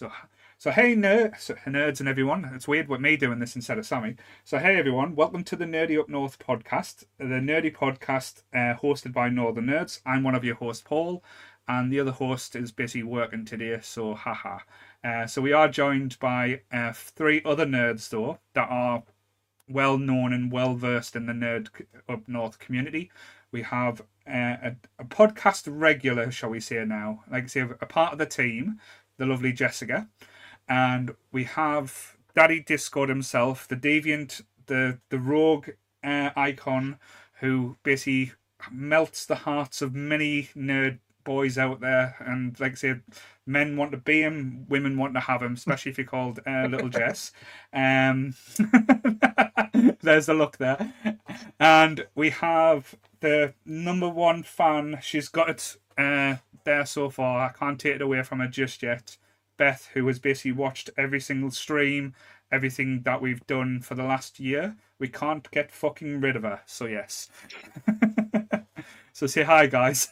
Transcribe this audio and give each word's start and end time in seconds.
So, 0.00 0.10
so 0.56 0.70
hey 0.70 0.94
ner- 0.94 1.34
so, 1.38 1.52
nerds 1.66 2.00
and 2.00 2.08
everyone. 2.08 2.50
It's 2.54 2.66
weird 2.66 2.88
with 2.88 3.02
me 3.02 3.18
doing 3.18 3.38
this 3.38 3.54
instead 3.54 3.76
of 3.76 3.84
Sammy. 3.84 4.16
So 4.44 4.58
hey 4.58 4.78
everyone, 4.78 5.14
welcome 5.14 5.44
to 5.44 5.56
the 5.56 5.66
Nerdy 5.66 6.00
Up 6.00 6.08
North 6.08 6.38
podcast, 6.38 7.04
the 7.18 7.26
nerdy 7.26 7.70
podcast 7.70 8.44
uh, 8.54 8.80
hosted 8.80 9.12
by 9.12 9.28
Northern 9.28 9.66
Nerds. 9.66 10.00
I'm 10.06 10.22
one 10.22 10.34
of 10.34 10.42
your 10.42 10.54
hosts, 10.54 10.82
Paul, 10.86 11.22
and 11.68 11.92
the 11.92 12.00
other 12.00 12.12
host 12.12 12.56
is 12.56 12.72
busy 12.72 13.02
working 13.02 13.44
today. 13.44 13.78
So 13.82 14.14
haha. 14.14 14.60
Uh, 15.04 15.26
so 15.26 15.42
we 15.42 15.52
are 15.52 15.68
joined 15.68 16.18
by 16.18 16.62
uh, 16.72 16.94
three 16.94 17.42
other 17.44 17.66
nerds 17.66 18.08
though 18.08 18.38
that 18.54 18.70
are 18.70 19.02
well 19.68 19.98
known 19.98 20.32
and 20.32 20.50
well 20.50 20.76
versed 20.76 21.14
in 21.14 21.26
the 21.26 21.34
nerd 21.34 21.68
up 22.08 22.26
north 22.26 22.58
community. 22.58 23.10
We 23.52 23.62
have 23.62 24.00
uh, 24.26 24.56
a, 24.62 24.76
a, 24.98 25.04
podcast 25.04 25.64
regular, 25.68 26.30
shall 26.30 26.50
we 26.50 26.60
say 26.60 26.84
now, 26.84 27.24
like 27.30 27.44
I 27.44 27.46
say, 27.48 27.60
a 27.60 27.86
part 27.86 28.12
of 28.12 28.18
the 28.18 28.26
team, 28.26 28.78
the 29.20 29.26
lovely 29.26 29.52
Jessica, 29.52 30.08
and 30.66 31.14
we 31.30 31.44
have 31.44 32.16
Daddy 32.34 32.58
Discord 32.58 33.10
himself, 33.10 33.68
the 33.68 33.76
deviant, 33.76 34.42
the 34.66 34.98
the 35.10 35.18
rogue 35.18 35.68
uh, 36.02 36.30
icon, 36.34 36.98
who 37.40 37.76
basically 37.82 38.32
melts 38.72 39.26
the 39.26 39.34
hearts 39.36 39.82
of 39.82 39.94
many 39.94 40.48
nerd 40.56 40.98
boys 41.22 41.58
out 41.58 41.80
there, 41.80 42.16
and 42.20 42.58
like 42.58 42.72
I 42.72 42.76
said, 42.76 43.02
men 43.44 43.76
want 43.76 43.90
to 43.90 43.98
be 43.98 44.22
him, 44.22 44.64
women 44.70 44.96
want 44.96 45.12
to 45.14 45.20
have 45.20 45.42
him, 45.42 45.52
especially 45.52 45.92
if 45.92 45.98
you're 45.98 46.06
called 46.06 46.40
uh, 46.46 46.66
Little 46.70 46.88
Jess. 47.00 47.32
Um, 47.74 48.34
there's 50.00 50.26
the 50.26 50.34
look 50.34 50.56
there, 50.56 50.94
and 51.58 52.06
we 52.14 52.30
have 52.30 52.94
the 53.20 53.52
number 53.66 54.08
one 54.08 54.42
fan. 54.44 54.98
She's 55.02 55.28
got 55.28 55.50
it 55.50 55.76
uh, 55.98 56.36
there 56.64 56.86
so 56.86 57.10
far. 57.10 57.48
I 57.48 57.52
can't 57.52 57.78
take 57.78 57.96
it 57.96 58.02
away 58.02 58.22
from 58.22 58.40
her 58.40 58.48
just 58.48 58.82
yet. 58.82 59.16
Beth, 59.56 59.90
who 59.94 60.06
has 60.06 60.18
basically 60.18 60.52
watched 60.52 60.90
every 60.96 61.20
single 61.20 61.50
stream, 61.50 62.14
everything 62.50 63.02
that 63.02 63.20
we've 63.20 63.46
done 63.46 63.80
for 63.80 63.94
the 63.94 64.04
last 64.04 64.40
year. 64.40 64.76
We 64.98 65.08
can't 65.08 65.50
get 65.50 65.70
fucking 65.70 66.20
rid 66.20 66.36
of 66.36 66.42
her. 66.42 66.60
So 66.66 66.86
yes. 66.86 67.28
so 69.12 69.26
say 69.26 69.42
hi, 69.42 69.66
guys. 69.66 70.08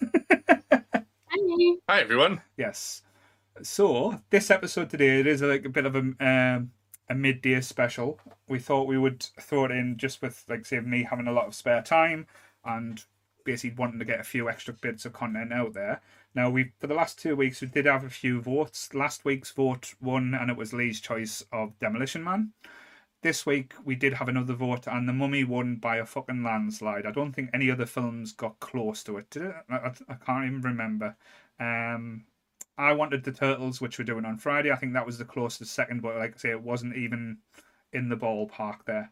Hi. 0.70 1.74
Hi, 1.88 2.00
everyone. 2.00 2.42
Yes. 2.56 3.02
So 3.62 4.20
this 4.30 4.50
episode 4.50 4.90
today, 4.90 5.20
it 5.20 5.26
is 5.26 5.42
like 5.42 5.64
a 5.64 5.70
bit 5.70 5.86
of 5.86 5.96
a 5.96 6.00
um, 6.20 6.72
a 7.08 7.14
midday 7.14 7.60
special. 7.60 8.18
We 8.48 8.58
thought 8.58 8.86
we 8.86 8.98
would 8.98 9.22
throw 9.40 9.64
it 9.64 9.70
in 9.70 9.96
just 9.96 10.22
with 10.22 10.44
like 10.48 10.66
say 10.66 10.80
me 10.80 11.04
having 11.04 11.26
a 11.26 11.32
lot 11.32 11.46
of 11.46 11.54
spare 11.54 11.82
time 11.82 12.26
and 12.64 13.02
basically 13.44 13.76
wanting 13.76 13.98
to 13.98 14.04
get 14.04 14.20
a 14.20 14.24
few 14.24 14.48
extra 14.48 14.74
bits 14.74 15.04
of 15.06 15.12
content 15.12 15.52
out 15.52 15.72
there. 15.72 16.00
Now 16.38 16.50
we 16.50 16.70
for 16.78 16.86
the 16.86 16.94
last 16.94 17.18
two 17.18 17.34
weeks 17.34 17.60
we 17.60 17.66
did 17.66 17.86
have 17.86 18.04
a 18.04 18.08
few 18.08 18.40
votes. 18.40 18.94
Last 18.94 19.24
week's 19.24 19.50
vote 19.50 19.96
won 20.00 20.36
and 20.40 20.48
it 20.52 20.56
was 20.56 20.72
Lee's 20.72 21.00
choice 21.00 21.42
of 21.52 21.76
Demolition 21.80 22.22
Man. 22.22 22.52
This 23.22 23.44
week 23.44 23.74
we 23.84 23.96
did 23.96 24.12
have 24.12 24.28
another 24.28 24.54
vote 24.54 24.86
and 24.86 25.08
the 25.08 25.12
Mummy 25.12 25.42
won 25.42 25.74
by 25.74 25.96
a 25.96 26.06
fucking 26.06 26.44
landslide. 26.44 27.06
I 27.06 27.10
don't 27.10 27.32
think 27.32 27.50
any 27.52 27.72
other 27.72 27.86
films 27.86 28.30
got 28.30 28.60
close 28.60 29.02
to 29.02 29.16
it. 29.16 29.28
Did 29.30 29.46
it? 29.46 29.54
I, 29.68 29.90
I 30.08 30.14
can't 30.14 30.46
even 30.46 30.60
remember. 30.60 31.16
Um, 31.58 32.22
I 32.78 32.92
wanted 32.92 33.24
the 33.24 33.32
Turtles, 33.32 33.80
which 33.80 33.98
we're 33.98 34.04
doing 34.04 34.24
on 34.24 34.38
Friday. 34.38 34.70
I 34.70 34.76
think 34.76 34.92
that 34.92 35.06
was 35.06 35.18
the 35.18 35.24
closest 35.24 35.74
second, 35.74 36.02
but 36.02 36.18
like 36.18 36.34
I 36.36 36.38
say, 36.38 36.50
it 36.50 36.62
wasn't 36.62 36.94
even 36.94 37.38
in 37.92 38.10
the 38.10 38.16
ballpark 38.16 38.84
there. 38.86 39.10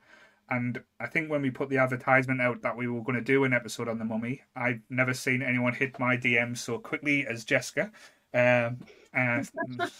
And 0.48 0.82
I 1.00 1.06
think 1.06 1.30
when 1.30 1.42
we 1.42 1.50
put 1.50 1.68
the 1.70 1.78
advertisement 1.78 2.40
out 2.40 2.62
that 2.62 2.76
we 2.76 2.86
were 2.86 3.02
going 3.02 3.18
to 3.18 3.24
do 3.24 3.44
an 3.44 3.52
episode 3.52 3.88
on 3.88 3.98
the 3.98 4.04
Mummy, 4.04 4.42
I've 4.54 4.80
never 4.90 5.12
seen 5.12 5.42
anyone 5.42 5.74
hit 5.74 5.98
my 5.98 6.16
DM 6.16 6.56
so 6.56 6.78
quickly 6.78 7.26
as 7.26 7.44
Jessica. 7.44 7.90
Um, 8.32 8.78
and 9.12 9.50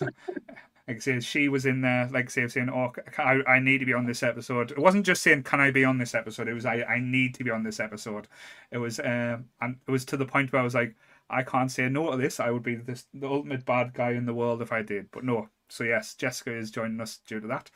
like 0.89 0.97
I 0.97 0.99
say, 1.01 1.21
she 1.21 1.49
was 1.49 1.67
in 1.67 1.81
there, 1.81 2.09
like 2.13 2.31
say, 2.31 2.47
saying, 2.47 2.71
"Oh, 2.71 2.93
I, 3.19 3.41
I 3.47 3.59
need 3.59 3.79
to 3.79 3.87
be 3.87 3.93
on 3.93 4.07
this 4.07 4.23
episode." 4.23 4.71
It 4.71 4.79
wasn't 4.79 5.07
just 5.07 5.23
saying, 5.23 5.43
"Can 5.43 5.61
I 5.61 5.71
be 5.73 5.85
on 5.85 5.99
this 5.99 6.15
episode?" 6.15 6.47
It 6.47 6.55
was, 6.55 6.65
"I, 6.65 6.83
I 6.83 7.01
need 7.01 7.35
to 7.35 7.45
be 7.45 7.51
on 7.51 7.65
this 7.65 7.81
episode." 7.81 8.29
It 8.71 8.79
was, 8.79 9.01
um, 9.01 9.47
and 9.61 9.77
it 9.87 9.91
was 9.91 10.05
to 10.07 10.17
the 10.17 10.27
point 10.27 10.53
where 10.53 10.61
I 10.61 10.65
was 10.65 10.75
like, 10.75 10.95
"I 11.29 11.43
can't 11.43 11.73
say 11.73 11.89
no 11.89 12.13
to 12.13 12.17
this. 12.17 12.39
I 12.39 12.51
would 12.51 12.63
be 12.63 12.77
this, 12.77 13.07
the 13.13 13.27
ultimate 13.27 13.65
bad 13.65 13.95
guy 13.95 14.13
in 14.13 14.27
the 14.27 14.35
world 14.35 14.63
if 14.63 14.71
I 14.71 14.83
did." 14.83 15.11
But 15.11 15.25
no. 15.25 15.49
So 15.69 15.83
yes, 15.83 16.15
Jessica 16.15 16.55
is 16.57 16.71
joining 16.71 17.01
us 17.01 17.19
due 17.27 17.41
to 17.41 17.49
that, 17.49 17.71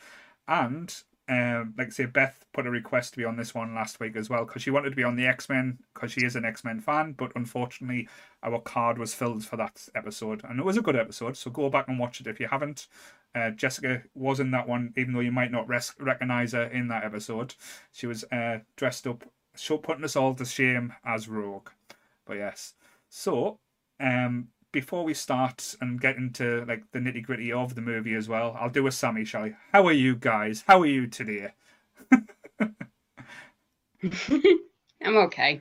and 0.46 0.94
um, 1.30 1.74
like 1.78 1.86
I 1.86 1.90
say, 1.90 2.06
Beth 2.06 2.44
put 2.52 2.66
a 2.66 2.70
request 2.70 3.12
to 3.12 3.18
be 3.18 3.24
on 3.24 3.36
this 3.36 3.54
one 3.54 3.72
last 3.72 4.00
week 4.00 4.16
as 4.16 4.28
well 4.28 4.44
because 4.44 4.62
she 4.62 4.72
wanted 4.72 4.90
to 4.90 4.96
be 4.96 5.04
on 5.04 5.14
the 5.14 5.28
X 5.28 5.48
Men 5.48 5.78
because 5.94 6.10
she 6.10 6.24
is 6.24 6.34
an 6.34 6.44
X 6.44 6.64
Men 6.64 6.80
fan, 6.80 7.12
but 7.12 7.30
unfortunately, 7.36 8.08
our 8.42 8.60
card 8.60 8.98
was 8.98 9.14
filled 9.14 9.44
for 9.44 9.56
that 9.56 9.88
episode, 9.94 10.42
and 10.44 10.58
it 10.58 10.64
was 10.64 10.76
a 10.76 10.82
good 10.82 10.96
episode. 10.96 11.36
So 11.36 11.50
go 11.50 11.70
back 11.70 11.86
and 11.86 12.00
watch 12.00 12.20
it 12.20 12.26
if 12.26 12.40
you 12.40 12.48
haven't. 12.48 12.88
Uh, 13.32 13.50
Jessica 13.50 14.02
was 14.16 14.40
in 14.40 14.50
that 14.50 14.66
one, 14.66 14.92
even 14.96 15.14
though 15.14 15.20
you 15.20 15.30
might 15.30 15.52
not 15.52 15.68
res- 15.68 15.94
recognize 16.00 16.50
her 16.50 16.64
in 16.64 16.88
that 16.88 17.04
episode. 17.04 17.54
She 17.92 18.08
was 18.08 18.24
uh, 18.32 18.58
dressed 18.74 19.06
up, 19.06 19.22
show 19.54 19.78
putting 19.78 20.04
us 20.04 20.16
all 20.16 20.34
to 20.34 20.44
shame 20.44 20.92
as 21.04 21.28
Rogue. 21.28 21.68
But 22.26 22.38
yes, 22.38 22.74
so 23.08 23.60
um, 24.00 24.48
before 24.72 25.04
we 25.04 25.14
start 25.14 25.74
and 25.80 26.00
get 26.00 26.16
into 26.16 26.64
like 26.66 26.84
the 26.92 26.98
nitty 26.98 27.22
gritty 27.22 27.52
of 27.52 27.74
the 27.74 27.80
movie 27.80 28.14
as 28.14 28.28
well, 28.28 28.56
I'll 28.58 28.70
do 28.70 28.86
a 28.86 28.92
Sammy, 28.92 29.24
shall 29.24 29.44
I? 29.44 29.56
How 29.72 29.86
are 29.86 29.92
you 29.92 30.16
guys? 30.16 30.64
How 30.66 30.80
are 30.80 30.86
you 30.86 31.06
today? 31.06 31.52
I'm 35.02 35.16
okay. 35.16 35.60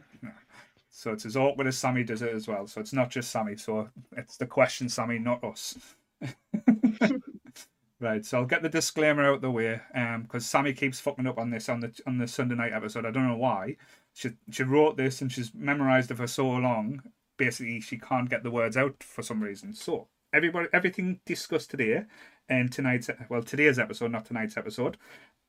So 0.92 1.14
it's 1.14 1.26
as 1.26 1.38
awkward 1.38 1.68
as 1.68 1.78
Sammy 1.78 2.04
does 2.04 2.22
it 2.22 2.34
as 2.34 2.48
well. 2.48 2.68
So 2.68 2.82
it's 2.82 2.92
not 2.92 3.10
just 3.10 3.32
Sammy. 3.32 3.56
So 3.56 3.90
it's 4.18 4.36
the 4.38 4.46
question, 4.46 4.90
Sammy, 4.90 5.18
not 5.18 5.44
us. 5.44 5.78
right. 8.02 8.26
So 8.26 8.40
I'll 8.40 8.46
get 8.46 8.62
the 8.62 8.70
disclaimer 8.70 9.24
out 9.24 9.36
of 9.36 9.42
the 9.42 9.50
way, 9.50 9.80
um, 9.96 10.24
because 10.24 10.46
Sammy 10.46 10.74
keeps 10.74 11.00
fucking 11.00 11.26
up 11.26 11.38
on 11.38 11.52
this 11.52 11.70
on 11.70 11.80
the 11.80 11.98
on 12.06 12.18
the 12.18 12.28
Sunday 12.28 12.56
night 12.56 12.74
episode. 12.74 13.06
I 13.06 13.12
don't 13.12 13.28
know 13.30 13.38
why. 13.38 13.78
She 14.14 14.32
she 14.52 14.64
wrote 14.64 14.98
this 14.98 15.22
and 15.22 15.32
she's 15.32 15.54
memorized 15.54 16.12
it 16.12 16.18
for 16.18 16.28
so 16.28 16.50
long. 16.50 17.02
Basically, 17.40 17.80
she 17.82 17.98
can't 17.98 18.30
get 18.30 18.44
the 18.44 18.52
words 18.52 18.78
out 18.78 19.02
for 19.02 19.24
some 19.24 19.42
reason. 19.42 19.74
So 19.74 20.10
everybody, 20.32 20.68
everything 20.72 21.22
discussed 21.26 21.72
today 21.72 22.04
and 22.48 22.72
tonight's 22.72 23.10
well 23.30 23.42
today's 23.42 23.80
episode, 23.80 24.12
not 24.12 24.26
tonight's 24.26 24.58
episode, 24.58 24.98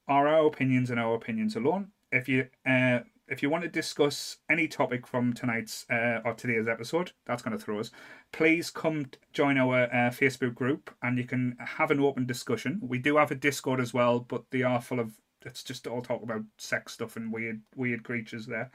are 0.09 0.27
our 0.27 0.47
opinions 0.47 0.91
and 0.91 0.99
our 0.99 1.15
opinions 1.15 1.57
alone. 1.57 1.89
If 2.13 2.29
you 2.29 2.49
uh, 2.67 3.01
if 3.29 3.43
you 3.43 3.51
want 3.51 3.63
to 3.63 3.69
discuss 3.69 4.39
any 4.51 4.67
topic 4.67 5.07
from 5.07 5.33
tonight's 5.33 5.87
uh, 5.91 6.21
or 6.25 6.35
today's 6.35 6.67
episode, 6.67 7.13
that's 7.27 7.43
going 7.43 7.57
to 7.57 7.63
throw 7.63 7.79
us. 7.79 7.91
Please 8.33 8.71
come 8.71 9.07
join 9.33 9.59
our 9.59 9.85
uh, 9.85 10.11
Facebook 10.11 10.55
group 10.55 10.91
and 11.03 11.19
you 11.19 11.25
can 11.25 11.57
have 11.59 11.91
an 11.91 12.01
open 12.01 12.27
discussion. 12.27 12.81
We 12.83 12.99
do 12.99 13.17
have 13.17 13.31
a 13.31 13.37
Discord 13.37 13.81
as 13.81 13.95
well, 13.95 14.21
but 14.21 14.45
they 14.51 14.63
are 14.63 14.81
full 14.81 15.01
of 15.01 15.13
it's 15.47 15.63
just 15.63 15.87
all 15.87 16.03
talk 16.03 16.23
about 16.23 16.43
sex 16.59 16.93
stuff 16.93 17.17
and 17.17 17.33
weird 17.33 17.63
weird 17.77 18.05
creatures 18.05 18.47
there. 18.47 18.71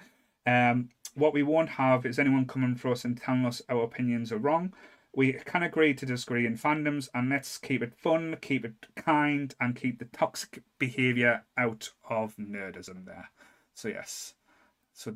Um, 0.47 0.89
what 1.15 1.33
we 1.33 1.44
won't 1.44 1.69
have 1.69 2.06
is 2.06 2.19
anyone 2.19 2.45
coming 2.45 2.75
for 2.75 2.91
us 2.91 3.03
and 3.06 3.19
telling 3.19 3.45
us 3.45 3.62
our 3.69 3.83
opinions 3.83 4.31
are 4.31 4.38
wrong. 4.38 4.73
We 5.15 5.33
can 5.33 5.63
agree 5.63 5.94
to 5.94 6.06
disagree 6.06 6.45
in 6.45 6.57
fandoms, 6.57 7.07
and 7.13 7.29
let's 7.29 7.57
keep 7.57 7.81
it 7.81 7.94
fun, 7.95 8.35
keep 8.41 8.65
it 8.65 8.73
kind, 8.95 9.56
and 9.62 9.75
keep 9.75 9.97
the 10.00 10.06
toxic 10.06 10.62
behaviour 10.77 11.44
out 11.57 11.89
of 12.09 12.35
nerdism 12.35 13.06
there. 13.06 13.29
So 13.73 13.88
yes, 13.88 14.33
so 14.94 15.15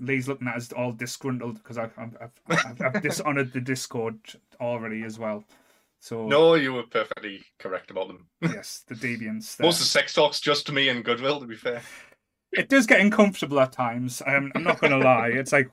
Lee's 0.00 0.26
looking 0.26 0.48
at 0.48 0.56
us 0.56 0.72
all 0.72 0.92
disgruntled 0.92 1.56
because 1.56 1.76
I've, 1.76 1.92
I've, 1.98 2.30
I've, 2.48 2.80
I've 2.80 3.02
dishonoured 3.02 3.52
the 3.52 3.60
Discord 3.60 4.18
already 4.60 5.02
as 5.02 5.18
well. 5.18 5.44
So 6.00 6.26
No, 6.26 6.54
you 6.54 6.72
were 6.72 6.82
perfectly 6.82 7.42
correct 7.58 7.90
about 7.90 8.08
them. 8.08 8.26
yes, 8.42 8.84
the 8.86 8.94
deviants. 8.94 9.56
there. 9.58 9.66
Most 9.66 9.76
of 9.76 9.84
the 9.84 9.90
sex 9.90 10.12
talk's 10.14 10.40
just 10.40 10.66
to 10.66 10.72
me 10.72 10.88
and 10.88 11.04
Goodwill, 11.04 11.40
to 11.40 11.46
be 11.46 11.56
fair. 11.56 11.82
It 12.56 12.68
does 12.68 12.86
get 12.86 13.00
uncomfortable 13.00 13.60
at 13.60 13.72
times. 13.72 14.22
Um, 14.26 14.52
I'm 14.54 14.62
not 14.62 14.80
going 14.80 14.92
to 14.92 14.98
lie. 14.98 15.28
It's 15.28 15.52
like, 15.52 15.68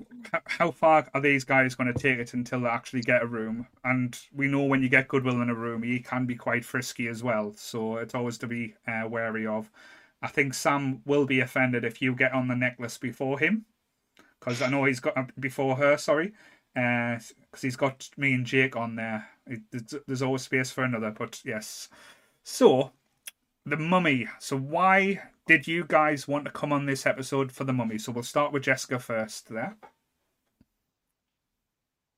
how 0.45 0.72
far 0.72 1.07
are 1.13 1.22
these 1.22 1.44
guys 1.44 1.75
going 1.75 1.94
to 1.94 2.00
take 2.00 2.19
it 2.19 2.33
until 2.33 2.62
they 2.62 2.68
actually 2.68 3.01
get 3.01 3.22
a 3.22 3.28
room? 3.28 3.68
And 3.83 4.18
we 4.36 4.48
know 4.48 4.63
when 4.63 4.81
you 4.81 4.89
get 4.89 5.07
Goodwill 5.07 5.42
in 5.42 5.50
a 5.50 5.56
room, 5.56 5.83
he 5.83 6.00
can 6.00 6.25
be 6.25 6.36
quite 6.36 6.66
frisky 6.66 7.07
as 7.07 7.24
well. 7.24 7.54
So 7.56 7.98
it's 7.98 8.16
always 8.16 8.38
to 8.39 8.48
be 8.48 8.75
uh, 8.88 9.07
wary 9.07 9.45
of. 9.45 9.69
I 10.22 10.28
think 10.28 10.54
Sam 10.54 11.01
will 11.06 11.25
be 11.25 11.39
offended 11.39 11.83
if 11.83 12.01
you 12.01 12.16
get 12.16 12.33
on 12.33 12.48
the 12.48 12.56
necklace 12.56 12.98
before 12.98 13.39
him, 13.39 13.66
because 14.39 14.62
I 14.62 14.69
know 14.69 14.83
he's 14.86 15.00
got 15.00 15.18
uh, 15.18 15.25
before 15.39 15.75
her. 15.75 15.98
Sorry, 15.98 16.33
because 16.75 17.62
he's 17.62 17.75
got 17.75 18.10
me 18.18 18.33
and 18.33 18.45
Jake 18.45 18.75
on 18.75 18.95
there. 18.95 19.28
It, 19.48 19.62
there's 20.07 20.22
always 20.22 20.44
space 20.44 20.69
for 20.69 20.83
another, 20.83 21.12
but 21.12 21.42
yes. 21.44 21.89
So 22.44 22.92
the 23.66 23.78
mummy. 23.78 24.28
So 24.39 24.57
why 24.57 25.22
did 25.48 25.68
you 25.68 25.84
guys 25.88 26.28
want 26.28 26.46
to 26.46 26.52
come 26.52 26.72
on 26.72 26.86
this 26.86 27.06
episode 27.06 27.52
for 27.52 27.64
the 27.64 27.74
mummy? 27.74 27.98
So 27.98 28.12
we'll 28.12 28.24
start 28.24 28.52
with 28.52 28.64
Jessica 28.64 29.00
first 29.00 29.50
there. 29.50 29.78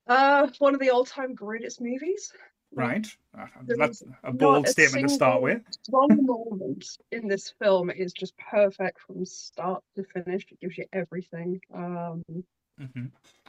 Uh, 0.08 0.48
one 0.60 0.74
of 0.74 0.80
the 0.80 0.90
all-time 0.90 1.34
greatest 1.34 1.82
movies. 1.82 2.34
Right. 2.76 3.08
Uh, 3.38 3.46
There 3.64 3.78
That's 3.78 4.04
a 4.24 4.32
bold 4.34 4.68
a 4.68 4.70
statement 4.70 5.08
to 5.08 5.14
start 5.14 5.42
with. 5.42 5.62
One 5.90 6.26
moment 6.26 6.86
in 7.12 7.28
this 7.28 7.54
film 7.62 7.90
is 7.90 8.14
just 8.14 8.36
perfect 8.38 9.00
from 9.02 9.26
start 9.26 9.84
to 9.96 10.04
finish. 10.04 10.46
It 10.52 10.60
gives 10.60 10.78
you 10.78 10.86
everything. 10.94 11.62
Um, 11.74 12.24
hmm 12.78 13.06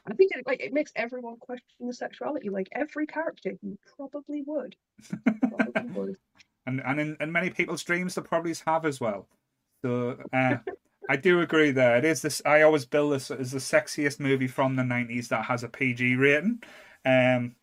I 0.06 0.12
think 0.12 0.32
it 0.36 0.46
like 0.46 0.60
it 0.60 0.74
makes 0.74 0.92
everyone 0.96 1.36
question 1.38 1.86
the 1.86 1.94
sexuality. 1.94 2.50
Like 2.50 2.68
every 2.72 3.06
character, 3.06 3.52
you 3.62 3.78
probably 3.96 4.42
would. 4.46 4.76
Probably 5.24 5.82
would. 5.94 6.16
and 6.66 6.82
and 6.84 7.00
in, 7.00 7.16
in 7.20 7.32
many 7.32 7.48
people's 7.48 7.82
dreams, 7.82 8.14
they 8.14 8.20
probably 8.20 8.54
have 8.66 8.84
as 8.84 9.00
well. 9.00 9.26
So 9.84 10.16
uh, 10.32 10.56
I 11.10 11.16
do 11.16 11.40
agree 11.42 11.70
there. 11.70 11.98
It 11.98 12.06
is 12.06 12.22
this. 12.22 12.40
I 12.46 12.62
always 12.62 12.86
bill 12.86 13.10
this 13.10 13.30
as 13.30 13.50
the 13.52 13.58
sexiest 13.58 14.18
movie 14.18 14.48
from 14.48 14.76
the 14.76 14.82
'90s 14.82 15.28
that 15.28 15.44
has 15.44 15.62
a 15.62 15.68
PG 15.68 16.16
rating. 16.16 16.62
Um, 17.04 17.54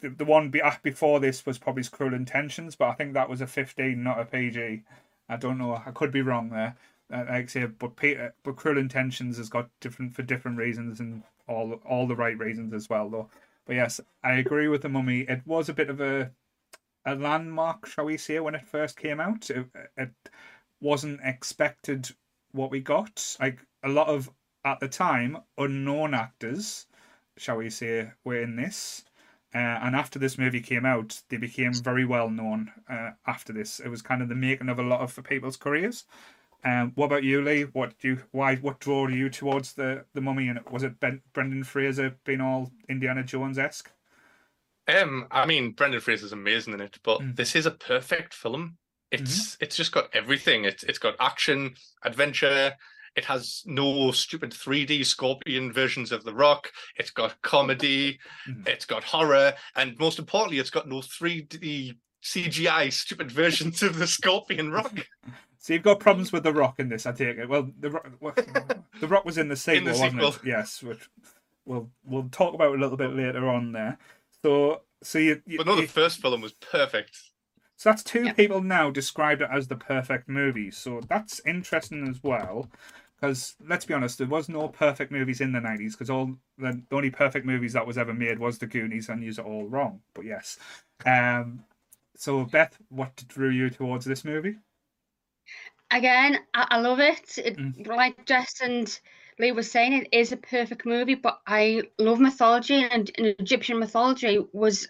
the, 0.00 0.10
the 0.10 0.24
one 0.24 0.50
be, 0.50 0.60
ah, 0.60 0.76
before 0.82 1.20
this 1.20 1.46
was 1.46 1.58
probably 1.58 1.84
Cruel 1.84 2.14
Intentions, 2.14 2.74
but 2.74 2.88
I 2.88 2.94
think 2.94 3.14
that 3.14 3.28
was 3.28 3.40
a 3.40 3.46
15, 3.46 4.02
not 4.02 4.20
a 4.20 4.24
PG. 4.24 4.82
I 5.28 5.36
don't 5.36 5.58
know. 5.58 5.74
I 5.74 5.92
could 5.92 6.10
be 6.10 6.22
wrong 6.22 6.50
there. 6.50 6.76
Uh, 7.12 7.24
like 7.28 7.44
I 7.44 7.46
say, 7.46 7.66
but 7.66 7.94
Peter, 7.94 8.34
but 8.42 8.56
Cruel 8.56 8.78
Intentions 8.78 9.36
has 9.36 9.48
got 9.48 9.68
different 9.80 10.12
for 10.12 10.22
different 10.22 10.58
reasons 10.58 10.98
and 10.98 11.22
all 11.46 11.74
all 11.88 12.08
the 12.08 12.16
right 12.16 12.36
reasons 12.36 12.72
as 12.72 12.90
well, 12.90 13.08
though. 13.08 13.28
But 13.64 13.76
yes, 13.76 14.00
I 14.24 14.34
agree 14.34 14.66
with 14.66 14.82
the 14.82 14.88
Mummy. 14.88 15.20
It 15.20 15.42
was 15.46 15.68
a 15.68 15.74
bit 15.74 15.88
of 15.88 16.00
a 16.00 16.32
a 17.06 17.14
landmark, 17.14 17.86
shall 17.86 18.06
we 18.06 18.16
say, 18.16 18.40
when 18.40 18.54
it 18.56 18.66
first 18.66 18.96
came 18.96 19.20
out. 19.20 19.48
It, 19.50 19.66
it 19.96 20.10
wasn't 20.84 21.20
expected 21.24 22.10
what 22.52 22.70
we 22.70 22.80
got. 22.80 23.36
Like 23.40 23.58
a 23.82 23.88
lot 23.88 24.08
of 24.08 24.30
at 24.64 24.80
the 24.80 24.88
time 24.88 25.38
unknown 25.58 26.14
actors, 26.14 26.86
shall 27.36 27.56
we 27.56 27.70
say, 27.70 28.10
were 28.24 28.40
in 28.42 28.56
this. 28.56 29.04
Uh, 29.54 29.58
and 29.84 29.94
after 29.96 30.18
this 30.18 30.36
movie 30.36 30.60
came 30.60 30.84
out, 30.84 31.22
they 31.28 31.36
became 31.36 31.72
very 31.72 32.04
well 32.04 32.28
known. 32.28 32.70
Uh, 32.88 33.10
after 33.26 33.52
this, 33.52 33.80
it 33.80 33.88
was 33.88 34.02
kind 34.02 34.20
of 34.22 34.28
the 34.28 34.34
making 34.34 34.68
of 34.68 34.78
a 34.78 34.82
lot 34.82 35.00
of 35.00 35.24
people's 35.24 35.56
careers. 35.56 36.04
Um, 36.64 36.92
what 36.94 37.06
about 37.06 37.24
you, 37.24 37.42
Lee? 37.42 37.62
What 37.62 37.98
do 37.98 38.08
you, 38.08 38.18
why, 38.32 38.56
what 38.56 38.80
drew 38.80 39.08
you 39.10 39.28
towards 39.30 39.74
the 39.74 40.04
the 40.14 40.20
Mummy? 40.20 40.48
And 40.48 40.60
was 40.70 40.82
it 40.82 40.98
ben, 40.98 41.22
Brendan 41.32 41.64
Fraser 41.64 42.16
being 42.24 42.40
all 42.40 42.72
Indiana 42.88 43.22
Jones 43.22 43.58
esque? 43.58 43.90
Um, 44.88 45.26
I 45.30 45.46
mean, 45.46 45.72
Brendan 45.72 46.00
Fraser's 46.00 46.32
amazing 46.32 46.74
in 46.74 46.80
it, 46.80 46.98
but 47.02 47.20
Mm. 47.20 47.36
this 47.36 47.54
is 47.54 47.66
a 47.66 47.70
perfect 47.70 48.34
film. 48.34 48.76
It's 49.14 49.56
it's 49.60 49.76
just 49.76 49.92
got 49.92 50.08
everything. 50.14 50.64
It's 50.64 50.82
it's 50.84 50.98
got 50.98 51.14
action, 51.20 51.74
adventure. 52.04 52.74
It 53.16 53.24
has 53.26 53.62
no 53.64 54.10
stupid 54.10 54.50
3D 54.50 55.06
Scorpion 55.06 55.72
versions 55.72 56.10
of 56.10 56.24
The 56.24 56.34
Rock. 56.34 56.72
It's 56.96 57.10
got 57.12 57.40
comedy. 57.42 58.18
Mhm. 58.48 58.66
It's 58.68 58.84
got 58.86 59.04
horror, 59.04 59.54
and 59.76 59.96
most 59.98 60.18
importantly, 60.18 60.58
it's 60.58 60.70
got 60.70 60.88
no 60.88 60.96
3D 61.00 61.94
CGI 62.22 62.90
stupid 62.92 63.30
versions 63.30 63.82
of 63.82 63.98
the 63.98 64.06
Scorpion 64.06 64.70
Rock. 64.72 65.06
So 65.58 65.72
you've 65.72 65.82
got 65.82 65.98
problems 65.98 66.30
with 66.30 66.42
the 66.42 66.52
Rock 66.52 66.78
in 66.78 66.90
this, 66.90 67.06
I 67.06 67.12
take 67.12 67.38
it. 67.38 67.48
Well, 67.48 67.70
the 67.80 67.90
Rock, 67.92 68.06
well, 68.20 68.34
the 69.00 69.08
Rock 69.08 69.24
was 69.24 69.38
in 69.38 69.48
the 69.48 69.56
sequel, 69.56 69.78
in 69.78 69.84
the 69.84 69.90
wasn't 69.92 70.20
it? 70.20 70.32
sequel. 70.34 70.46
Yes, 70.46 70.82
which 70.82 71.08
we'll 71.64 71.88
we'll 72.04 72.28
talk 72.28 72.52
about 72.52 72.74
a 72.74 72.78
little 72.78 72.98
bit 72.98 73.14
later 73.16 73.48
on 73.48 73.72
there. 73.72 73.96
So 74.42 74.82
so 75.02 75.18
you, 75.18 75.40
you, 75.46 75.56
But 75.56 75.66
no, 75.66 75.76
the 75.76 75.80
you- 75.82 75.88
first 75.88 76.20
film 76.20 76.42
was 76.42 76.52
perfect. 76.52 77.16
So 77.76 77.90
that's 77.90 78.02
two 78.02 78.24
Yeah. 78.24 78.32
people 78.32 78.62
now 78.62 78.90
described 78.90 79.42
it 79.42 79.48
as 79.52 79.68
the 79.68 79.76
perfect 79.76 80.28
movie. 80.28 80.70
So 80.70 81.00
that's 81.08 81.40
interesting 81.46 82.08
as 82.08 82.22
well. 82.22 82.70
Because 83.20 83.54
let's 83.66 83.84
be 83.84 83.94
honest, 83.94 84.18
there 84.18 84.26
was 84.26 84.48
no 84.48 84.68
perfect 84.68 85.10
movies 85.12 85.40
in 85.40 85.52
the 85.52 85.60
nineties. 85.60 85.94
Because 85.94 86.10
all 86.10 86.36
the, 86.58 86.82
the 86.88 86.96
only 86.96 87.10
perfect 87.10 87.46
movies 87.46 87.72
that 87.72 87.86
was 87.86 87.96
ever 87.98 88.12
made 88.12 88.38
was 88.38 88.58
the 88.58 88.66
Goonies, 88.66 89.08
and 89.08 89.22
you're 89.22 89.44
all 89.44 89.66
wrong. 89.66 90.00
But 90.14 90.24
yes, 90.24 90.58
um, 91.06 91.64
so 92.16 92.44
Beth, 92.44 92.76
what 92.88 93.16
drew 93.28 93.50
you 93.50 93.70
towards 93.70 94.04
this 94.04 94.24
movie? 94.24 94.56
Again, 95.90 96.38
I, 96.52 96.66
I 96.70 96.80
love 96.80 97.00
it. 97.00 97.38
it 97.38 97.56
Mm. 97.56 97.86
Like 97.86 98.26
Jess 98.26 98.60
and 98.60 98.98
Lee 99.38 99.52
was 99.52 99.70
saying, 99.70 99.92
it 99.92 100.08
is 100.12 100.32
a 100.32 100.36
perfect 100.36 100.86
movie, 100.86 101.14
but 101.14 101.40
I 101.46 101.82
love 101.98 102.20
mythology, 102.20 102.84
and, 102.84 103.10
and 103.16 103.26
Egyptian 103.38 103.78
mythology 103.78 104.44
was 104.52 104.88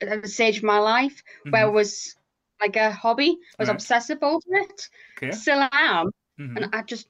at 0.00 0.22
the 0.22 0.28
stage 0.28 0.58
of 0.58 0.64
my 0.64 0.78
life 0.78 1.22
where 1.50 1.66
it 1.66 1.72
was 1.72 2.16
like 2.60 2.76
a 2.76 2.90
hobby. 2.90 3.38
I 3.58 3.62
was 3.62 3.68
Right. 3.68 3.74
obsessive 3.74 4.18
over 4.22 4.44
it. 4.50 4.88
Okay. 5.16 5.32
Still 5.32 5.68
am, 5.72 6.10
Mhm. 6.38 6.56
and 6.56 6.68
I 6.72 6.82
just. 6.82 7.08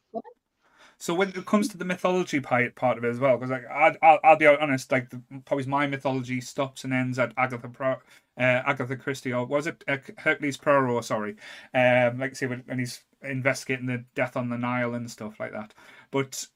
So 1.01 1.15
when 1.15 1.29
it 1.29 1.47
comes 1.47 1.69
to 1.69 1.79
the 1.79 1.85
mythology 1.85 2.41
part 2.41 2.67
of 2.99 3.05
it 3.05 3.09
as 3.09 3.21
well, 3.21 3.37
because 3.37 3.51
like 3.51 3.67
I'd, 3.71 3.97
I'll, 4.03 4.19
I'll 4.25 4.37
be 4.37 4.47
honest, 4.47 4.91
like 4.91 5.11
the, 5.11 5.23
probably 5.45 5.67
my 5.67 5.87
mythology 5.87 6.41
stops 6.41 6.83
and 6.83 6.93
ends 6.93 7.21
at 7.21 7.33
Agatha 7.37 7.69
Pro, 7.69 7.93
uh, 7.93 7.97
Agatha 8.37 8.97
Christie, 8.97 9.33
or 9.33 9.47
was 9.47 9.69
it 9.69 9.85
uh, 9.87 9.99
Hercules 10.19 10.57
Poirot? 10.57 11.05
Sorry, 11.05 11.37
um, 11.73 12.19
like 12.19 12.35
say 12.35 12.47
when, 12.47 12.61
when 12.67 12.81
he's 12.81 13.05
investigating 13.23 13.87
the 13.87 14.05
death 14.15 14.37
on 14.37 14.49
the 14.49 14.59
Nile 14.59 14.95
and 14.95 15.09
stuff 15.09 15.39
like 15.39 15.53
that. 15.53 15.73
But 16.11 16.49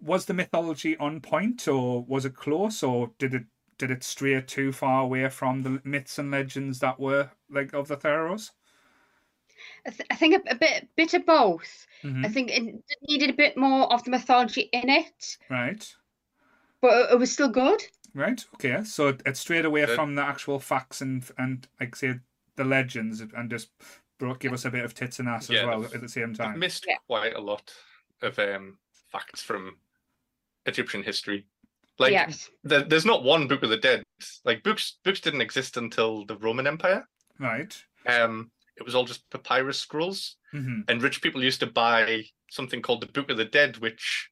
was 0.00 0.26
the 0.26 0.34
mythology 0.34 0.96
on 0.98 1.20
point, 1.20 1.66
or 1.66 2.04
was 2.04 2.24
it 2.24 2.36
close, 2.36 2.82
or 2.84 3.10
did 3.18 3.34
it 3.34 3.44
did 3.80 3.90
it 3.90 4.04
stray 4.04 4.40
too 4.42 4.70
far 4.72 5.02
away 5.02 5.28
from 5.30 5.62
the 5.62 5.80
myths 5.84 6.18
and 6.18 6.30
legends 6.30 6.78
that 6.80 7.00
were 7.00 7.30
like 7.48 7.72
of 7.72 7.88
the 7.88 7.96
pharaohs? 7.96 8.52
I, 9.86 9.90
th- 9.90 10.06
I 10.10 10.14
think 10.16 10.34
a, 10.34 10.50
a 10.50 10.54
bit, 10.54 10.88
bit 10.96 11.14
of 11.14 11.24
both. 11.24 11.86
Mhm. 12.04 12.24
I 12.24 12.28
think 12.28 12.50
it 12.50 12.84
needed 13.08 13.30
a 13.30 13.34
bit 13.34 13.56
more 13.56 13.90
of 13.92 14.04
the 14.04 14.10
mythology 14.10 14.68
in 14.72 14.88
it, 14.90 15.38
Right. 15.48 15.94
but 16.82 16.92
it, 16.92 17.12
it 17.14 17.18
was 17.18 17.32
still 17.32 17.48
good. 17.48 17.82
Right. 18.14 18.44
Okay. 18.54 18.84
So 18.84 19.08
it, 19.08 19.22
it 19.24 19.36
strayed 19.36 19.64
away 19.64 19.86
Good. 19.86 19.94
from 19.96 20.14
the 20.14 20.22
actual 20.22 20.58
facts 20.58 21.00
and 21.00 21.24
and 21.38 21.66
like 21.80 21.96
say 21.96 22.14
the 22.56 22.64
legends 22.64 23.20
and 23.20 23.50
just 23.50 23.70
brought 24.18 24.40
give 24.40 24.52
us 24.52 24.66
a 24.66 24.70
bit 24.70 24.84
of 24.84 24.92
tits 24.94 25.18
and 25.18 25.28
ass 25.28 25.48
as 25.50 25.64
well 25.64 25.84
at 25.84 26.00
the 26.00 26.08
same 26.08 26.34
time. 26.34 26.58
missed 26.58 26.84
Yeah. 26.86 26.96
quite 27.06 27.34
a 27.34 27.40
lot 27.40 27.72
of 28.22 28.38
um, 28.38 28.78
facts 29.10 29.42
from 29.42 29.78
Egyptian 30.66 31.02
history. 31.02 31.46
Like 32.00 32.12
yes. 32.12 32.48
there, 32.64 32.82
there's 32.82 33.04
not 33.04 33.22
one 33.22 33.46
Book 33.46 33.62
of 33.62 33.70
the 33.70 33.76
Dead. 33.76 34.02
Like 34.44 34.62
books 34.62 34.98
books 35.04 35.20
didn't 35.20 35.42
exist 35.42 35.76
until 35.76 36.24
the 36.24 36.36
Roman 36.38 36.66
Empire. 36.66 37.06
Right. 37.38 37.72
Um, 38.06 38.50
it 38.76 38.82
was 38.84 38.94
all 38.94 39.04
just 39.04 39.28
papyrus 39.30 39.78
scrolls, 39.78 40.36
hmm 40.52 40.80
and 40.88 41.02
rich 41.02 41.20
people 41.22 41.44
used 41.44 41.60
to 41.60 41.66
buy 41.66 42.24
something 42.50 42.80
called 42.82 43.02
the 43.02 43.12
Book 43.12 43.30
of 43.30 43.36
the 43.36 43.44
Dead, 43.44 43.76
which 43.78 44.30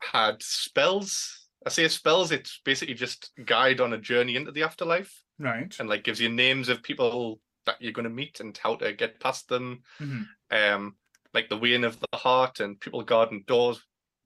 had 0.00 0.42
spells. 0.42 1.48
I 1.66 1.70
say 1.70 1.88
spells. 1.88 2.32
It's 2.32 2.60
basically 2.64 2.94
just 2.94 3.30
guide 3.44 3.80
on 3.80 3.92
a 3.94 3.98
journey 3.98 4.36
into 4.36 4.52
the 4.52 4.62
afterlife, 4.62 5.12
Right. 5.38 5.74
and 5.80 5.88
like 5.88 6.04
gives 6.04 6.20
you 6.20 6.28
names 6.28 6.68
of 6.68 6.82
people 6.82 7.40
that 7.66 7.76
you're 7.80 7.92
going 7.92 8.04
to 8.04 8.10
meet 8.10 8.40
and 8.40 8.56
how 8.62 8.76
to 8.76 8.92
get 8.92 9.20
past 9.20 9.48
them. 9.48 9.82
hmm 9.98 10.22
um 10.50 10.96
like 11.32 11.48
the 11.48 11.56
weighing 11.56 11.84
of 11.84 11.98
the 12.00 12.18
heart 12.18 12.58
and 12.60 12.80
people 12.80 13.02
guarding 13.04 13.44
doors 13.46 13.80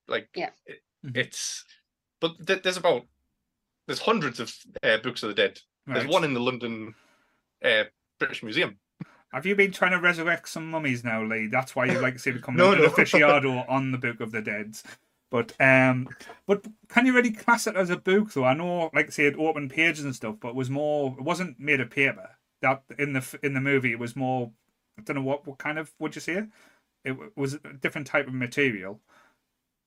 like 0.08 0.28
Yeah. 0.34 0.50
it- 0.66 0.82
Mhm. 1.04 1.16
it's 1.18 1.64
but 2.20 2.46
th- 2.46 2.62
there's 2.62 2.76
about 2.76 3.04
there's 3.86 4.00
hundreds 4.00 4.40
of 4.40 4.54
uh, 4.82 4.96
books 4.98 5.22
of 5.22 5.28
the 5.28 5.34
dead 5.34 5.60
there's 5.86 6.06
one 6.06 6.24
in 6.24 6.32
the 6.34 6.40
london 6.40 6.94
uh, 7.64 7.84
british 8.18 8.42
museum 8.42 8.76
Have 9.32 9.46
you 9.46 9.56
been 9.56 9.72
trying 9.72 9.90
to 9.90 9.98
resurrect 10.00 10.48
some 10.48 10.70
mummies 10.70 11.02
now, 11.02 11.24
Lee? 11.24 11.48
That's 11.48 11.74
why 11.74 11.86
you 11.86 11.98
like 12.00 12.14
to 12.14 12.20
say 12.20 12.30
become 12.30 12.54
No, 12.58 12.70
an 12.72 12.78
no. 12.78 12.88
aficionado 12.88 13.68
on 13.68 13.90
the 13.90 13.98
Book 13.98 14.20
of 14.20 14.30
the 14.30 14.40
Dead. 14.40 14.76
But 15.30 15.52
um, 15.60 16.08
but 16.46 16.64
can 16.88 17.04
you 17.04 17.12
really 17.12 17.32
class 17.32 17.66
it 17.66 17.74
as 17.74 17.90
a 17.90 17.96
book 17.96 18.32
though? 18.32 18.44
I 18.44 18.54
know, 18.54 18.90
like 18.94 19.10
say, 19.10 19.26
it 19.26 19.34
opened 19.36 19.70
pages 19.72 20.04
and 20.04 20.14
stuff, 20.14 20.36
but 20.38 20.50
it 20.50 20.54
was 20.54 20.70
more. 20.70 21.16
It 21.18 21.24
wasn't 21.24 21.58
made 21.58 21.80
of 21.80 21.90
paper. 21.90 22.30
That 22.62 22.84
in 22.96 23.12
the 23.12 23.38
in 23.42 23.54
the 23.54 23.60
movie, 23.60 23.90
it 23.90 23.98
was 23.98 24.14
more. 24.14 24.52
I 24.96 25.02
don't 25.02 25.16
know 25.16 25.22
what 25.22 25.44
what 25.48 25.58
kind 25.58 25.78
of 25.80 25.92
would 25.98 26.14
you 26.14 26.20
say? 26.20 26.44
It 27.04 27.10
w- 27.10 27.32
was 27.34 27.54
a 27.54 27.58
different 27.80 28.06
type 28.06 28.28
of 28.28 28.34
material. 28.34 29.00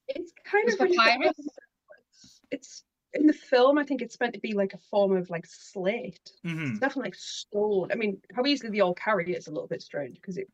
It's 0.10 0.34
kind 0.44 0.68
It's 0.68 0.74
of 0.76 0.82
when 0.82 0.92
you 0.92 1.00
get 1.00 1.20
papyrus? 1.22 1.36
Older, 2.52 2.58
it's, 2.58 2.84
it's 3.14 3.22
in 3.22 3.28
the 3.28 3.34
film. 3.34 3.78
I 3.78 3.84
think 3.84 4.02
it's 4.02 4.20
meant 4.20 4.34
to 4.34 4.40
be 4.40 4.54
like 4.54 4.74
a 4.74 4.78
form 4.90 5.16
of 5.16 5.30
like 5.30 5.46
slate. 5.46 6.32
hmm 6.44 6.64
It's 6.72 6.80
definitely 6.80 7.04
like 7.10 7.16
stone. 7.16 7.90
I 7.92 7.96
mean, 7.96 8.22
how 8.36 8.46
easily 8.46 8.72
they 8.72 8.80
all 8.82 8.94
carry 8.94 9.32
it 9.34 9.38
is 9.38 9.48
a 9.48 9.52
little 9.52 9.68
bit 9.68 9.82
strange 9.82 10.16
because 10.16 10.38
it 10.38 10.48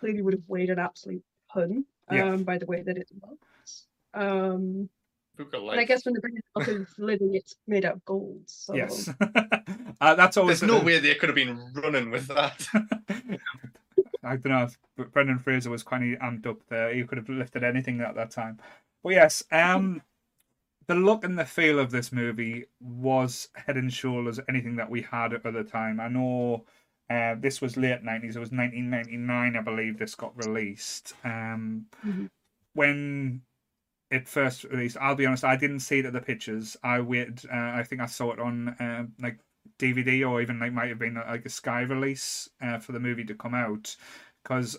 clearly 0.00 0.22
would 0.22 0.34
have 0.34 0.42
weighed 0.48 0.70
an 0.70 0.78
absolute 0.78 1.22
ton 1.52 1.84
um, 2.08 2.16
Yeah. 2.16 2.36
by 2.36 2.58
the 2.58 2.66
way 2.66 2.82
that 2.82 2.96
it 2.96 3.08
looks. 3.20 3.86
Um, 4.14 4.88
and 5.38 5.80
I 5.80 5.84
guess 5.84 6.04
when 6.04 6.14
they 6.14 6.20
bring 6.20 6.36
it 6.36 6.44
out 6.56 6.68
of 6.68 6.86
living, 6.98 7.34
it's 7.34 7.56
made 7.66 7.84
out 7.84 7.94
of 7.94 8.04
gold. 8.04 8.42
So 8.46 8.74
Yes, 8.74 9.08
uh, 10.00 10.14
that's 10.14 10.36
always. 10.36 10.60
there's 10.60 10.70
no 10.70 10.82
way 10.82 10.98
they 10.98 11.14
could 11.14 11.30
have 11.30 11.36
been 11.36 11.72
running 11.74 12.10
with 12.10 12.26
that 12.28 12.66
I 14.24 14.36
don't 14.36 14.52
know. 14.52 14.68
If 14.98 15.10
Brendan 15.12 15.38
Fraser 15.38 15.70
was 15.70 15.82
kind 15.82 16.14
of 16.14 16.20
amped 16.20 16.46
up 16.46 16.58
there. 16.68 16.94
He 16.94 17.02
could 17.04 17.18
have 17.18 17.28
lifted 17.28 17.64
anything 17.64 18.00
at 18.00 18.14
that 18.14 18.30
time. 18.30 18.60
But 19.02 19.14
yes, 19.14 19.42
um, 19.50 20.00
the 20.92 21.00
look 21.00 21.24
and 21.24 21.38
the 21.38 21.44
feel 21.44 21.78
of 21.78 21.90
this 21.90 22.12
movie 22.12 22.66
was 22.80 23.48
head 23.54 23.76
and 23.78 23.92
shoulders 23.92 24.38
anything 24.48 24.76
that 24.76 24.90
we 24.90 25.00
had 25.02 25.32
at 25.32 25.42
the 25.42 25.64
time. 25.64 25.98
I 26.00 26.08
know 26.08 26.66
uh, 27.08 27.34
this 27.36 27.62
was 27.62 27.78
late 27.78 28.02
nineties. 28.02 28.36
It 28.36 28.40
was 28.40 28.52
nineteen 28.52 28.90
ninety 28.90 29.16
nine, 29.16 29.56
I 29.56 29.62
believe. 29.62 29.98
This 29.98 30.14
got 30.14 30.36
released. 30.36 31.14
Um, 31.24 31.86
Mhm. 32.04 32.28
when 32.74 33.42
it 34.10 34.28
first 34.28 34.64
released, 34.64 34.98
I'll 34.98 35.14
be 35.14 35.26
honest, 35.26 35.44
I 35.44 35.56
didn't 35.56 35.80
see 35.80 36.00
it 36.00 36.06
at 36.06 36.12
the 36.12 36.20
pictures. 36.20 36.76
I 36.82 37.00
waited. 37.00 37.46
Uh, 37.50 37.72
I 37.74 37.84
think 37.84 38.02
I 38.02 38.06
saw 38.06 38.32
it 38.32 38.38
on 38.40 38.70
uh, 38.70 39.06
like 39.20 39.40
DVD 39.78 40.24
or 40.24 40.42
even 40.42 40.58
like 40.58 40.72
might 40.72 40.90
have 40.90 40.98
been 40.98 41.16
uh, 41.16 41.24
like 41.28 41.46
a 41.46 41.50
Sky 41.50 41.82
release 41.82 42.50
uh, 42.60 42.78
for 42.78 42.92
the 42.92 43.00
movie 43.00 43.24
to 43.24 43.34
come 43.34 43.54
out 43.54 43.96
because 44.42 44.78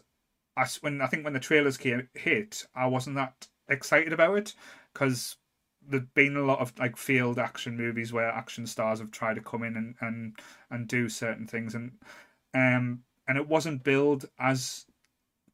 I 0.57 0.67
when 0.81 1.01
I 1.01 1.07
think 1.07 1.23
when 1.23 1.33
the 1.33 1.39
trailers 1.39 1.77
came 1.77 2.09
hit, 2.13 2.67
I 2.75 2.87
wasn't 2.87 3.15
that 3.17 3.47
excited 3.69 4.13
about 4.13 4.37
it 4.37 4.55
because 4.93 5.37
there's 5.87 6.03
been 6.13 6.35
a 6.35 6.43
lot 6.43 6.59
of 6.59 6.73
like 6.79 6.97
field 6.97 7.39
action 7.39 7.77
movies 7.77 8.13
where 8.13 8.29
action 8.29 8.65
stars 8.65 8.99
have 8.99 9.11
tried 9.11 9.35
to 9.35 9.41
come 9.41 9.63
in 9.63 9.75
and 9.75 9.95
and 10.01 10.39
and 10.69 10.87
do 10.87 11.09
certain 11.09 11.47
things 11.47 11.75
and 11.75 11.91
um 12.53 13.01
and 13.27 13.37
it 13.37 13.47
wasn't 13.47 13.83
billed 13.83 14.25
as 14.39 14.85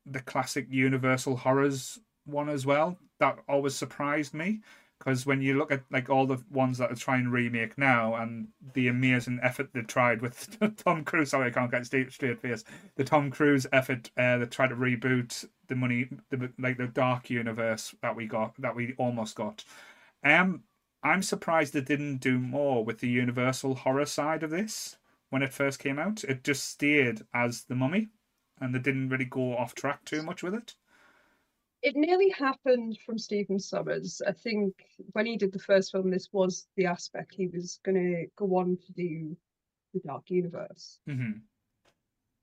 the 0.06 0.20
classic 0.22 0.68
universal 0.70 1.36
horrors 1.38 2.00
one 2.26 2.50
as 2.50 2.66
well 2.66 2.98
that 3.20 3.40
always 3.48 3.76
surprised 3.76 4.34
me 4.34 4.62
because 5.00 5.26
when 5.26 5.42
you 5.42 5.58
look 5.58 5.72
at 5.72 5.84
like 5.92 6.10
all 6.10 6.26
the 6.26 6.38
ones 6.52 6.78
that 6.78 6.92
are 6.92 6.96
trying 6.96 7.24
to 7.24 7.30
remake 7.30 7.78
now 7.78 8.16
and 8.16 8.50
the 8.74 8.90
amazing 8.90 9.40
effort 9.42 9.70
they 9.74 9.82
tried 9.82 10.22
with 10.22 10.58
Tom 10.84 11.06
Cruise, 11.06 11.30
sorry, 11.30 11.48
I 11.48 11.52
can't 11.52 11.72
get 11.72 11.86
straight, 11.86 12.12
straight 12.12 12.42
face. 12.42 12.66
The 12.96 13.06
Tom 13.06 13.32
Cruise 13.32 13.66
effort, 13.72 14.12
uh, 14.18 14.40
they 14.40 14.46
tried 14.46 14.70
to 14.70 14.76
reboot 14.76 15.46
the 15.68 15.76
Mummy, 15.76 16.10
the 16.30 16.52
like 16.60 16.78
the 16.78 16.88
dark 16.88 17.30
universe 17.30 17.96
that 18.02 18.16
we 18.16 18.28
got, 18.28 18.54
that 18.60 18.76
we 18.76 18.94
almost 18.98 19.36
got. 19.36 19.64
Um, 20.24 20.64
I'm 21.04 21.22
surprised 21.22 21.74
they 21.74 21.82
didn't 21.82 22.18
do 22.18 22.40
more 22.40 22.84
with 22.84 23.00
the 23.00 23.08
Universal 23.08 23.76
horror 23.76 24.06
side 24.06 24.44
of 24.44 24.50
this 24.50 24.98
when 25.30 25.42
it 25.42 25.54
first 25.54 25.80
came 25.80 26.00
out. 26.00 26.24
It 26.24 26.44
just 26.44 26.68
steered 26.70 27.26
as 27.34 27.64
the 27.64 27.76
Mummy, 27.76 28.10
and 28.60 28.76
they 28.76 28.80
didn't 28.80 29.10
really 29.10 29.26
go 29.26 29.56
off 29.56 29.76
track 29.76 30.04
too 30.04 30.22
much 30.24 30.44
with 30.44 30.54
it. 30.54 30.76
It 31.82 31.96
nearly 31.96 32.30
happened 32.30 32.98
from 33.06 33.18
Stephen 33.18 33.58
Sommers. 33.58 34.22
I 34.28 34.34
think 34.34 34.74
when 35.14 35.26
he 35.26 35.38
did 35.38 35.54
the 35.54 35.60
first 35.60 35.94
film, 35.94 36.10
this 36.12 36.28
was 36.34 36.68
the 36.76 36.86
aspect 36.86 37.34
he 37.34 37.48
was 37.48 37.80
going 37.86 37.96
to 37.96 38.26
go 38.36 38.58
on 38.58 38.78
to 38.86 38.92
do 38.92 39.38
the 39.94 40.02
Dark 40.06 40.30
Universe. 40.30 41.00
Mm-hmm. 41.08 41.40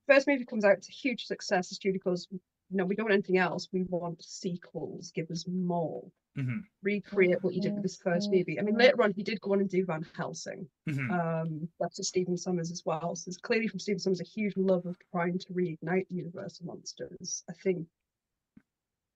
First 0.09 0.27
movie 0.27 0.47
comes 0.47 0.65
out, 0.65 0.79
it's 0.79 0.89
a 0.89 0.93
huge 0.93 1.27
success. 1.27 1.69
The 1.69 1.75
studio 1.75 2.01
goes, 2.03 2.29
no, 2.71 2.87
we 2.87 2.95
don't 2.95 3.05
want 3.05 3.15
anything 3.15 3.37
else. 3.39 3.69
We 3.73 3.83
want 3.89 4.23
sequels. 4.25 5.13
Give 5.15 5.31
us 5.31 5.45
more. 5.47 6.05
Mm-hmm. 6.37 6.59
Recreate 6.83 7.43
what 7.43 7.55
you 7.55 7.61
did 7.63 7.75
with 7.75 7.83
this 7.83 7.97
first 7.97 8.31
movie. 8.31 8.59
I 8.59 8.63
mean, 8.63 8.77
later 8.77 9.03
on, 9.03 9.13
he 9.13 9.23
did 9.23 9.41
go 9.41 9.53
on 9.53 9.61
and 9.61 9.69
do 9.71 9.85
Van 9.85 10.07
Helsing. 10.17 10.69
Mm-hmm. 10.89 11.11
Um, 11.11 11.69
that's 11.81 11.99
a 11.99 12.05
Stephen 12.05 12.37
Sommers 12.37 12.71
as 12.71 12.83
well. 12.85 13.17
So 13.17 13.31
there's 13.31 13.39
clearly 13.39 13.69
from 13.69 13.79
Stephen 13.79 13.99
Sommers 14.01 14.21
a 14.21 14.25
huge 14.25 14.57
love 14.57 14.85
of 14.87 14.97
trying 15.13 15.39
to 15.39 15.53
reignite 15.53 16.09
the 16.09 16.17
Universal 16.17 16.67
monsters. 16.67 17.43
I 17.49 17.55
think 17.55 17.87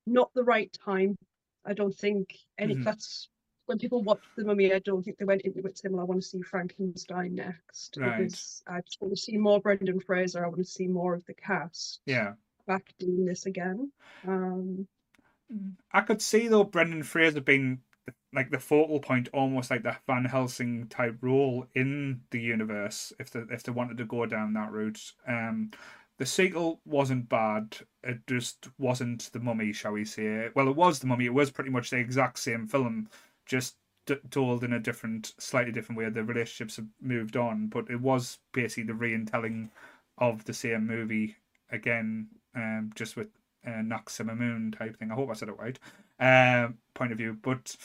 not 0.07 0.31
the 0.35 0.45
right 0.45 0.73
time. 0.85 1.17
I 1.65 1.75
don't 1.75 1.95
think 1.95 2.35
any 2.59 2.75
Mhm. 2.75 2.85
that's 2.85 3.29
when 3.67 3.79
people 3.79 4.03
watch 4.03 4.23
the 4.37 4.45
mummy, 4.45 4.73
I 4.73 4.81
don't 4.81 5.03
think 5.05 5.19
they 5.19 5.25
went 5.25 5.43
into 5.43 5.61
it 5.65 5.79
saying, 5.79 5.93
Well, 5.93 6.01
I 6.01 6.05
want 6.05 6.21
to 6.21 6.27
see 6.27 6.43
Frankenstein 6.43 7.35
next. 7.37 7.97
Right. 7.99 8.19
Because 8.25 8.63
I 8.67 8.81
just 8.81 9.01
want 9.01 9.15
to 9.15 9.21
see 9.21 9.37
more 9.37 9.61
Brendan 9.61 10.01
Fraser, 10.01 10.45
I 10.45 10.49
want 10.49 10.59
to 10.59 10.65
see 10.65 10.89
more 10.89 11.15
of 11.15 11.25
the 11.27 11.35
cast 11.35 12.01
Yeah. 12.07 12.35
back 12.67 12.93
doing 12.99 13.25
this 13.25 13.47
again. 13.47 13.93
Um 14.27 14.89
I 15.93 16.03
could 16.03 16.23
see 16.23 16.49
though 16.49 16.65
Brendan 16.65 17.03
Fraser 17.03 17.41
being 17.41 17.81
like 18.33 18.51
the 18.51 18.59
focal 18.59 19.01
point, 19.01 19.29
almost 19.33 19.71
like 19.71 19.83
the 19.83 19.97
Van 20.07 20.25
Helsing 20.25 20.87
type 20.89 21.17
role 21.21 21.67
in 21.75 22.21
the 22.31 22.41
universe, 22.41 23.13
if 23.19 23.31
they 23.31 23.41
if 23.51 23.63
they 23.63 23.73
wanted 23.73 23.99
to 23.99 24.05
go 24.05 24.27
down 24.27 24.53
that 24.55 24.71
route. 24.73 25.13
Um, 25.27 25.71
the 26.19 26.27
sequel 26.27 26.81
wasn't 26.85 27.29
bad. 27.31 27.79
It 28.03 28.27
just 28.27 28.69
wasn't 28.79 29.31
the 29.33 29.41
Mummy, 29.41 29.73
shall 29.73 29.93
we 29.93 30.05
say? 30.05 30.51
Well, 30.55 30.69
it 30.69 30.77
was 30.77 30.99
the 30.99 31.07
Mummy. 31.07 31.25
It 31.25 31.35
was 31.35 31.51
pretty 31.51 31.71
much 31.71 31.91
the 31.91 31.97
exact 31.97 32.39
same 32.39 32.67
film, 32.67 33.09
just 33.47 33.77
told 34.31 34.63
in 34.63 34.75
a 34.75 34.79
different, 34.79 35.33
slightly 35.39 35.73
different 35.73 35.99
way. 35.99 36.11
The 36.11 36.23
relationships 36.23 36.77
have 36.77 36.87
moved 37.01 37.37
on, 37.37 37.69
but 37.69 37.91
it 37.91 38.01
was 38.01 38.39
basically 38.53 38.85
the 38.85 38.95
re-telling 38.95 39.71
of 40.19 40.45
the 40.45 40.53
same 40.53 40.87
movie 40.87 41.37
again, 41.71 42.29
um, 42.55 42.91
just 42.95 43.17
with 43.17 43.29
uh, 43.67 43.71
Anck-su-namun 43.71 44.77
type 44.77 44.99
thing. 44.99 45.11
I 45.11 45.15
hope 45.15 45.31
I 45.31 45.35
said 45.35 45.49
it 45.49 45.59
right. 45.59 45.79
Uh, 46.19 46.69
point 46.95 47.13
of 47.13 47.19
view, 47.19 47.37
but 47.41 47.77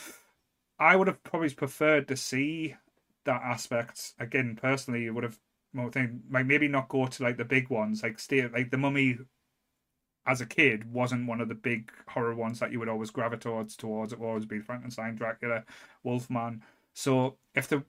I 0.80 0.96
would 0.96 1.08
have 1.08 1.24
probably 1.24 1.50
preferred 1.50 2.08
to 2.08 2.18
see 2.18 2.76
that 3.24 3.42
aspect 3.42 4.14
again. 4.20 4.58
Personally, 4.62 5.10
would 5.10 5.24
have 5.24 5.40
more 5.74 5.92
thing 5.92 6.24
like 6.32 6.46
maybe 6.46 6.68
not 6.68 6.90
go 6.90 7.08
to 7.08 7.24
like 7.24 7.38
the 7.38 7.46
big 7.46 7.70
ones, 7.70 8.04
like 8.04 8.20
stay 8.20 8.48
like 8.48 8.72
the 8.72 8.78
Mummy. 8.78 9.18
As 10.28 10.42
a 10.42 10.46
kid, 10.48 10.92
wasn't 10.92 11.28
one 11.28 11.40
of 11.40 11.50
the 11.50 11.56
big 11.56 11.92
horror 12.08 12.34
ones 12.34 12.58
that 12.58 12.72
you 12.72 12.80
would 12.80 12.90
always 12.90 13.12
gravitate 13.12 13.44
towards. 13.44 13.76
Towards 13.76 14.12
it 14.12 14.20
would 14.20 14.28
always 14.28 14.46
be 14.46 14.60
Frankenstein, 14.60 15.16
Dracula, 15.16 15.64
Wolfman. 16.04 16.64
So 16.96 17.36
if 17.54 17.68
they 17.68 17.84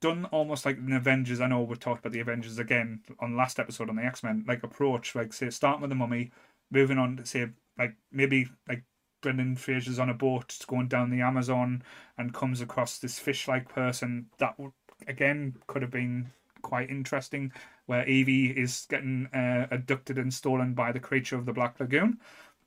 done 0.00 0.26
almost 0.26 0.64
like 0.66 0.76
an 0.76 0.92
Avengers. 0.92 1.40
I 1.40 1.46
know 1.46 1.62
we 1.62 1.76
talked 1.76 2.00
about 2.00 2.12
the 2.12 2.20
Avengers 2.20 2.58
again 2.58 3.00
on 3.20 3.36
last 3.36 3.58
episode 3.58 3.88
on 3.88 3.96
the 3.96 4.04
X 4.04 4.22
Men. 4.22 4.44
Like 4.46 4.62
approach, 4.62 5.14
like 5.14 5.32
say 5.32 5.50
starting 5.50 5.80
with 5.80 5.90
the 5.90 5.96
Mummy, 5.96 6.30
moving 6.72 6.98
on 6.98 7.16
to 7.18 7.26
say 7.26 7.46
like 7.78 7.94
maybe 8.10 8.48
like 8.68 8.82
Brendan 9.20 9.54
Fraser's 9.56 10.00
on 10.00 10.10
a 10.10 10.14
boat 10.14 10.58
going 10.66 10.88
down 10.88 11.10
the 11.10 11.20
Amazon 11.20 11.82
and 12.18 12.34
comes 12.34 12.60
across 12.60 12.98
this 12.98 13.18
fish-like 13.18 13.68
person 13.68 14.26
that 14.38 14.58
would 14.58 14.72
again 15.06 15.54
could 15.68 15.82
have 15.82 15.90
been 15.92 16.30
quite 16.62 16.90
interesting. 16.90 17.52
Where 17.86 18.06
Evie 18.08 18.50
is 18.50 18.86
getting 18.88 19.26
uh, 19.34 19.66
abducted 19.70 20.18
and 20.18 20.32
stolen 20.32 20.74
by 20.74 20.92
the 20.92 21.00
creature 21.00 21.36
of 21.36 21.46
the 21.46 21.52
Black 21.52 21.78
Lagoon. 21.80 22.18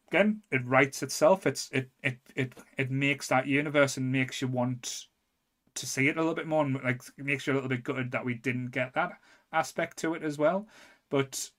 Again, 0.10 0.42
it 0.52 0.66
writes 0.66 1.02
itself. 1.02 1.48
It's 1.48 1.70
it 1.72 1.90
it 2.04 2.20
it 2.36 2.54
it 2.78 2.92
makes 2.92 3.28
that 3.30 3.48
universe 3.48 3.98
and 3.98 4.12
makes 4.12 4.42
you 4.42 4.48
want 4.48 5.06
to 5.74 5.86
see 5.86 6.08
it 6.08 6.18
a 6.18 6.20
little 6.20 6.36
bit 6.36 6.48
more 6.48 6.64
and 6.64 6.82
like 6.84 7.02
makes 7.18 7.48
you 7.48 7.54
a 7.54 7.56
little 7.56 7.70
bit 7.70 7.84
gutted 7.84 8.12
that 8.12 8.26
we 8.26 8.34
didn't 8.34 8.72
get 8.72 8.94
that 8.94 9.12
aspect 9.52 9.98
to 9.98 10.14
it 10.14 10.24
as 10.24 10.38
well. 10.38 10.68
But 11.10 11.50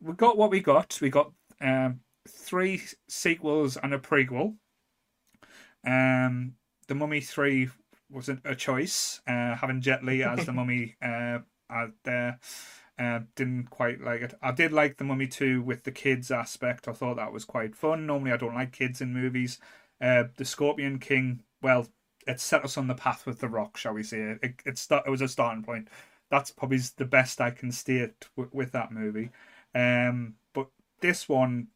we 0.00 0.14
got 0.14 0.36
what 0.36 0.50
we 0.50 0.60
got. 0.60 0.98
We 1.00 1.10
got 1.10 1.32
um, 1.62 2.00
three 2.28 2.82
sequels 3.08 3.76
and 3.76 3.94
a 3.94 3.98
prequel. 3.98 4.56
Um, 5.86 6.54
the 6.88 6.94
Mummy 6.94 7.20
Three 7.20 7.68
wasn't 8.10 8.40
a 8.44 8.54
choice. 8.54 9.20
Uh, 9.26 9.54
having 9.54 9.80
Jet 9.80 10.04
Li 10.04 10.22
as 10.22 10.44
the 10.46 10.52
Mummy 10.52 10.96
uh, 11.02 11.38
out 11.70 11.92
there. 12.04 12.38
Uh, 12.98 13.20
didn't 13.34 13.70
quite 13.70 14.00
like 14.00 14.20
it. 14.20 14.34
I 14.42 14.52
did 14.52 14.70
like 14.70 14.98
the 14.98 15.04
Mummy 15.04 15.26
2 15.26 15.62
with 15.62 15.84
the 15.84 15.90
kids 15.90 16.30
aspect. 16.30 16.86
I 16.86 16.92
thought 16.92 17.16
that 17.16 17.32
was 17.32 17.44
quite 17.44 17.74
fun. 17.74 18.06
Normally, 18.06 18.32
I 18.32 18.36
don't 18.36 18.54
like 18.54 18.70
kids 18.72 19.00
in 19.00 19.14
movies. 19.14 19.58
Uh, 20.00 20.24
the 20.36 20.44
Scorpion 20.44 20.98
King, 20.98 21.42
well, 21.62 21.88
it 22.26 22.38
set 22.38 22.64
us 22.64 22.76
on 22.76 22.88
the 22.88 22.94
path 22.94 23.26
with 23.26 23.40
The 23.40 23.48
Rock, 23.48 23.76
shall 23.76 23.94
we 23.94 24.02
say. 24.02 24.36
It, 24.42 24.54
it, 24.64 24.78
start, 24.78 25.04
it 25.06 25.10
was 25.10 25.22
a 25.22 25.28
starting 25.28 25.62
point. 25.62 25.88
That's 26.30 26.50
probably 26.50 26.78
the 26.96 27.06
best 27.06 27.40
I 27.40 27.50
can 27.50 27.72
state 27.72 28.28
w- 28.36 28.50
with 28.52 28.72
that 28.72 28.92
movie. 28.92 29.30
Um, 29.74 30.34
but 30.52 30.68
this 31.02 31.28
one, 31.28 31.68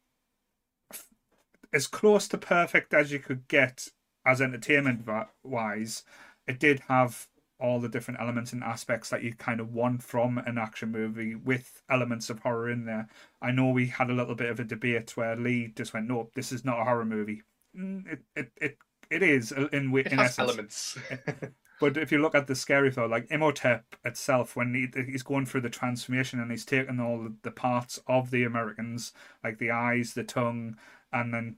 as 1.72 1.86
close 1.86 2.28
to 2.28 2.38
perfect 2.38 2.94
as 2.94 3.12
you 3.12 3.18
could 3.18 3.46
get 3.48 3.88
as 4.24 4.40
entertainment 4.40 5.06
wise, 5.44 6.04
it 6.46 6.58
did 6.58 6.80
have 6.88 7.28
all 7.58 7.80
the 7.80 7.88
different 7.88 8.20
elements 8.20 8.52
and 8.52 8.62
aspects 8.62 9.08
that 9.10 9.22
you 9.22 9.34
kind 9.34 9.60
of 9.60 9.72
want 9.72 10.02
from 10.02 10.38
an 10.38 10.58
action 10.58 10.90
movie 10.92 11.34
with 11.34 11.82
elements 11.88 12.28
of 12.28 12.40
horror 12.40 12.68
in 12.70 12.84
there. 12.84 13.08
I 13.40 13.50
know 13.50 13.70
we 13.70 13.86
had 13.86 14.10
a 14.10 14.14
little 14.14 14.34
bit 14.34 14.50
of 14.50 14.60
a 14.60 14.64
debate 14.64 15.16
where 15.16 15.36
Lee 15.36 15.68
just 15.74 15.94
went, 15.94 16.06
"No, 16.08 16.30
this 16.34 16.52
is 16.52 16.64
not 16.64 16.80
a 16.80 16.84
horror 16.84 17.04
movie." 17.06 17.42
Mm, 17.76 18.06
It 18.06 18.22
it 18.34 18.52
it, 18.60 18.78
it 19.10 19.22
is 19.22 19.52
uh, 19.52 19.68
in 19.72 19.96
It 19.96 20.06
in 20.08 20.18
has 20.18 20.38
essence. 20.38 20.38
elements. 20.38 20.98
But 21.78 21.96
if 21.98 22.10
you 22.10 22.18
look 22.18 22.34
at 22.34 22.46
the 22.46 22.54
scary 22.54 22.90
though, 22.90 23.06
like 23.06 23.30
Imhotep 23.30 23.96
itself, 24.04 24.56
when 24.56 24.74
he, 24.74 25.02
he's 25.02 25.22
going 25.22 25.44
through 25.44 25.60
the 25.60 25.70
transformation 25.70 26.40
and 26.40 26.50
he's 26.50 26.64
taking 26.64 27.00
all 27.00 27.28
the 27.42 27.50
parts 27.50 28.00
of 28.06 28.30
the 28.30 28.44
Americans, 28.44 29.12
like 29.44 29.58
the 29.58 29.70
eyes, 29.70 30.14
the 30.14 30.24
tongue, 30.24 30.76
and 31.12 31.34
then 31.34 31.56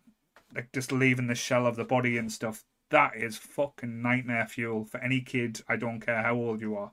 like 0.55 0.73
just 0.73 0.90
leaving 0.93 1.28
the 1.28 1.35
shell 1.35 1.67
of 1.67 1.76
the 1.76 1.85
body 1.85 2.19
and 2.19 2.33
stuff, 2.33 2.64
that 2.90 3.14
is 3.14 3.37
fucking 3.37 4.02
nightmare 4.02 4.47
fuel 4.47 4.85
for 4.85 4.99
any 5.00 5.21
kid. 5.21 5.61
I 5.69 5.76
don't 5.76 6.00
care 6.00 6.23
how 6.23 6.35
old 6.35 6.61
you 6.61 6.76
are. 6.76 6.90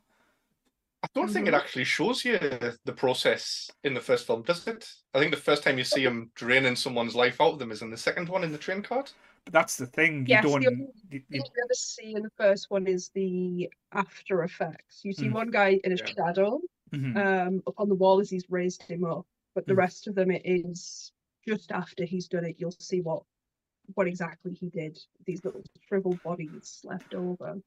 I 1.04 1.08
don't 1.14 1.30
think 1.30 1.48
it 1.48 1.52
mm-hmm. 1.52 1.62
actually 1.62 1.84
shows 1.84 2.26
you 2.26 2.40
the 2.40 2.94
process 2.94 3.70
in 3.84 3.94
the 3.94 4.02
first 4.02 4.26
film, 4.26 4.42
does 4.42 4.68
it? 4.68 4.92
I 5.14 5.20
think 5.20 5.32
the 5.32 5.38
first 5.38 5.64
time 5.64 5.78
you 5.78 5.84
see 5.84 6.04
him 6.04 6.32
draining 6.34 6.76
someone's 6.76 7.16
life 7.16 7.40
out 7.40 7.54
of 7.54 7.60
them 7.60 7.72
is 7.72 7.84
in 7.84 7.92
the 7.92 7.98
second 7.98 8.28
one 8.28 8.44
in 8.44 8.52
the 8.52 8.58
train 8.58 8.82
cart. 8.82 9.14
But 9.46 9.54
that's 9.54 9.78
the 9.78 9.86
thing. 9.86 10.22
You 10.22 10.25
Yes, 10.36 10.44
the 10.44 10.50
don't. 10.50 10.66
only- 10.68 10.78
You, 11.10 11.20
thing 11.20 11.24
you, 11.30 11.40
you 11.40 11.64
ever 11.64 11.74
see 11.74 12.16
in 12.16 12.24
the 12.24 12.32
first 12.32 12.70
one 12.72 12.88
is 12.88 13.10
the 13.10 13.72
after 13.92 14.44
effects. 14.44 15.06
You 15.06 15.14
see 15.14 15.28
Mm. 15.28 15.34
one 15.34 15.52
guy 15.52 15.80
in 15.84 15.92
a 15.94 15.96
Yeah. 15.98 16.06
shadow 16.06 16.62
mhm. 16.92 17.16
um 17.18 17.64
up 17.68 17.75
on 17.80 17.90
the 17.90 17.96
wall 17.96 18.20
as 18.20 18.30
he's 18.30 18.50
raised 18.50 18.84
him 18.84 19.04
up, 19.04 19.25
but 19.54 19.66
the 19.68 19.74
Mm. 19.74 19.78
rest 19.78 20.08
of 20.08 20.16
them 20.16 20.32
it 20.32 20.42
is 20.46 21.12
just 21.48 21.72
after 21.72 22.06
he's 22.06 22.28
done 22.28 22.46
it. 22.46 22.60
You'll 22.60 22.72
see 22.72 23.02
what 23.02 23.24
what 23.94 24.08
exactly 24.08 24.54
he 24.54 24.70
did. 24.70 25.00
These 25.25 25.46
little 25.46 25.64
shriveled 25.88 26.22
bodies 26.24 26.82
left 26.84 27.14
over. 27.14 27.62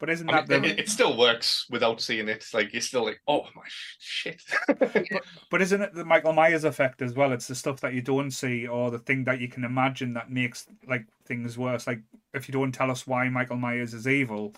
But 0.00 0.10
isn't 0.10 0.30
I 0.30 0.42
that 0.42 0.48
mean, 0.48 0.62
the? 0.62 0.80
it, 0.80 0.88
still 0.88 1.16
works 1.16 1.66
without 1.70 2.00
seeing 2.00 2.28
it. 2.28 2.36
It's 2.36 2.54
like 2.54 2.72
you're 2.72 2.80
still 2.80 3.04
like, 3.04 3.20
oh 3.26 3.46
my 3.54 3.64
shit. 3.98 4.42
But 5.50 5.62
isn't 5.62 5.80
it 5.82 5.94
the 5.94 6.04
Michael 6.04 6.32
Myers 6.32 6.64
effect 6.64 7.02
as 7.02 7.14
well? 7.14 7.32
It's 7.32 7.48
the 7.48 7.54
stuff 7.54 7.80
that 7.80 7.94
you 7.94 8.02
don't 8.02 8.30
see 8.30 8.66
or 8.66 8.90
the 8.90 9.00
thing 9.00 9.24
that 9.24 9.40
you 9.40 9.48
can 9.48 9.64
imagine 9.64 10.14
that 10.14 10.30
makes 10.30 10.66
like 10.86 11.06
things 11.24 11.58
worse. 11.58 11.86
Like 11.86 12.00
if 12.32 12.48
you 12.48 12.52
don't 12.52 12.70
tell 12.70 12.90
us 12.90 13.06
why 13.06 13.28
Michael 13.28 13.56
Myers 13.56 13.92
is 13.92 14.06
evil, 14.06 14.54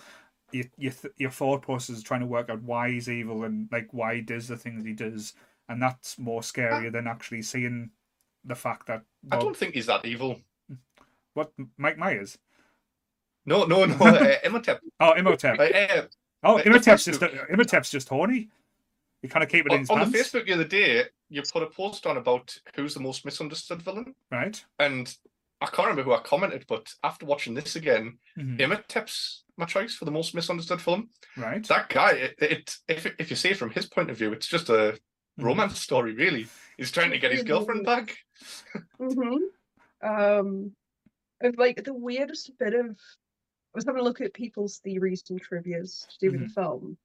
you, 0.53 0.69
you 0.77 0.91
th- 0.91 1.15
your 1.17 1.31
thought 1.31 1.63
process 1.63 1.97
is 1.97 2.03
trying 2.03 2.21
to 2.21 2.27
work 2.27 2.51
out 2.51 2.63
why 2.63 2.91
he's 2.91 3.09
evil 3.09 3.45
and 3.45 3.69
like 3.73 3.89
why 3.93 4.17
he 4.17 4.21
does 4.21 4.49
the 4.49 4.57
things 4.57 4.85
he 4.85 4.93
does, 4.93 5.35
and 5.69 5.81
that's 5.81 6.19
more 6.19 6.41
scarier 6.41 6.89
ah. 6.89 6.91
than 6.91 7.07
actually 7.07 7.43
seeing 7.43 7.91
the 8.45 8.55
fact 8.55 8.87
that 8.87 9.03
I 9.31 9.39
don't 9.39 9.57
think 9.57 9.75
he's 9.75 9.87
that 9.87 10.05
evil. 10.05 10.41
what 11.35 11.53
Mike 11.77 11.99
Myers. 11.99 12.39
No, 13.51 13.65
no, 13.65 13.85
no. 13.85 13.95
uh, 14.01 14.35
Imhotep. 14.45 14.81
Oh, 15.01 15.13
Imhotep. 15.13 15.59
Uh, 15.59 15.63
uh, 15.65 16.03
Oh, 16.43 16.57
uh, 16.59 16.63
Imhotep's 16.63 17.05
just 17.05 17.21
Facebook- 17.21 17.51
Imhotep's 17.51 17.91
just 17.91 18.09
horny. 18.09 18.49
You 19.23 19.29
kind 19.29 19.43
of 19.43 19.51
keep 19.51 19.67
it 19.67 19.73
in 19.73 19.75
on, 19.75 19.79
his 19.81 19.91
on 19.91 19.99
the 19.99 20.07
Facebook 20.19 20.47
the 20.47 20.55
other 20.55 20.65
day, 20.65 21.05
you 21.29 21.43
put 21.53 21.63
a 21.63 21.67
post 21.67 22.07
on 22.07 22.17
about 22.17 22.57
who's 22.75 22.95
the 22.95 23.01
most 23.01 23.27
misunderstood 23.27 23.83
villain, 23.83 24.15
right? 24.31 24.65
and 24.79 25.15
I 25.61 25.67
can't 25.67 25.89
remember 25.89 26.05
who 26.05 26.15
I 26.15 26.21
commented, 26.21 26.65
but 26.69 26.95
after 27.05 27.27
watching 27.27 27.53
this 27.53 27.77
again, 27.77 28.17
Mhm. 28.39 28.59
Imhotep's 28.59 29.43
my 29.59 29.67
choice 29.67 29.95
for 29.95 30.07
the 30.07 30.11
most 30.11 30.35
misunderstood 30.35 30.81
film. 30.81 31.11
Right. 31.37 31.63
That 31.67 31.91
guy, 31.91 32.13
it, 32.13 32.35
it 32.41 32.77
if 32.89 33.05
if 33.19 33.29
you 33.29 33.37
see 33.37 33.51
it 33.51 33.59
from 33.59 33.69
his 33.71 33.85
point 33.85 34.09
of 34.09 34.17
view, 34.17 34.33
it's 34.33 34.47
just 34.47 34.71
a 34.71 34.73
Mhm. 35.39 35.45
romance 35.45 35.79
story, 35.79 36.15
really. 36.15 36.47
He's 36.79 36.91
trying 36.91 37.11
to 37.11 37.19
get 37.19 37.33
his 37.33 37.43
girlfriend 37.43 37.85
back. 37.85 38.17
hmm 38.99 39.37
Um, 40.03 40.75
of 41.43 41.59
like 41.59 41.85
the 41.85 41.93
weirdest 41.93 42.57
bit 42.59 42.73
of, 42.73 42.87
I 42.87 42.97
was 43.75 43.85
having 43.85 44.01
a 44.01 44.05
look 44.05 44.21
at 44.21 44.35
people's 44.35 44.79
theories 44.79 45.23
and 45.31 45.41
trivia's 45.41 46.07
to 46.11 46.19
do 46.19 46.33
with 46.33 46.41
the 46.41 46.49
film, 46.49 46.97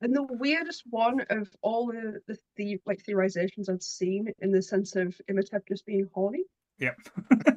and 0.00 0.14
the 0.14 0.22
weirdest 0.22 0.82
one 0.90 1.20
of 1.30 1.48
all 1.62 1.86
the 1.86 2.20
the, 2.26 2.38
the 2.56 2.80
like 2.86 3.02
theorizations 3.04 3.68
I'd 3.68 3.82
seen 3.82 4.32
in 4.38 4.52
the 4.52 4.62
sense 4.62 4.96
of 4.96 5.18
Imhotep 5.28 5.66
just 5.66 5.86
being 5.86 6.08
horny. 6.12 6.44
Yep. 6.78 6.96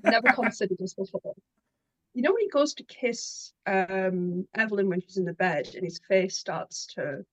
Never 0.03 0.29
considered 0.33 0.77
this 0.79 0.93
before. 0.93 1.35
You 2.13 2.23
know 2.23 2.31
when 2.33 2.41
he 2.41 2.49
goes 2.49 2.73
to 2.75 2.83
kiss 2.83 3.53
um 3.65 4.47
Evelyn 4.55 4.89
when 4.89 5.01
she's 5.01 5.17
in 5.17 5.25
the 5.25 5.33
bed 5.33 5.69
and 5.75 5.83
his 5.83 5.99
face 6.07 6.37
starts 6.37 6.87
to 6.95 7.25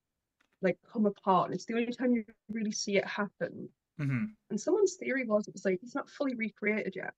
like 0.63 0.79
come 0.93 1.07
apart, 1.07 1.47
and 1.47 1.55
it's 1.55 1.67
the 1.67 1.75
only 1.75 1.93
time 1.93 2.13
you 2.15 2.25
really 2.51 2.73
see 2.73 2.97
it 2.97 3.07
happen. 3.07 3.69
hmm 3.99 4.25
And 4.51 4.61
someone's 4.61 4.95
theory 4.95 5.25
was 5.27 5.47
it 5.47 5.55
was 5.55 5.65
like 5.65 5.79
he's 5.81 5.95
not 5.95 6.11
fully 6.11 6.35
recreated 6.35 6.97
yet. 6.97 7.15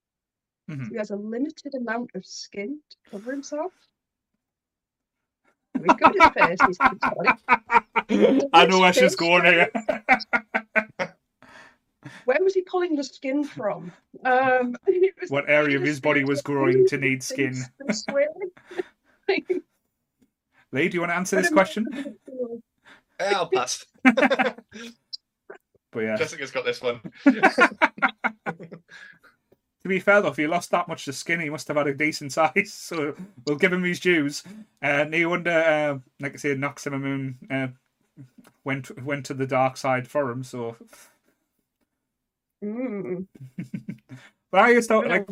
Mhm. 0.70 0.84
So 0.86 0.90
he 0.90 0.96
has 0.96 1.10
a 1.10 1.16
limited 1.16 1.74
amount 1.74 2.10
of 2.14 2.24
skin 2.26 2.80
to 2.90 2.96
cover 3.10 3.30
himself. 3.32 3.72
We've 5.78 5.86
got 5.98 6.14
his 6.14 6.28
face, 6.30 6.58
he's 6.66 6.78
got 6.78 6.92
his 6.92 7.00
body. 8.08 8.48
I 8.52 8.66
know 8.66 8.80
where 8.80 8.92
she's 8.92 9.14
going 9.16 9.44
here. 9.44 9.70
Where 12.24 12.38
was 12.40 12.54
he 12.54 12.62
pulling 12.62 12.94
the 12.96 13.04
skin 13.04 13.44
from? 13.44 13.92
Um, 14.24 14.76
was 15.20 15.30
What 15.30 15.48
area 15.48 15.76
of 15.76 15.82
his 15.82 16.00
body 16.00 16.24
was 16.24 16.40
growing 16.42 16.86
to 16.88 16.96
need 16.98 17.22
skin? 17.22 17.52
Things- 17.54 17.70
things 17.86 18.04
sway. 18.04 18.26
Lee, 20.72 20.88
do 20.88 20.94
you 20.94 21.00
want 21.00 21.10
to 21.12 21.16
answer 21.16 21.36
this 21.36 21.50
question? 21.50 21.84
must 21.90 22.04
have 22.04 22.14
been- 22.26 22.62
I'll 23.20 23.48
pass. 23.48 23.84
But 24.04 26.00
yeah, 26.02 26.16
Jessica's 26.16 26.50
got 26.50 26.64
this 26.64 26.80
one. 26.82 27.00
To 29.86 29.88
be 29.88 30.00
fair 30.00 30.20
though, 30.20 30.30
if 30.30 30.36
he 30.36 30.48
lost 30.48 30.72
that 30.72 30.88
much 30.88 31.06
of 31.06 31.14
skin, 31.14 31.38
he 31.38 31.48
must 31.48 31.68
have 31.68 31.76
had 31.76 31.86
a 31.86 31.94
decent 31.94 32.32
size. 32.32 32.72
So 32.72 33.14
we'll 33.46 33.54
give 33.54 33.72
him 33.72 33.84
his 33.84 34.00
dues. 34.00 34.42
Uh, 34.82 35.04
no 35.04 35.28
wonder, 35.28 35.52
uh, 35.52 35.98
like 36.18 36.34
I 36.34 36.36
said, 36.38 36.58
Anck-su-namun 36.58 37.36
uh, 37.48 37.68
went 38.64 39.00
went 39.04 39.26
to 39.26 39.34
the 39.34 39.46
dark 39.46 39.76
side 39.76 40.08
for 40.08 40.28
him. 40.28 40.42
So, 40.42 40.74
Mm, 42.64 43.28
but 44.50 44.60
I 44.60 44.74
just 44.74 44.88
thought 44.88 45.06
like 45.06 45.28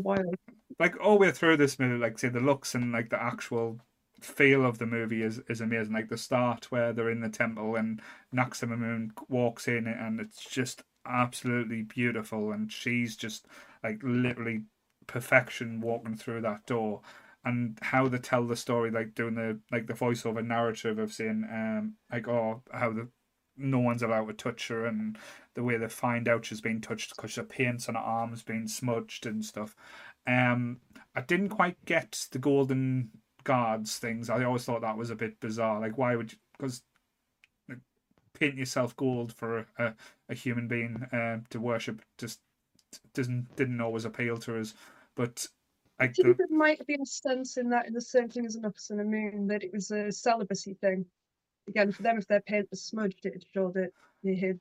like 0.78 1.00
all 1.00 1.14
the 1.14 1.26
way 1.26 1.32
through 1.32 1.56
this 1.56 1.80
movie, 1.80 1.98
like 1.98 2.16
say 2.20 2.28
the 2.28 2.38
looks 2.38 2.76
and 2.76 2.92
like 2.92 3.10
the 3.10 3.20
actual 3.20 3.80
feel 4.20 4.64
of 4.64 4.78
the 4.78 4.86
movie 4.86 5.22
is, 5.22 5.40
is 5.48 5.62
amazing. 5.62 5.94
Like 5.94 6.10
the 6.10 6.16
start 6.16 6.70
where 6.70 6.92
they're 6.92 7.10
in 7.10 7.22
the 7.22 7.28
temple 7.28 7.74
and 7.74 8.00
Anck-su-namun 8.32 9.10
walks 9.28 9.66
in 9.66 9.88
and 9.88 10.20
it's 10.20 10.44
just 10.44 10.84
absolutely 11.06 11.82
beautiful 11.82 12.52
and 12.52 12.70
she's 12.72 13.16
just 13.16 13.46
like 13.82 14.00
literally 14.02 14.62
perfection 15.06 15.80
walking 15.80 16.16
through 16.16 16.42
that 16.42 16.66
door. 16.66 17.02
And 17.46 17.78
how 17.82 18.08
they 18.08 18.18
tell 18.18 18.46
the 18.46 18.56
story, 18.56 18.90
like 18.90 19.14
doing 19.14 19.34
the 19.34 19.60
like 19.70 19.86
the 19.86 19.92
voiceover 19.92 20.44
narrative 20.44 20.98
of 20.98 21.12
saying, 21.12 21.46
um, 21.52 21.94
like 22.10 22.26
oh 22.26 22.62
how 22.72 22.92
the 22.92 23.08
no 23.56 23.78
one's 23.78 24.02
allowed 24.02 24.26
to 24.26 24.32
touch 24.32 24.68
her 24.68 24.86
and 24.86 25.18
the 25.54 25.62
way 25.62 25.76
they 25.76 25.88
find 25.88 26.28
out 26.28 26.44
she's 26.44 26.60
been 26.60 26.80
touched 26.80 27.14
because 27.14 27.34
her 27.36 27.42
paint's 27.44 27.88
on 27.88 27.94
her 27.94 28.00
arms 28.00 28.42
being 28.42 28.66
smudged 28.66 29.26
and 29.26 29.44
stuff. 29.44 29.76
Um, 30.26 30.80
I 31.14 31.20
didn't 31.20 31.50
quite 31.50 31.76
get 31.84 32.26
the 32.32 32.38
golden 32.38 33.10
guards 33.44 33.98
things. 33.98 34.30
I 34.30 34.42
always 34.44 34.64
thought 34.64 34.80
that 34.80 34.96
was 34.96 35.10
a 35.10 35.16
bit 35.16 35.38
bizarre. 35.40 35.80
Like, 35.80 35.98
why 35.98 36.16
would? 36.16 36.34
Because 36.58 36.82
paint 38.34 38.56
yourself 38.56 38.94
gold 38.96 39.32
for 39.32 39.66
a, 39.78 39.94
a, 40.28 40.34
human 40.34 40.68
being 40.68 41.02
uh, 41.12 41.38
to 41.50 41.60
worship 41.60 42.02
just 42.18 42.40
doesn't 43.14 43.54
didn't 43.56 43.80
always 43.80 44.04
appeal 44.04 44.36
to 44.38 44.58
us. 44.58 44.74
But 45.16 45.46
I 45.98 46.08
think 46.08 46.28
the, 46.28 46.34
there 46.34 46.58
might 46.58 46.84
be 46.86 46.98
a 47.00 47.06
sense 47.06 47.56
in 47.56 47.70
that 47.70 47.86
in 47.86 47.94
the 47.94 48.00
same 48.00 48.28
thing 48.28 48.46
as 48.46 48.56
an 48.56 48.64
Office 48.64 48.90
and 48.90 49.00
a 49.00 49.04
Moon 49.04 49.46
that 49.48 49.62
it 49.62 49.72
was 49.72 49.90
a 49.90 50.10
celibacy 50.10 50.74
thing. 50.74 51.06
Again, 51.68 51.92
for 51.92 52.02
them, 52.02 52.18
if 52.18 52.26
their 52.26 52.42
paint 52.42 52.68
was 52.70 52.82
smudged, 52.82 53.24
it 53.24 53.44
showed 53.54 53.74
that 53.74 53.90
they 54.22 54.34
had 54.34 54.60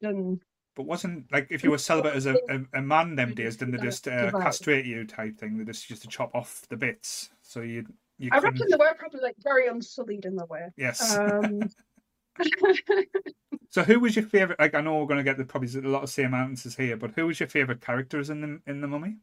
done. 0.00 0.40
but 0.76 0.84
wasn't 0.84 1.30
like 1.32 1.48
if 1.50 1.64
you 1.64 1.70
were 1.70 1.78
celibate 1.78 2.14
as 2.14 2.26
a, 2.26 2.36
a, 2.48 2.60
a 2.74 2.82
man 2.82 3.16
them 3.16 3.34
days, 3.34 3.56
didn't 3.56 3.76
they 3.76 3.82
just 3.82 4.06
uh, 4.06 4.30
castrate 4.30 4.86
you 4.86 5.04
type 5.04 5.36
thing? 5.38 5.58
They 5.58 5.64
just 5.64 5.90
used 5.90 6.02
to 6.02 6.08
chop 6.08 6.34
off 6.34 6.64
the 6.68 6.76
bits 6.76 7.30
so 7.42 7.60
you 7.62 7.86
you 8.18 8.30
I 8.32 8.40
couldn't. 8.40 8.54
reckon 8.54 8.66
they 8.70 8.76
were 8.76 8.94
probably 8.98 9.20
like 9.20 9.36
very 9.42 9.68
unsullied 9.68 10.24
in 10.24 10.36
their 10.36 10.46
way. 10.46 10.68
Yes. 10.76 11.16
Um, 11.16 11.62
So 13.70 13.82
who 13.82 14.00
was 14.00 14.16
your 14.16 14.24
favorite? 14.24 14.58
Like 14.58 14.74
I 14.74 14.80
know 14.80 14.98
we're 14.98 15.06
going 15.06 15.18
to 15.18 15.24
get 15.24 15.36
the 15.36 15.44
probably 15.44 15.68
a 15.78 15.82
lot 15.88 16.02
of 16.02 16.08
same 16.10 16.32
answers 16.34 16.74
here, 16.76 16.96
but 16.96 17.10
who 17.14 17.26
was 17.26 17.38
your 17.38 17.48
favorite 17.48 17.80
characters 17.82 18.30
in 18.30 18.40
the 18.40 18.60
in 18.70 18.80
the 18.80 18.88
Mummy? 18.88 19.16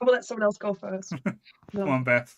We'll 0.00 0.12
let 0.14 0.24
someone 0.24 0.44
else 0.44 0.56
go 0.58 0.72
first. 0.74 1.12
Come 1.74 1.88
on, 1.88 2.04
Beth. 2.04 2.34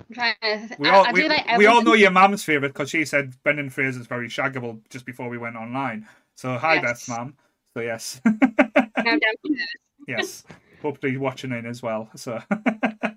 I'm 0.00 0.14
trying 0.14 0.34
to- 0.42 0.76
We 0.78 0.88
I, 0.88 0.94
all 0.94 1.06
I 1.06 1.12
we, 1.12 1.22
do 1.22 1.28
like 1.28 1.58
we 1.58 1.66
all 1.66 1.82
know 1.82 1.94
your 1.94 2.10
mum's 2.10 2.44
favorite 2.44 2.68
because 2.72 2.88
she 2.90 3.04
said 3.04 3.34
Brendan 3.42 3.68
Fraser's 3.70 4.06
very 4.06 4.28
shaggable 4.28 4.80
just 4.90 5.04
before 5.04 5.28
we 5.28 5.38
went 5.38 5.56
online. 5.56 6.06
So 6.34 6.56
hi, 6.56 6.74
Yes. 6.76 7.06
Beth, 7.06 7.18
mum. 7.18 7.34
So 7.74 7.80
yes, 7.80 8.20
I'm 8.24 8.38
down 8.38 9.20
for 9.42 9.48
this. 9.48 9.66
yes. 10.06 10.44
Hopefully 10.80 11.16
watching 11.16 11.50
in 11.52 11.66
as 11.66 11.82
well. 11.82 12.08
So, 12.14 12.40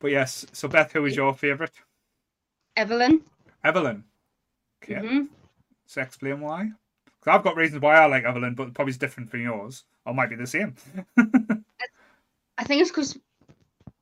but 0.00 0.10
yes. 0.10 0.46
So 0.52 0.68
Beth, 0.68 0.92
who 0.92 1.02
was 1.02 1.16
your 1.16 1.34
favorite? 1.34 1.72
Evelyn. 2.76 3.22
Evelyn. 3.64 4.04
Okay. 4.82 4.94
Mhm. 4.94 5.28
So 5.86 6.02
explain 6.02 6.40
why. 6.40 6.70
Because 7.04 7.36
I've 7.38 7.44
got 7.44 7.56
reasons 7.56 7.82
why 7.82 7.96
I 7.96 8.06
like 8.06 8.24
Evelyn, 8.24 8.54
but 8.54 8.74
probably 8.74 8.90
it's 8.90 8.98
different 8.98 9.30
from 9.30 9.42
yours, 9.42 9.84
or 10.06 10.14
might 10.14 10.30
be 10.30 10.36
the 10.36 10.46
same. 10.46 10.76
I 12.58 12.64
think 12.64 12.82
it's 12.82 12.90
because 12.90 13.18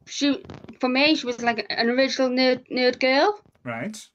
she, 0.07 0.43
for 0.81 0.89
me, 0.89 1.15
she 1.15 1.27
was 1.27 1.41
like 1.43 1.67
an 1.71 1.89
original 1.89 2.29
nerd 2.29 2.69
nerd 2.71 3.01
girl, 3.01 3.41
right. 3.65 4.09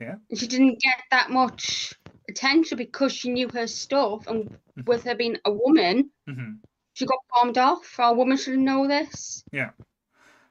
and 0.00 0.20
she 0.38 0.46
didn't 0.46 0.80
get 0.80 1.02
that 1.10 1.30
much 1.30 1.94
attention 2.28 2.78
because 2.78 3.12
she 3.12 3.30
knew 3.30 3.48
her 3.48 3.66
stuff, 3.66 4.26
and 4.26 4.58
with 4.86 5.04
her 5.04 5.14
being 5.14 5.36
a 5.44 5.52
woman, 5.52 6.10
hmm 6.26 6.54
she 6.94 7.04
got 7.04 7.18
bombed 7.30 7.58
off. 7.58 7.98
A 7.98 8.14
woman 8.14 8.38
should 8.38 8.58
know 8.58 8.88
this. 8.88 9.44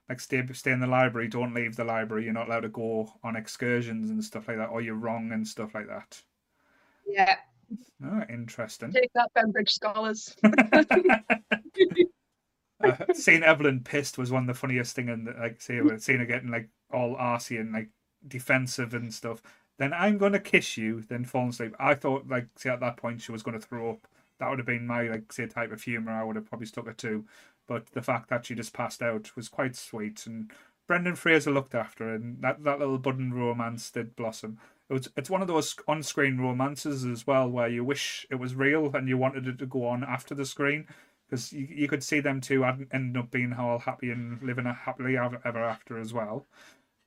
Like 0.10 0.20
stay 0.20 0.44
stay 0.54 0.72
in 0.72 0.80
the 0.80 0.88
library 0.88 1.28
don't 1.28 1.54
leave 1.54 1.76
the 1.76 1.84
library 1.84 2.24
you're 2.24 2.34
not 2.34 2.48
allowed 2.48 2.62
to 2.62 2.70
go 2.70 3.12
on 3.24 3.36
excursions 3.36 4.10
and 4.10 4.24
stuff 4.24 4.48
like 4.48 4.58
that 4.58 4.70
or 4.70 4.82
you're 4.82 4.96
wrong 4.96 5.32
and 5.32 5.48
stuff 5.48 5.74
like 5.74 5.88
that. 5.88 6.22
Yeah. 7.08 7.38
oh 8.04 8.24
interesting. 8.30 8.92
Take 8.92 9.12
that, 9.14 9.32
Bembridge 9.34 9.72
scholars. 9.72 10.36
uh, 12.84 12.96
seeing 13.14 13.44
evelyn 13.44 13.82
pissed 13.84 14.18
was 14.18 14.32
one 14.32 14.44
of 14.44 14.48
the 14.48 14.54
funniest 14.54 14.96
thing 14.96 15.10
and 15.10 15.28
like 15.40 15.62
say 15.62 15.82
seeing 15.98 16.20
her 16.20 16.26
getting 16.26 16.52
like 16.52 16.70
all 16.94 17.16
arsey 17.16 17.60
and 17.60 17.74
like 17.74 17.90
defensive 18.28 18.94
and 18.94 19.14
stuff. 19.14 19.42
Then 19.78 19.92
i'm 19.94 20.18
gonna 20.18 20.40
kiss 20.40 20.78
you 20.78 21.02
then 21.02 21.26
fall 21.26 21.50
asleep. 21.50 21.76
I 21.80 21.96
thought 21.96 22.28
like 22.28 22.48
see 22.58 22.70
at 22.70 22.80
that 22.82 22.98
point 22.98 23.22
she 23.22 23.32
was 23.32 23.44
gonna 23.44 23.60
throw 23.60 23.90
up. 23.92 24.08
That 24.40 24.50
would 24.50 24.60
have 24.60 24.66
been 24.68 24.86
my 24.86 25.04
like 25.04 25.32
say 25.34 25.48
type 25.48 25.72
of 25.72 25.82
humor 25.82 26.12
i 26.12 26.22
would 26.22 26.36
have 26.36 26.46
probably 26.46 26.68
stuck 26.68 26.88
her 26.88 26.94
to 26.94 27.24
but 27.68 27.88
the 27.94 28.02
fact 28.02 28.30
that 28.30 28.46
she 28.46 28.56
just 28.56 28.74
passed 28.74 29.02
out 29.02 29.36
was 29.36 29.50
quite 29.50 29.76
sweet 29.76 30.26
and 30.26 30.52
Brendan 30.88 31.16
Fraser 31.16 31.52
looked 31.52 31.74
after 31.74 32.06
her, 32.06 32.14
and 32.14 32.42
that, 32.42 32.64
that 32.64 32.80
little 32.80 33.00
budding 33.00 33.34
romance 33.34 33.90
did 33.90 34.16
blossom. 34.16 34.60
It 34.88 34.94
was 34.94 35.10
it's 35.18 35.32
one 35.32 35.42
of 35.42 35.48
those 35.48 35.76
on-screen 35.88 36.38
romances 36.38 37.06
as 37.06 37.26
well, 37.26 37.50
where 37.50 37.68
you 37.68 37.84
wish 37.84 38.28
it 38.30 38.36
was 38.36 38.54
real 38.54 38.96
and 38.96 39.10
you 39.10 39.18
wanted 39.18 39.48
it 39.48 39.58
to 39.60 39.66
go 39.66 39.88
on 39.88 40.04
after 40.04 40.36
the 40.36 40.46
screen, 40.46 40.86
because 41.28 41.52
you, 41.52 41.68
you 41.72 41.88
could 41.88 42.04
see 42.04 42.20
them 42.20 42.40
two 42.40 42.64
end 42.64 43.18
up 43.18 43.32
being 43.32 43.52
all 43.54 43.80
happy 43.80 44.12
and 44.12 44.42
living 44.44 44.68
a 44.68 44.74
happily 44.74 45.18
ever, 45.18 45.40
after 45.44 45.98
as 45.98 46.14
well. 46.14 46.46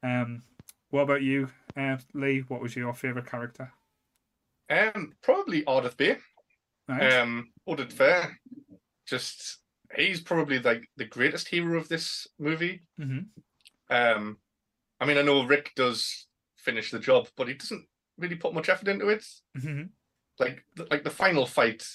Um, 0.02 0.42
what 0.90 1.02
about 1.02 1.22
you, 1.22 1.50
uh, 1.76 1.98
Lee? 2.14 2.44
What 2.48 2.60
was 2.60 2.74
your 2.74 2.94
favorite 2.94 3.26
character? 3.26 3.72
Um, 4.68 5.14
probably 5.22 5.62
Ardeth 5.62 5.96
Bay. 5.96 6.18
Right? 6.88 7.12
Um, 7.12 7.50
Oded 7.68 7.92
Fehr. 7.92 8.32
Just 9.06 9.58
he's 9.96 10.20
probably 10.20 10.58
like 10.58 10.88
the 10.96 11.04
greatest 11.06 11.48
hero 11.48 11.78
of 11.78 11.88
this 11.88 12.26
movie. 12.38 12.82
hmm 12.98 13.20
Um, 13.90 14.38
I 15.00 15.06
mean, 15.06 15.18
I 15.18 15.22
know 15.22 15.44
Rick 15.46 15.72
does 15.76 16.26
finish 16.56 16.90
the 16.90 16.98
job, 16.98 17.28
but 17.36 17.48
he 17.48 17.54
doesn't 17.54 17.86
really 18.18 18.36
put 18.36 18.54
much 18.54 18.68
effort 18.68 18.88
into 18.88 19.08
it. 19.08 19.24
hmm 19.60 19.82
Like, 20.38 20.64
like 20.90 21.04
the 21.04 21.10
final 21.10 21.46
fight, 21.46 21.86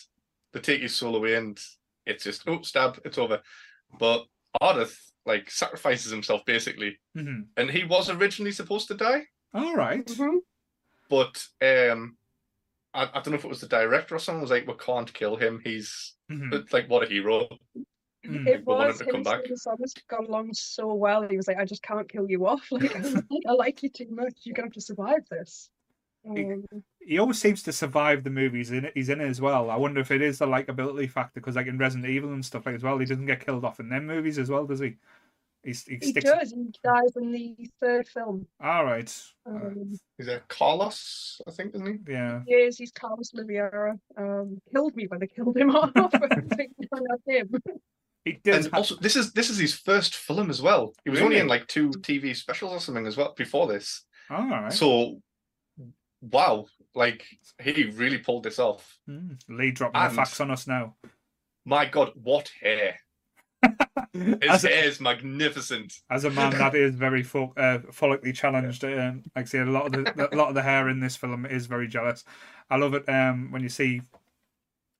they 0.53 0.59
take 0.59 0.81
his 0.81 0.95
soul 0.95 1.15
away, 1.15 1.35
and 1.35 1.59
it's 2.05 2.23
just 2.23 2.43
oh, 2.47 2.61
stab, 2.61 2.99
it's 3.05 3.17
over. 3.17 3.41
but 3.99 4.25
Ardeth 4.61 4.97
like 5.25 5.49
sacrifices 5.49 6.11
himself 6.11 6.43
basically, 6.45 6.99
hmm 7.15 7.41
and 7.57 7.69
he 7.69 7.83
was 7.85 8.09
originally 8.09 8.51
supposed 8.51 8.87
to 8.89 8.93
die, 8.95 9.23
All 9.53 9.75
right. 9.75 10.09
But 11.09 11.43
um, 11.61 12.17
I, 12.93 13.03
I 13.05 13.21
don't 13.21 13.29
know 13.29 13.35
if 13.35 13.45
it 13.45 13.49
was 13.49 13.61
the 13.61 13.67
director 13.67 14.15
or 14.15 14.19
someone 14.19 14.41
was 14.41 14.51
like, 14.51 14.67
"We 14.67 14.73
can't 14.75 15.11
kill 15.13 15.35
him. 15.35 15.61
He's 15.63 16.13
Mhm. 16.31 16.71
like 16.73 16.89
what 16.89 17.03
a 17.03 17.07
hero." 17.07 17.47
Mm. 18.25 18.47
It 18.47 18.65
we 18.65 18.73
was 18.73 19.01
him 19.01 19.05
to 19.07 19.11
come 19.11 19.15
him 19.19 19.23
back. 19.23 19.33
and 19.49 19.59
Stephen 19.59 19.77
Sommers 19.77 19.93
got 20.07 20.27
along 20.27 20.53
so 20.53 20.93
well. 20.93 21.27
He 21.27 21.35
was 21.35 21.45
like, 21.47 21.57
I 21.57 21.65
just 21.65 21.83
can't 21.83 22.07
kill 22.07 22.29
you 22.29 22.45
off. 22.47 22.65
Like, 22.71 22.95
I 23.47 23.51
like 23.51 23.83
you 23.83 23.89
too 23.89 24.07
much. 24.09 24.33
You're 24.43 24.53
gonna 24.53 24.67
have 24.67 24.73
to 24.73 24.81
survive 24.81 25.27
this. 25.29 25.69
Um, 26.25 26.63
He 27.01 27.19
always 27.19 27.37
seems 27.39 27.63
to 27.63 27.73
survive 27.73 28.23
the 28.23 28.29
movies 28.29 28.71
in 28.71 28.85
it. 28.85 28.93
He's 28.95 29.09
in 29.09 29.19
it 29.19 29.27
as 29.27 29.41
well. 29.41 29.69
I 29.69 29.75
wonder 29.75 29.99
if 29.99 30.09
it 30.09 30.21
is 30.21 30.39
the 30.39 30.47
likability 30.47 31.11
factor 31.11 31.41
because, 31.41 31.57
like 31.57 31.67
in 31.67 31.77
Resident 31.77 32.09
Evil 32.09 32.31
and 32.31 32.45
stuff 32.45 32.65
like 32.65 32.75
as 32.75 32.83
well, 32.83 32.97
he 32.97 33.05
doesn't 33.05 33.25
get 33.25 33.45
killed 33.45 33.65
off 33.65 33.81
in 33.81 33.89
them 33.89 34.07
movies 34.07 34.39
as 34.39 34.49
well, 34.49 34.65
does 34.65 34.79
he? 34.79 34.95
He's, 35.63 35.83
he 35.85 35.97
he 36.01 36.11
sticks. 36.11 36.25
does. 36.29 36.51
He 36.51 36.73
dies 36.83 37.15
in 37.15 37.31
the 37.31 37.55
third 37.81 38.07
film. 38.07 38.45
All 38.61 38.83
right. 38.83 39.09
Um, 39.45 39.93
He's 40.17 40.27
a 40.27 40.41
Carlos, 40.49 41.39
I 41.47 41.51
think, 41.51 41.73
isn't 41.75 41.87
he? 42.05 42.11
Yeah. 42.13 42.41
he 42.45 42.53
is. 42.53 42.77
He's 42.77 42.91
Carlos 42.91 43.31
Oliveira. 43.33 43.97
Um, 44.17 44.59
killed 44.73 44.95
me 44.95 45.07
when 45.07 45.19
they 45.21 45.27
killed 45.27 45.55
him 45.57 45.69
off. 45.75 45.91
I 45.95 46.09
think, 46.55 46.71
no, 46.79 46.99
not 47.01 47.19
him. 47.25 47.49
He 48.25 48.33
does. 48.43 48.65
And 48.65 48.73
ha- 48.73 48.77
also, 48.79 48.95
this 48.97 49.15
is 49.15 49.31
this 49.33 49.49
is 49.49 49.57
his 49.57 49.73
first 49.73 50.15
film 50.15 50.49
as 50.49 50.61
well. 50.61 50.93
He 51.05 51.09
was 51.09 51.21
only 51.21 51.37
in 51.39 51.47
like 51.47 51.67
two 51.67 51.89
TV 51.91 52.35
specials 52.35 52.71
or 52.73 52.79
something 52.79 53.07
as 53.07 53.15
well 53.17 53.33
before 53.37 53.67
this. 53.67 54.03
All 54.29 54.47
right. 54.49 54.71
So, 54.73 55.21
wow, 56.21 56.65
like 56.95 57.25
he 57.61 57.85
really 57.85 58.17
pulled 58.17 58.43
this 58.43 58.59
off. 58.59 58.97
Mm, 59.09 59.39
Lee 59.49 59.71
dropping 59.71 59.99
the 60.01 60.07
And- 60.07 60.15
facts 60.15 60.39
on 60.41 60.51
us 60.51 60.67
now. 60.67 60.95
My 61.65 61.85
God, 61.85 62.11
what 62.15 62.51
hair! 62.61 62.95
His 64.13 64.37
as, 64.49 64.63
a, 64.63 64.67
hair 64.67 64.85
is 64.85 65.01
magnificent. 65.01 66.01
as 66.09 66.23
a 66.23 66.29
man 66.29 66.51
that 66.51 66.75
is 66.75 66.95
very 66.95 67.23
fo- 67.23 67.53
uh, 67.57 67.79
follically 67.91 68.33
challenged, 68.33 68.83
um, 68.83 69.23
like 69.35 69.45
I 69.45 69.47
say, 69.47 69.59
a 69.59 69.65
lot 69.65 69.87
of 69.87 69.91
the 69.93 70.29
a 70.33 70.37
lot 70.37 70.49
of 70.49 70.55
the 70.55 70.61
hair 70.61 70.87
in 70.87 70.99
this 70.99 71.15
film 71.15 71.45
is 71.45 71.65
very 71.65 71.87
jealous. 71.87 72.23
I 72.69 72.77
love 72.77 72.93
it 72.93 73.09
um, 73.09 73.51
when 73.51 73.63
you 73.63 73.69
see 73.69 74.01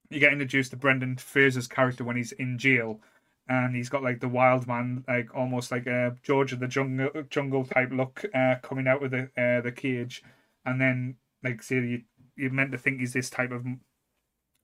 you 0.10 0.19
get 0.19 0.34
introduced 0.34 0.71
to 0.71 0.78
Brendan 0.78 1.17
Fraser's 1.17 1.67
character 1.67 2.04
when 2.04 2.15
he's 2.15 2.32
in 2.34 2.58
jail, 2.58 2.99
and 3.47 3.76
he's 3.76 3.89
got 3.89 4.04
like 4.04 4.19
the 4.19 4.28
wild 4.28 4.67
man, 4.67 5.04
like 5.08 5.36
almost 5.36 5.71
like 5.71 5.86
a 5.86 6.15
George 6.23 6.54
of 6.54 6.60
the 6.60 6.67
jungle 6.67 7.10
jungle 7.30 7.65
type 7.65 7.89
look 7.91 8.26
uh, 8.34 8.56
coming 8.62 8.88
out 8.88 9.04
of 9.04 9.12
the 9.12 9.30
uh, 9.38 9.62
the 9.62 9.71
cage, 9.71 10.23
and 10.65 10.80
then 10.82 11.15
like 11.43 11.62
say 11.62 11.76
you 11.76 12.02
you're 12.36 12.52
meant 12.52 12.71
to 12.71 12.78
think 12.78 12.99
he's 12.99 13.13
this 13.13 13.30
type 13.30 13.52
of 13.52 13.65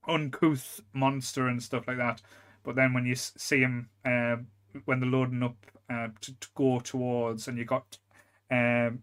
uncouth 0.08 0.82
monster 0.94 1.48
and 1.48 1.62
stuff 1.62 1.88
like 1.88 1.98
that, 1.98 2.22
but 2.64 2.76
then 2.76 2.94
when 2.94 3.06
you 3.06 3.16
see 3.16 3.60
him 3.60 3.90
uh, 4.06 4.38
when 4.86 5.00
they're 5.00 5.10
loading 5.10 5.44
up 5.44 5.56
uh, 5.90 6.08
to, 6.22 6.34
to 6.40 6.48
go 6.56 6.80
towards, 6.80 7.48
and 7.48 7.58
you 7.58 7.66
got 7.66 7.98
um, 8.52 9.00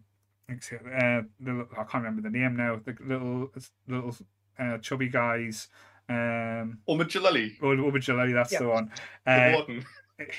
like 0.49 0.63
uh, 0.73 1.21
the, 1.39 1.67
I 1.77 1.83
can't 1.83 2.03
remember 2.03 2.21
the 2.21 2.29
name 2.37 2.55
now. 2.55 2.79
The 2.83 2.95
little 3.03 3.51
little 3.87 4.15
uh, 4.59 4.77
chubby 4.79 5.09
guys. 5.09 5.67
Um, 6.09 6.79
Omid 6.87 7.09
Djalili, 7.09 7.61
Old 7.61 7.79
Jalali, 8.01 8.33
that's 8.33 8.53
Yep. 8.53 8.61
the 8.61 8.67
one. 8.69 8.91
the 9.25 9.31
Uh, 9.31 9.51
warden. 9.53 9.85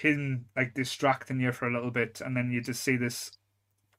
him 0.01 0.47
like 0.57 0.73
distracting 0.75 1.41
you 1.41 1.53
for 1.53 1.69
a 1.69 1.73
little 1.73 1.91
bit, 1.91 2.21
and 2.23 2.35
then 2.37 2.51
you 2.51 2.61
just 2.63 2.83
see 2.83 2.97
this 2.97 3.33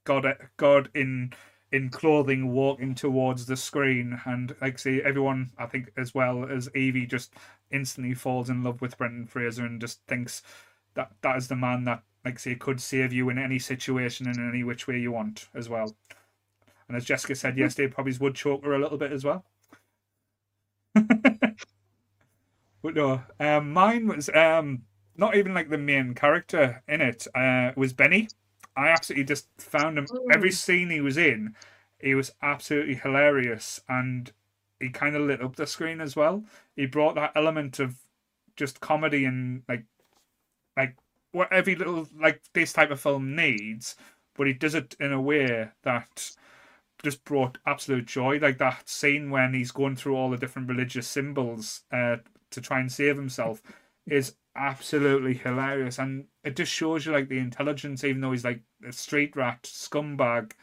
god 0.05 0.25
god 0.58 0.89
in 0.95 1.32
in 1.71 1.89
clothing 1.89 2.51
walking 2.51 2.95
towards 2.95 3.45
the 3.45 3.58
screen, 3.58 4.21
and 4.25 4.55
like 4.62 4.79
see 4.79 5.01
everyone, 5.03 5.51
I 5.58 5.65
think 5.67 5.91
as 5.97 6.13
well 6.13 6.45
as 6.45 6.69
Evie, 6.75 7.05
just 7.05 7.34
instantly 7.71 8.13
falls 8.13 8.49
in 8.49 8.63
love 8.63 8.82
with 8.82 8.97
Brendan 8.97 9.27
Fraser 9.27 9.65
and 9.65 9.79
just 9.79 10.01
thinks 10.08 10.41
that 10.95 11.12
that 11.21 11.38
is 11.38 11.47
the 11.47 11.55
man 11.55 11.84
that 11.86 12.03
like 12.25 12.39
say 12.39 12.55
could 12.55 12.82
save 12.82 13.13
you 13.13 13.29
in 13.29 13.38
any 13.38 13.60
situation 13.60 14.27
in 14.27 14.49
any 14.49 14.63
which 14.63 14.88
way 14.88 14.99
you 14.99 15.12
want 15.12 15.47
as 15.53 15.69
well. 15.69 15.95
And 16.88 16.97
as 16.97 17.05
Jessica 17.05 17.36
said 17.36 17.58
yesterday, 17.58 17.93
probably 17.93 18.17
would 18.19 18.36
choke 18.36 18.63
her 18.65 18.73
a 18.73 18.79
little 18.79 18.97
bit 18.97 19.12
as 19.12 19.23
well. 19.23 19.45
but 20.93 21.05
no, 22.84 23.21
um, 23.39 23.71
mine 23.71 24.08
was 24.08 24.29
um 24.29 24.82
not 25.15 25.36
even 25.36 25.53
like 25.53 25.69
the 25.69 25.77
main 25.77 26.15
character 26.15 26.82
in 26.88 27.01
it. 27.01 27.27
Uh, 27.36 27.71
was 27.75 27.93
Benny. 27.93 28.27
I 28.75 28.89
absolutely 28.89 29.25
just 29.25 29.47
found 29.58 29.97
him 29.97 30.08
every 30.32 30.51
scene 30.51 30.89
he 30.89 31.01
was 31.01 31.17
in. 31.17 31.55
He 31.99 32.15
was 32.15 32.32
absolutely 32.41 32.95
hilarious, 32.95 33.82
and 33.89 34.32
he 34.79 34.89
kind 34.89 35.15
of 35.15 35.23
lit 35.23 35.41
up 35.41 35.55
the 35.55 35.67
screen 35.67 35.99
as 35.99 36.15
well. 36.15 36.43
He 36.75 36.86
brought 36.86 37.15
that 37.15 37.34
element 37.36 37.79
of 37.79 37.95
just 38.55 38.79
comedy 38.79 39.25
and 39.25 39.63
like, 39.67 39.84
like 40.77 40.95
what 41.32 41.51
every 41.51 41.75
little 41.75 42.08
like 42.19 42.41
this 42.53 42.73
type 42.73 42.91
of 42.91 43.01
film 43.01 43.36
needs, 43.36 43.95
but 44.36 44.47
he 44.47 44.53
does 44.53 44.75
it 44.75 44.95
in 44.99 45.12
a 45.12 45.21
way 45.21 45.69
that 45.84 46.32
just 47.03 47.23
brought 47.25 47.58
absolute 47.65 48.05
joy. 48.05 48.39
Like 48.39 48.58
that 48.60 48.89
scene 48.89 49.29
when 49.29 49.53
he's 49.53 49.71
going 49.71 49.95
through 49.95 50.15
all 50.15 50.29
the 50.29 50.38
different 50.38 50.69
religious 50.69 51.08
symbols 51.08 51.84
uh, 51.91 52.17
to 52.51 52.62
try 52.62 52.79
and 52.79 52.91
save 52.91 53.15
himself 53.17 53.62
is 54.12 54.36
absolutely 54.56 55.34
hilarious, 55.36 56.00
and 56.00 56.28
it 56.43 56.56
just 56.56 56.72
shows 56.72 57.06
you 57.06 57.12
like 57.12 57.30
the 57.30 57.39
intelligence. 57.39 58.04
Even 58.04 58.22
though 58.22 58.32
he's 58.32 58.45
like 58.45 58.62
a 58.86 58.91
street 58.91 59.36
rat 59.36 59.63
scumbag, 59.63 60.54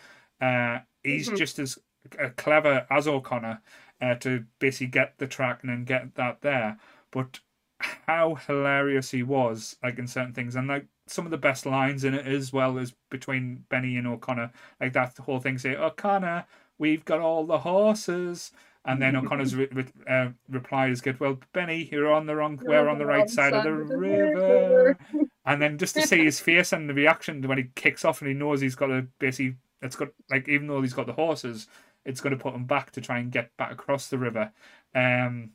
uh, 0.41 0.81
he's 1.03 1.31
Mhm. 1.31 1.37
just 1.37 1.59
as 1.59 1.79
uh, 2.19 2.31
clever 2.37 2.87
as 2.91 3.09
O'Connor 3.09 3.63
uh, 4.01 4.15
to 4.17 4.45
basically 4.59 4.89
get 4.89 5.19
the 5.19 5.27
track 5.27 5.63
and 5.63 5.71
then 5.71 5.85
get 5.85 6.15
that 6.17 6.41
there. 6.43 6.79
But 7.11 7.41
how 7.81 8.35
hilarious 8.37 9.11
he 9.11 9.23
was, 9.23 9.77
like 9.83 9.99
in 9.99 10.07
certain 10.07 10.33
things, 10.33 10.57
and 10.57 10.69
like 10.69 10.87
some 11.07 11.25
of 11.27 11.31
the 11.31 11.39
best 11.39 11.67
lines 11.67 12.05
in 12.05 12.15
it 12.15 12.27
as 12.27 12.53
well 12.53 12.79
as 12.79 12.95
between 13.11 13.65
Benny 13.69 13.97
and 13.97 14.07
O'Connor, 14.07 14.53
like 14.81 14.93
that 14.95 15.17
whole 15.19 15.41
thing 15.41 15.59
say, 15.59 15.77
"O'Connor, 15.77 16.47
we've 16.79 17.05
got 17.05 17.21
all 17.21 17.45
the 17.47 17.59
horses." 17.61 18.53
And 18.87 19.03
then 19.03 19.17
O'Connor's 19.17 19.55
re- 19.57 19.69
re- 19.73 19.87
uh, 20.09 20.29
reply 20.49 20.89
is 20.89 21.01
good. 21.01 21.19
Well, 21.19 21.39
Benny, 21.53 21.89
you're 21.91 22.13
on 22.13 22.27
the 22.27 22.37
wrong. 22.37 22.61
We're 22.63 22.89
on 22.89 22.99
the 22.99 23.07
right 23.07 23.29
side 23.29 23.53
of 23.53 23.65
the 23.65 23.73
river. 23.73 24.97
And 25.45 25.61
then 25.61 25.77
just 25.77 25.95
to 25.95 26.03
see 26.03 26.25
his 26.25 26.41
face 26.41 26.73
and 26.73 26.89
the 26.89 26.95
reaction 26.95 27.43
when 27.43 27.59
he 27.59 27.65
kicks 27.75 28.05
off 28.05 28.21
and 28.21 28.29
he 28.29 28.35
knows 28.35 28.61
he's 28.61 28.77
got 28.77 28.87
to 28.87 29.07
basically, 29.19 29.57
it's 29.83 29.97
got 29.97 30.09
like 30.31 30.49
even 30.49 30.69
though 30.69 30.83
he's 30.83 30.95
got 30.95 31.07
the 31.07 31.13
horses, 31.13 31.67
it's 32.05 32.21
going 32.21 32.37
to 32.37 32.43
put 32.43 32.55
him 32.55 32.65
back 32.65 32.93
to 32.93 33.01
try 33.01 33.19
and 33.19 33.33
get 33.33 33.57
back 33.57 33.73
across 33.73 34.09
the 34.09 34.19
river. 34.19 34.53
Um, 34.95 35.51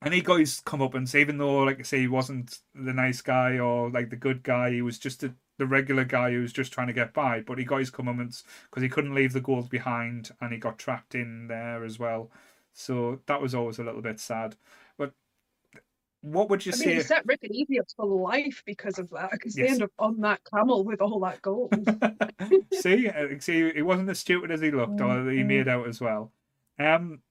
and 0.00 0.12
he 0.12 0.20
guys 0.20 0.62
come 0.64 0.82
up 0.82 0.94
and 0.94 1.08
say, 1.08 1.20
even 1.20 1.38
though 1.38 1.60
like 1.60 1.78
I 1.78 1.82
say 1.82 2.00
he 2.00 2.08
wasn't 2.08 2.58
the 2.74 2.92
nice 2.92 3.20
guy 3.20 3.58
or 3.58 3.90
like 3.90 4.10
the 4.10 4.16
good 4.16 4.42
guy, 4.42 4.70
he 4.72 4.82
was 4.82 4.98
just 4.98 5.22
a, 5.22 5.34
the 5.58 5.66
regular 5.66 6.04
guy 6.04 6.32
who 6.32 6.40
was 6.40 6.52
just 6.52 6.72
trying 6.72 6.88
to 6.88 6.92
get 6.92 7.12
by. 7.12 7.40
But 7.40 7.58
he 7.58 7.64
got 7.64 7.78
his 7.78 7.90
comments 7.90 8.44
because 8.70 8.82
he 8.82 8.88
couldn't 8.88 9.14
leave 9.14 9.32
the 9.32 9.40
gold 9.40 9.68
behind 9.68 10.30
and 10.40 10.52
he 10.52 10.58
got 10.58 10.78
trapped 10.78 11.14
in 11.14 11.48
there 11.48 11.84
as 11.84 11.98
well. 11.98 12.30
So 12.72 13.20
that 13.26 13.40
was 13.40 13.54
always 13.54 13.78
a 13.78 13.84
little 13.84 14.02
bit 14.02 14.20
sad. 14.20 14.56
But 14.96 15.14
what 16.22 16.48
would 16.48 16.64
you 16.66 16.72
I 16.72 16.76
say? 16.76 16.86
mean, 16.86 17.00
set 17.00 17.26
Rick 17.26 17.40
and 17.42 17.54
Evie 17.54 17.80
up 17.80 17.86
for 17.94 18.06
life 18.06 18.62
because 18.64 18.98
of 18.98 19.10
that, 19.10 19.32
because 19.32 19.56
they 19.56 19.68
end 19.68 19.82
up 19.82 19.92
on 19.98 20.20
that 20.20 20.40
camel 20.44 20.84
with 20.84 21.00
all 21.00 21.20
that 21.20 21.42
gold. 21.42 21.88
see, 22.70 23.08
uh, 23.08 23.38
see, 23.40 23.72
he 23.72 23.82
wasn't 23.82 24.08
as 24.10 24.18
stupid 24.18 24.50
as 24.50 24.60
he 24.60 24.70
looked, 24.70 25.00
or 25.00 25.30
he 25.30 25.42
Mhm. 25.42 25.44
made 25.44 25.68
out 25.68 25.86
as 25.88 26.00
well. 26.00 26.32
Um, 26.78 27.22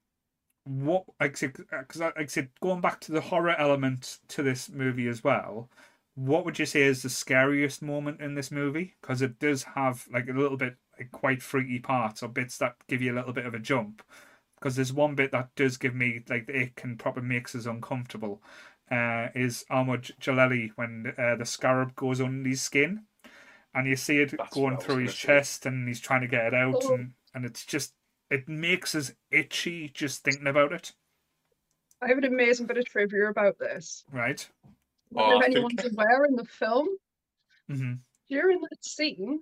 what 0.66 1.06
like 1.20 1.40
because 1.40 2.00
like 2.02 2.18
I 2.20 2.26
said, 2.28 2.52
going 2.62 2.82
back 2.82 3.02
to 3.02 3.12
the 3.14 3.22
horror 3.22 3.56
element 3.58 4.20
to 4.30 4.44
this 4.44 4.70
movie 4.70 5.08
as 5.08 5.24
well. 5.24 5.70
What 6.16 6.46
would 6.46 6.60
you 6.60 6.66
say 6.68 6.84
is 6.84 7.04
the 7.04 7.10
scariest 7.10 7.82
moment 7.84 8.22
in 8.22 8.36
this 8.36 8.52
movie? 8.52 8.96
Because 9.02 9.22
it 9.22 9.40
does 9.40 9.64
have 9.64 10.08
like 10.12 10.30
a 10.30 10.34
little 10.34 10.58
bit 10.58 10.78
like, 11.00 11.12
quite 11.12 11.42
freaky 11.44 11.80
parts 11.80 12.24
or 12.24 12.30
bits 12.30 12.58
that 12.60 12.78
give 12.88 13.02
you 13.02 13.14
a 13.14 13.16
little 13.18 13.34
bit 13.34 13.46
of 13.48 13.54
a 13.56 13.60
jump. 13.60 14.04
Because 14.62 14.76
there's 14.76 14.94
one 14.94 15.16
bit 15.16 15.32
that 15.32 15.50
does 15.56 15.78
give 15.78 15.96
me 15.96 16.22
like 16.30 16.46
the 16.46 16.62
ick 16.62 16.82
and 16.84 17.00
probably 17.00 17.24
makes 17.24 17.56
us 17.56 17.66
uncomfortable. 17.66 18.44
Uh, 18.92 19.30
is 19.34 19.66
Ahmad 19.72 20.04
Djalili 20.22 20.72
when 20.76 21.14
uh, 21.18 21.36
the 21.36 21.46
scarab 21.46 21.96
goes 21.96 22.22
on 22.22 22.46
his 22.46 22.62
skin, 22.62 23.06
and 23.74 23.88
you 23.88 23.96
see 23.96 24.20
it 24.20 24.36
That's 24.38 24.54
going 24.54 24.78
through 24.78 25.06
his 25.06 25.16
chest, 25.16 25.66
and 25.66 25.88
he's 25.88 26.00
trying 26.02 26.22
to 26.22 26.28
get 26.28 26.46
it 26.46 26.54
out, 26.54 26.84
Oh. 26.84 26.94
and 26.94 27.14
and 27.34 27.46
it's 27.46 27.66
just 27.66 27.94
it 28.30 28.48
makes 28.48 28.94
us 28.94 29.14
itchy 29.32 29.90
just 29.90 30.24
thinking 30.24 30.48
about 30.48 30.74
it. 30.74 30.94
I 32.02 32.08
have 32.10 32.18
an 32.18 32.26
amazing 32.26 32.68
bit 32.68 32.78
of 32.78 32.86
trivia 32.86 33.30
about 33.30 33.58
this. 33.58 34.04
Right? 34.12 34.48
I 35.16 35.22
don't 35.22 35.34
Oh, 35.34 35.40
if 35.40 35.46
anyone's 35.46 35.86
aware 35.86 36.26
in 36.26 36.36
the 36.36 36.46
film, 36.46 36.88
hmm 37.68 37.94
during 38.30 38.62
that 38.62 38.86
scene, 38.86 39.42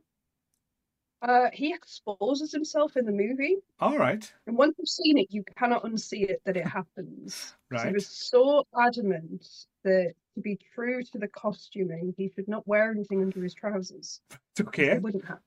uh, 1.21 1.49
he 1.53 1.73
exposes 1.73 2.51
himself 2.51 2.95
in 2.97 3.05
the 3.05 3.11
movie. 3.11 3.57
All 3.79 3.97
right. 3.97 4.31
And 4.47 4.57
once 4.57 4.75
you've 4.77 4.87
seen 4.87 5.17
it, 5.17 5.27
you 5.29 5.43
cannot 5.57 5.83
unsee 5.83 6.29
it 6.29 6.41
that 6.45 6.55
it 6.57 6.65
happens. 6.67 7.55
'Cause 7.71 7.83
He 7.83 7.93
was 7.93 8.07
so 8.07 8.65
adamant 8.77 9.45
that 9.83 10.13
to 10.35 10.41
be 10.41 10.57
true 10.73 11.03
to 11.03 11.17
the 11.17 11.27
costuming, 11.27 12.13
he 12.17 12.29
should 12.29 12.47
not 12.47 12.65
wear 12.67 12.91
anything 12.91 13.21
under 13.21 13.41
his 13.43 13.53
trousers. 13.53 14.21
Okay. 14.59 14.91
It 14.91 15.01
wouldn't 15.01 15.25
happen. 15.25 15.43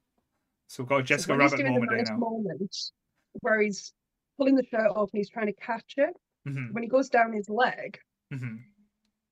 So 0.68 0.82
we've 0.82 0.88
got 0.88 0.96
a 0.96 1.00
So 1.00 1.04
Jessica 1.06 1.32
he's 1.35 1.52
Rabbit 1.52 1.66
moment 1.66 1.90
nice 1.92 2.08
now. 2.08 2.16
moment 2.16 2.76
where 3.40 3.61
he's 3.61 3.92
pulling 4.38 4.54
the 4.56 4.64
shirt 4.64 4.88
off 4.94 5.11
and 5.12 5.18
he's 5.18 5.28
trying 5.30 5.46
to 5.46 5.52
catch 5.54 5.94
it, 5.96 6.14
hmm 6.44 6.72
when 6.72 6.82
he 6.82 6.88
goes 6.88 7.08
down 7.08 7.32
his 7.32 7.48
leg, 7.48 7.98
hmm 8.30 8.56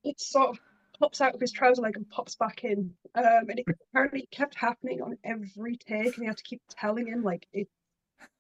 it 0.05 0.19
sort 0.21 0.51
of 0.51 0.61
pops 1.01 1.21
out 1.21 1.35
of 1.35 1.41
his 1.41 1.51
trouser 1.51 1.83
leg 1.83 1.97
and 1.97 2.09
pops 2.09 2.37
back 2.37 2.63
in. 2.63 2.95
Um, 3.15 3.25
and 3.49 3.59
it 3.59 3.67
apparently 3.91 4.29
kept 4.31 4.55
happening 4.55 5.03
on 5.03 5.17
every 5.25 5.77
take, 5.77 6.15
and 6.15 6.23
he 6.23 6.27
had 6.27 6.37
to 6.37 6.45
keep 6.45 6.61
telling 6.69 7.07
him 7.09 7.25
like, 7.25 7.47
it, 7.53 7.69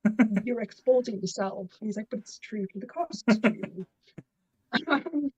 "You're 0.44 0.61
exposing 0.61 1.20
yourself." 1.20 1.70
And 1.81 1.88
he's 1.88 1.96
like, 1.96 2.09
"But 2.11 2.20
it's 2.20 2.38
true 2.38 2.66
to 2.66 2.79
the 2.79 2.87
costume." 2.87 3.87
Um, 4.88 5.31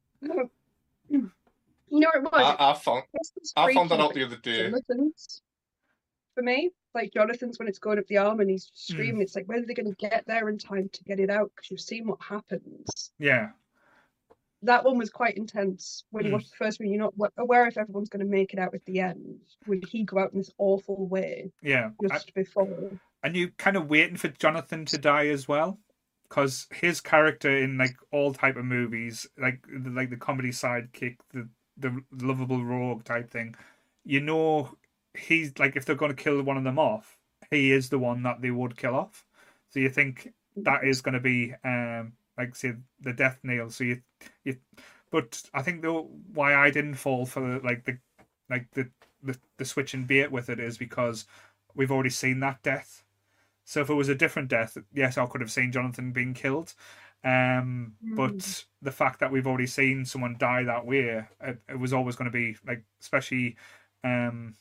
you 1.10 2.00
know 2.00 2.08
what 2.14 2.16
it 2.16 2.22
was? 2.22 2.56
I, 2.58 2.70
I 2.70 2.74
found 2.74 3.02
was 3.12 3.52
I 3.56 3.74
found 3.74 3.90
that 3.90 4.00
out 4.00 4.14
the 4.14 4.24
other 4.24 4.36
day. 4.36 4.68
Jonathan's 4.70 5.42
for 6.34 6.42
me. 6.42 6.70
Like 6.94 7.12
Jonathan's 7.12 7.58
when 7.58 7.68
it's 7.68 7.78
going 7.78 7.98
up 7.98 8.06
the 8.06 8.18
arm 8.18 8.40
and 8.40 8.50
he's 8.50 8.66
Hmm. 8.66 8.94
screaming, 8.94 9.22
it's 9.22 9.34
like 9.34 9.46
when 9.48 9.60
are 9.60 9.66
they 9.66 9.74
going 9.74 9.90
to 9.90 9.96
get 9.96 10.24
there 10.26 10.48
in 10.48 10.58
time 10.58 10.90
to 10.92 11.04
get 11.04 11.20
it 11.20 11.30
out? 11.30 11.50
Because 11.54 11.70
you've 11.70 11.80
seen 11.80 12.06
what 12.06 12.20
happens. 12.20 13.12
Yeah. 13.18 13.50
That 14.62 14.84
one 14.84 14.96
was 14.98 15.10
quite 15.10 15.36
intense. 15.36 16.04
When 16.10 16.24
you 16.24 16.30
Mm. 16.30 16.34
watch 16.34 16.50
the 16.50 16.56
first 16.56 16.78
one, 16.78 16.88
you're 16.88 16.98
not 16.98 17.32
aware 17.36 17.66
if 17.66 17.76
everyone's 17.76 18.08
going 18.08 18.24
to 18.24 18.30
make 18.30 18.52
it 18.52 18.58
out 18.60 18.74
at 18.74 18.84
the 18.84 19.00
end. 19.00 19.40
Would 19.66 19.84
he 19.84 20.04
go 20.04 20.18
out 20.20 20.32
in 20.32 20.38
this 20.38 20.52
awful 20.58 21.06
way 21.06 21.50
Yeah. 21.62 21.90
I- 22.00 22.08
just 22.08 22.34
before? 22.34 22.90
and 23.24 23.36
you 23.36 23.50
kind 23.52 23.76
of 23.76 23.88
waiting 23.88 24.16
for 24.16 24.28
Jonathan 24.28 24.84
to 24.86 24.98
die 24.98 25.28
as 25.28 25.46
well, 25.46 25.78
because 26.28 26.66
his 26.72 27.00
character 27.00 27.50
in 27.56 27.76
like 27.78 27.96
all 28.10 28.32
type 28.32 28.56
of 28.56 28.64
movies, 28.64 29.26
like 29.36 29.64
the, 29.68 29.90
like 29.90 30.10
the 30.10 30.16
comedy 30.16 30.50
sidekick, 30.50 31.16
the 31.32 31.48
the 31.78 32.02
lovable 32.12 32.62
rogue 32.64 33.02
type 33.04 33.30
thing, 33.30 33.54
you 34.04 34.20
know, 34.20 34.76
he's 35.14 35.58
like 35.58 35.74
if 35.74 35.84
they're 35.84 35.96
going 35.96 36.14
to 36.14 36.22
kill 36.22 36.42
one 36.42 36.56
of 36.58 36.64
them 36.64 36.78
off, 36.78 37.16
he 37.50 37.72
is 37.72 37.88
the 37.88 37.98
one 37.98 38.22
that 38.24 38.40
they 38.42 38.50
would 38.50 38.76
kill 38.76 38.94
off. 38.94 39.24
So 39.70 39.80
you 39.80 39.88
think 39.88 40.32
that 40.56 40.84
is 40.84 41.00
going 41.00 41.14
to 41.14 41.20
be 41.20 41.54
um 41.64 42.12
like 42.38 42.56
say 42.56 42.74
the 43.00 43.12
death 43.12 43.38
nail. 43.42 43.70
So 43.70 43.84
you 43.84 44.02
you, 44.44 44.56
but 45.10 45.42
I 45.52 45.62
think 45.62 45.82
though 45.82 46.10
why 46.32 46.54
I 46.54 46.70
didn't 46.70 46.94
fall 46.94 47.26
for 47.26 47.40
the, 47.40 47.64
like 47.64 47.84
the 47.84 47.98
like 48.48 48.70
the 48.72 48.88
the 49.22 49.36
the 49.58 49.64
switch 49.64 49.94
and 49.94 50.06
bait 50.06 50.30
with 50.30 50.48
it 50.48 50.60
is 50.60 50.78
because 50.78 51.26
we've 51.74 51.92
already 51.92 52.10
seen 52.10 52.40
that 52.40 52.62
death. 52.62 53.04
So 53.64 53.80
if 53.80 53.90
it 53.90 53.94
was 53.94 54.08
a 54.08 54.14
different 54.14 54.48
death, 54.48 54.76
yes, 54.92 55.16
I 55.16 55.26
could 55.26 55.40
have 55.40 55.52
seen 55.52 55.72
Jonathan 55.72 56.12
being 56.12 56.34
killed. 56.34 56.74
Um, 57.24 57.94
but 58.02 58.64
the 58.82 58.90
fact 58.90 59.20
that 59.20 59.30
we've 59.30 59.46
already 59.46 59.68
seen 59.68 60.04
someone 60.04 60.36
die 60.38 60.64
that 60.64 60.84
way, 60.84 61.24
it, 61.40 61.58
it 61.68 61.78
was 61.78 61.92
always 61.92 62.16
going 62.16 62.30
to 62.30 62.36
be 62.36 62.56
like, 62.66 62.82
especially 63.00 63.56
um, 64.02 64.54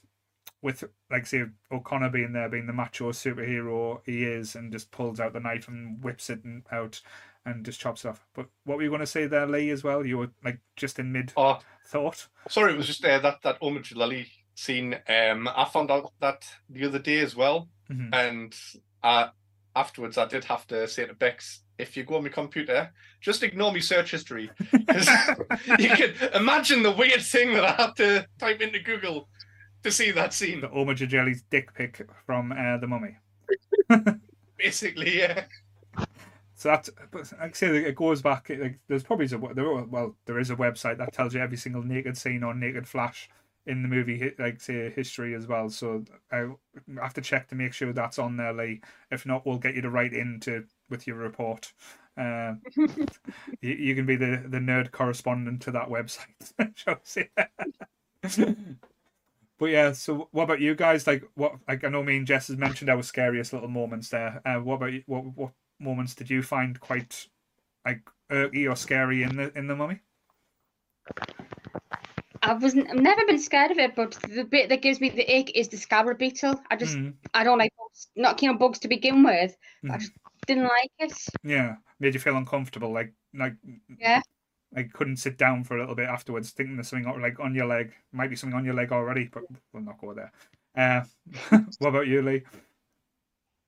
with 0.62 0.84
like 1.10 1.26
say 1.26 1.46
O'Connor 1.72 2.10
being 2.10 2.34
there, 2.34 2.50
being 2.50 2.68
the 2.68 2.74
macho 2.74 3.12
superhero 3.12 4.02
he 4.06 4.24
is, 4.24 4.56
and 4.56 4.72
just 4.72 4.92
pulls 4.92 5.20
out 5.20 5.34
the 5.34 5.40
knife 5.40 5.68
and 5.68 6.04
whips 6.04 6.30
it 6.30 6.42
out 6.72 7.02
and 7.46 7.66
just 7.66 7.80
chops 7.80 8.06
it 8.06 8.10
off. 8.10 8.26
But 8.36 8.48
what 8.66 8.78
were 8.78 8.84
you 8.84 8.90
going 8.90 9.02
to 9.02 9.06
say 9.08 9.28
there, 9.28 9.48
Lee? 9.48 9.70
As 9.72 9.84
well, 9.84 10.06
you 10.06 10.18
were 10.18 10.30
like 10.44 10.60
just 10.76 11.00
in 11.00 11.12
mid 11.12 11.34
Oh, 11.38 11.60
thought. 11.88 12.28
sorry, 12.50 12.74
it 12.74 12.78
was 12.78 12.88
just 12.88 13.04
uh, 13.04 13.20
that 13.20 13.42
that 13.44 13.60
Djalili 13.62 14.28
scene. 14.56 14.96
Um, 15.08 15.48
I 15.56 15.66
found 15.66 15.92
out 15.92 16.12
that 16.20 16.46
the 16.70 16.86
other 16.86 17.00
day 17.00 17.20
as 17.20 17.36
well, 17.36 17.70
Mhm. 17.90 18.10
and 18.14 18.56
uh, 19.04 19.28
afterwards 19.76 20.18
I 20.18 20.26
did 20.26 20.44
have 20.46 20.68
to 20.68 20.88
say 20.88 21.06
to 21.06 21.14
Bex, 21.14 21.64
if 21.78 21.98
you 21.98 22.04
go 22.04 22.18
on 22.18 22.24
my 22.24 22.30
computer, 22.30 22.92
just 23.22 23.42
ignore 23.44 23.72
me 23.72 23.80
search 23.80 24.12
history 24.12 24.52
because 24.72 25.08
you 25.80 25.90
can 25.90 26.14
imagine 26.36 26.84
the 26.84 26.92
weird 26.92 27.22
thing 27.22 27.54
that 27.54 27.64
I 27.64 27.72
had 27.84 27.96
to 27.98 28.28
type 28.38 28.62
into 28.62 28.80
Google 28.80 29.28
to 29.84 29.92
see 29.92 30.12
that 30.12 30.32
scene. 30.34 30.62
The 30.62 30.70
Omar 30.70 30.94
Jelly's 30.94 31.42
dick 31.50 31.74
pic 31.74 32.08
from 32.28 32.52
uh, 32.52 32.78
the 32.78 32.88
Mummy. 32.88 33.18
Basically, 34.58 35.18
yeah. 35.20 35.46
So 36.62 36.70
that, 36.70 36.90
but 37.10 37.32
like 37.40 37.50
I 37.50 37.54
say, 37.54 37.76
it 37.76 37.96
goes 37.96 38.22
back. 38.22 38.48
Like, 38.52 38.78
there's 38.88 39.02
probably 39.02 39.26
a 39.26 39.54
there, 39.56 39.74
well, 39.86 40.16
there 40.26 40.38
is 40.38 40.52
a 40.52 40.56
website 40.56 41.00
that 41.00 41.12
tells 41.12 41.34
you 41.34 41.42
every 41.42 41.58
single 41.58 41.82
naked 41.82 42.16
scene 42.16 42.44
or 42.44 42.54
naked 42.54 42.88
flash 42.88 43.30
in 43.66 43.82
the 43.82 43.88
movie, 43.88 44.32
like 44.38 44.62
say 44.62 44.92
history 44.92 45.34
as 45.34 45.48
well. 45.48 45.70
So 45.70 46.06
I 46.32 46.50
have 47.02 47.16
to 47.16 47.22
check 47.22 47.48
to 47.48 47.56
make 47.56 47.74
sure 47.74 47.92
that's 47.94 48.20
on 48.20 48.38
there, 48.38 48.54
Lee. 48.54 48.82
If 49.10 49.26
not, 49.26 49.44
we'll 49.44 49.58
get 49.58 49.74
you 49.74 49.82
to 49.82 49.90
write 49.90 50.14
into 50.14 50.66
with 50.88 51.08
your 51.08 51.16
report. 51.16 51.74
Um, 52.16 52.62
you, 52.76 53.74
you 53.74 53.96
can 53.96 54.06
be 54.06 54.16
the 54.16 54.44
the 54.48 54.60
nerd 54.60 54.92
correspondent 54.92 55.64
to 55.64 55.72
that 55.72 55.90
website. 55.90 56.52
shall 56.76 56.94
we 56.94 57.00
say? 57.04 57.30
But 59.58 59.70
yeah, 59.70 59.92
so 59.92 60.28
what 60.32 60.46
about 60.46 60.60
you 60.60 60.74
guys? 60.74 61.06
Like, 61.06 61.24
what? 61.36 61.54
Like, 61.68 61.84
I 61.84 61.90
know 61.90 62.02
me 62.02 62.18
and 62.18 62.26
Jess 62.26 62.48
has 62.48 62.58
mentioned 62.58 62.90
our 62.90 63.04
scariest 63.04 63.54
little 63.54 63.70
moments 63.70 64.10
there. 64.10 64.42
Uh, 64.44 64.56
what 64.56 64.78
about 64.78 64.92
you? 64.92 65.04
What 65.06 65.24
what 65.38 65.52
moments 65.82 66.16
did 66.16 66.30
you 66.30 66.42
find 66.44 66.80
quite 66.80 67.28
like 67.86 68.02
irky 68.32 68.72
or 68.72 68.76
scary 68.76 69.24
in 69.24 69.36
the 69.36 69.58
in 69.58 69.68
the 69.68 69.76
mummy? 69.76 70.00
I 72.44 72.54
wasn't. 72.54 72.90
I've 72.90 72.96
never 72.96 73.26
been 73.26 73.40
scared 73.40 73.72
of 73.72 73.78
it, 73.78 73.96
but 73.96 74.12
the 74.28 74.44
bit 74.44 74.70
that 74.70 74.82
gives 74.82 75.00
me 75.00 75.10
the 75.10 75.40
ick 75.40 75.56
is 75.56 75.68
the 75.68 75.78
scarab 75.78 76.18
beetle. 76.18 76.60
I 76.72 76.76
just, 76.76 76.98
Mm, 76.98 77.14
I 77.34 77.44
don't 77.44 77.60
like 77.60 77.72
bugs. 77.78 78.08
Not 78.16 78.38
keen 78.38 78.50
on 78.50 78.58
bugs 78.58 78.80
to 78.80 78.88
begin 78.88 79.24
with. 79.24 79.56
I 79.84 79.88
mhm. 79.88 80.00
just 80.00 80.12
didn't 80.48 80.64
like 80.64 80.92
it. 81.00 81.14
Yeah, 81.44 81.76
made 82.00 82.14
you 82.14 82.20
feel 82.20 82.38
uncomfortable. 82.38 82.92
Like 82.92 83.14
like 83.34 83.56
Yeah. 84.00 84.22
like 84.74 84.92
couldn't 84.94 85.18
sit 85.18 85.38
down 85.38 85.64
for 85.64 85.78
a 85.78 85.80
little 85.82 85.96
bit 85.96 86.10
afterwards, 86.10 86.52
thinking 86.52 86.78
there's 86.78 86.88
something 86.88 87.22
like 87.22 87.40
on 87.40 87.54
your 87.54 87.68
leg. 87.68 87.94
Might 88.12 88.30
be 88.30 88.36
something 88.36 88.58
on 88.58 88.66
your 88.66 88.74
leg 88.74 88.92
already, 88.92 89.26
but 89.32 89.44
we'll 89.72 89.84
not 89.84 90.00
go 90.00 90.14
there. 90.14 90.32
Uh, 90.76 91.04
what 91.80 91.90
about 91.90 92.08
you, 92.08 92.22
Lee? 92.22 92.44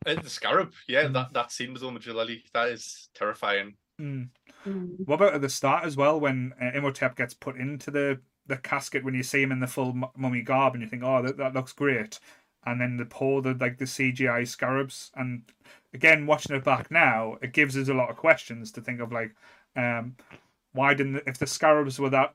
Uh, 0.06 0.16
the 0.16 0.30
scarab, 0.30 0.74
yeah, 0.88 1.04
Mm. 1.04 1.13
that, 1.13 1.34
that 1.34 1.52
scene 1.52 1.74
with 1.74 1.82
Omid 1.82 2.04
Djalili, 2.04 2.44
that 2.54 2.70
is 2.70 3.10
terrifying. 3.16 3.76
Mm. 4.02 4.30
Mm. 4.66 4.96
What 5.06 5.16
about 5.16 5.36
at 5.36 5.42
the 5.42 5.50
start 5.50 5.86
as 5.86 5.96
well 5.96 6.20
when 6.20 6.54
uh, 6.62 6.72
Imhotep 6.74 7.16
gets 7.16 7.34
put 7.34 7.58
into 7.58 7.92
the, 7.92 8.20
the 8.48 8.58
casket 8.58 9.04
when 9.04 9.13
you 9.13 9.24
see 9.24 9.42
him 9.42 9.52
in 9.52 9.60
the 9.60 9.68
full 9.68 9.94
mummy 10.16 10.42
garb 10.42 10.74
and 10.74 10.84
you 10.84 10.89
think, 10.89 11.04
oh, 11.04 11.22
that, 11.22 11.38
that 11.38 11.54
looks 11.54 11.74
great, 11.74 12.20
and 12.66 12.80
then 12.80 12.98
they 12.98 13.04
pour 13.06 13.42
the 13.42 13.54
like 13.56 13.78
the 13.78 13.86
CGI 13.86 14.48
scarabs 14.48 15.12
and 15.16 15.44
again 15.94 16.26
watching 16.26 16.56
it 16.56 16.63
back 16.63 16.89
now, 16.92 17.38
it 17.42 17.54
gives 17.54 17.78
us 17.78 17.89
a 17.89 17.94
lot 17.94 18.10
of 18.10 18.16
questions 18.18 18.72
to 18.72 18.82
think 18.82 19.00
of 19.02 19.12
like, 19.12 19.36
um, 19.76 20.16
why 20.72 20.94
didn't 20.94 21.22
if 21.28 21.38
the 21.38 21.48
scarabs 21.48 22.00
were 22.00 22.10
that 22.10 22.34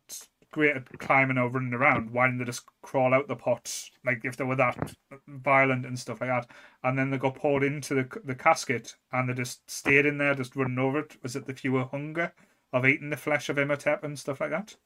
great 0.51 0.77
at 0.77 0.99
climbing 0.99 1.39
or 1.39 1.49
running 1.49 1.75
around, 1.75 2.11
why 2.11 2.27
didn't 2.27 2.39
they 2.39 2.45
just 2.45 2.65
crawl 2.83 3.15
out 3.15 3.29
the 3.29 3.37
pots? 3.37 3.91
like 4.05 4.25
if 4.25 4.37
they 4.37 4.45
were 4.45 4.57
that 4.57 4.95
violent 5.27 5.85
and 5.85 5.99
stuff 5.99 6.21
like 6.21 6.31
that, 6.31 6.47
and 6.83 6.99
then 6.99 7.11
they 7.11 7.19
got 7.19 7.35
poured 7.35 7.63
into 7.63 7.95
the 7.95 8.21
the 8.25 8.35
casket 8.35 8.97
and 9.13 9.29
they 9.29 9.35
just 9.35 9.69
stayed 9.71 10.07
in 10.07 10.19
there 10.19 10.35
just 10.35 10.57
running 10.57 10.79
over 10.79 11.01
it? 11.01 11.17
Was 11.23 11.37
it 11.37 11.47
the 11.47 11.55
fewer 11.55 11.85
hunger? 11.85 12.33
Of 12.73 12.85
eating 12.85 13.09
the 13.09 13.17
flesh 13.17 13.49
of 13.49 13.59
Imhotep 13.59 14.05
and 14.05 14.19
stuff 14.19 14.41
like 14.41 14.51
that. 14.51 14.77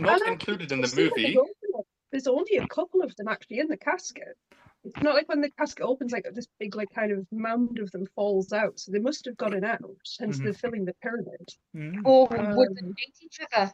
Not 0.00 0.26
included 0.26 0.72
in 0.72 0.80
the 0.80 0.88
You 0.88 0.88
see 0.88 1.08
when 1.08 1.22
they 1.22 1.34
movie. 1.34 1.50
There's 2.10 2.26
only 2.26 2.56
a 2.56 2.66
couple 2.66 3.02
of 3.02 3.14
them 3.16 3.28
actually 3.28 3.60
in 3.60 3.68
the 3.68 3.76
casket. 3.76 4.36
It's 4.84 5.00
not 5.02 5.14
like 5.14 5.28
when 5.28 5.40
the 5.40 5.50
casket 5.50 5.84
opens, 5.84 6.10
like 6.12 6.26
this 6.34 6.48
big, 6.58 6.74
like 6.74 6.88
kind 6.92 7.12
of 7.12 7.26
mound 7.30 7.78
of 7.78 7.90
them 7.92 8.06
falls 8.16 8.52
out. 8.52 8.78
So 8.80 8.90
they 8.90 8.98
must 8.98 9.24
have 9.26 9.36
gotten 9.36 9.64
out, 9.64 9.80
hence 10.18 10.38
Mhm. 10.38 10.42
they're 10.44 10.52
filling 10.54 10.84
the 10.84 10.94
pyramid. 10.94 11.48
Mm. 11.74 12.04
Or 12.04 12.26
would 12.56 12.74
they 12.76 12.82
Um, 12.82 12.92
beat 12.92 13.16
each 13.20 13.40
other? 13.52 13.72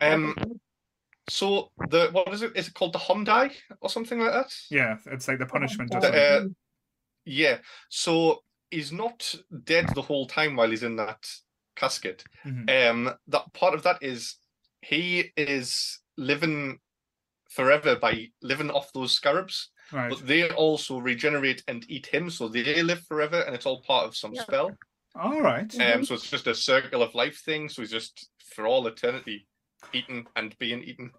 Um, 0.00 0.60
so 1.28 1.72
the 1.88 2.08
what 2.12 2.32
is 2.32 2.42
it? 2.42 2.56
Is 2.56 2.68
it 2.68 2.74
called 2.74 2.92
the 2.92 2.98
Hom-Dai 2.98 3.56
or 3.80 3.88
something 3.88 4.18
like 4.20 4.32
that? 4.32 4.54
Yeah, 4.70 4.98
it's 5.06 5.26
like 5.28 5.38
the 5.38 5.46
punishment. 5.46 5.92
Oh, 5.94 6.00
The, 6.00 6.08
uh, 6.44 6.48
Yeah. 7.24 7.58
So 7.88 8.44
he's 8.70 8.92
not 8.92 9.34
dead 9.64 9.88
the 9.94 10.02
whole 10.02 10.26
time 10.26 10.56
while 10.56 10.70
he's 10.70 10.82
in 10.82 10.96
that 10.96 11.26
casket. 11.74 12.24
Mhm. 12.44 12.90
Um, 12.90 13.18
that 13.28 13.52
part 13.54 13.74
of 13.74 13.82
that 13.82 14.02
is 14.02 14.36
he 14.82 15.32
is 15.36 16.00
living 16.16 16.80
forever 17.48 17.96
by 17.96 18.28
living 18.42 18.70
off 18.70 18.92
those 18.92 19.12
scarabs, 19.12 19.70
Right. 19.92 20.10
but 20.10 20.26
they 20.26 20.50
also 20.50 20.98
regenerate 20.98 21.62
and 21.68 21.84
eat 21.88 22.06
him, 22.06 22.30
so 22.30 22.48
they 22.48 22.82
live 22.82 23.04
forever, 23.06 23.40
and 23.42 23.54
it's 23.54 23.66
all 23.66 23.82
part 23.82 24.06
of 24.06 24.16
some 24.16 24.34
Yeah. 24.34 24.42
spell. 24.42 24.76
All 25.14 25.40
right. 25.40 25.74
Um, 25.80 26.04
so 26.04 26.14
it's 26.14 26.30
just 26.30 26.46
a 26.46 26.54
circle 26.54 27.02
of 27.02 27.14
life 27.14 27.38
thing. 27.38 27.68
So 27.68 27.82
he's 27.82 27.90
just 27.90 28.30
for 28.44 28.66
all 28.66 28.86
eternity 28.86 29.46
eaten 29.92 30.26
and 30.36 30.56
being 30.58 30.82
eaten. 30.82 31.12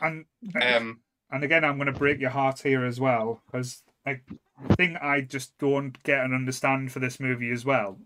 And 0.00 0.26
Um, 0.60 1.02
and 1.30 1.44
again, 1.44 1.64
I'm 1.64 1.76
going 1.76 1.92
to 1.92 1.98
break 1.98 2.20
your 2.20 2.30
heart 2.30 2.60
here 2.60 2.84
as 2.84 3.00
well 3.00 3.42
because 3.46 3.82
like 4.06 4.24
the 4.68 4.76
thing 4.76 4.96
I 4.96 5.22
just 5.22 5.56
don't 5.58 6.00
get 6.02 6.24
and 6.24 6.34
understand 6.34 6.92
for 6.92 6.98
this 6.98 7.18
movie 7.20 7.50
as 7.50 7.64
well. 7.64 8.00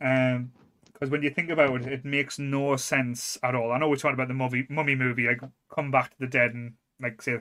Um, 0.00 0.52
because 0.98 1.10
when 1.10 1.22
you 1.22 1.28
think 1.28 1.50
about 1.50 1.82
it, 1.82 1.92
it 1.92 2.04
makes 2.06 2.38
no 2.38 2.74
sense 2.76 3.36
at 3.42 3.54
all. 3.54 3.70
I 3.70 3.76
know 3.76 3.90
we're 3.90 3.96
talking 3.96 4.14
about 4.14 4.28
the 4.28 4.34
movie, 4.34 4.66
mummy 4.70 4.94
movie, 4.94 5.26
like 5.26 5.42
come 5.70 5.90
back 5.90 6.10
to 6.10 6.16
the 6.20 6.26
dead 6.26 6.54
and 6.54 6.72
like 6.98 7.20
say, 7.20 7.40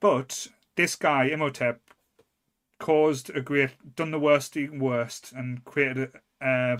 but 0.00 0.48
this 0.74 0.96
guy 0.96 1.26
Imhotep 1.26 1.80
caused 2.80 3.30
a 3.30 3.40
great, 3.40 3.70
done 3.94 4.10
the 4.10 4.18
worst, 4.18 4.56
worst, 4.72 5.32
and 5.32 5.64
created 5.64 6.10
uh, 6.40 6.78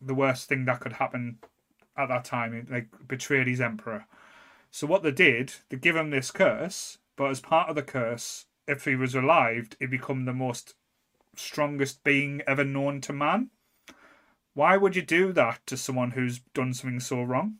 the 0.00 0.14
worst 0.14 0.48
thing 0.48 0.64
that 0.64 0.80
could 0.80 0.94
happen 0.94 1.38
at 1.96 2.08
that 2.08 2.24
time. 2.24 2.66
Like 2.68 2.88
betrayed 3.06 3.46
his 3.46 3.60
emperor. 3.60 4.06
So 4.72 4.88
what 4.88 5.04
they 5.04 5.12
did, 5.12 5.52
they 5.68 5.76
give 5.76 5.94
him 5.94 6.10
this 6.10 6.32
curse, 6.32 6.98
but 7.14 7.30
as 7.30 7.38
part 7.38 7.68
of 7.68 7.76
the 7.76 7.82
curse, 7.82 8.46
if 8.66 8.84
he 8.84 8.96
was 8.96 9.14
alive, 9.14 9.68
he'd 9.78 9.90
become 9.90 10.24
the 10.24 10.32
most 10.32 10.74
strongest 11.36 12.02
being 12.02 12.42
ever 12.48 12.64
known 12.64 13.00
to 13.02 13.12
man. 13.12 13.50
Why 14.54 14.76
would 14.76 14.96
you 14.96 15.02
do 15.02 15.32
that 15.32 15.60
to 15.66 15.76
someone 15.76 16.12
who's 16.12 16.40
done 16.54 16.74
something 16.74 17.00
so 17.00 17.22
wrong? 17.22 17.56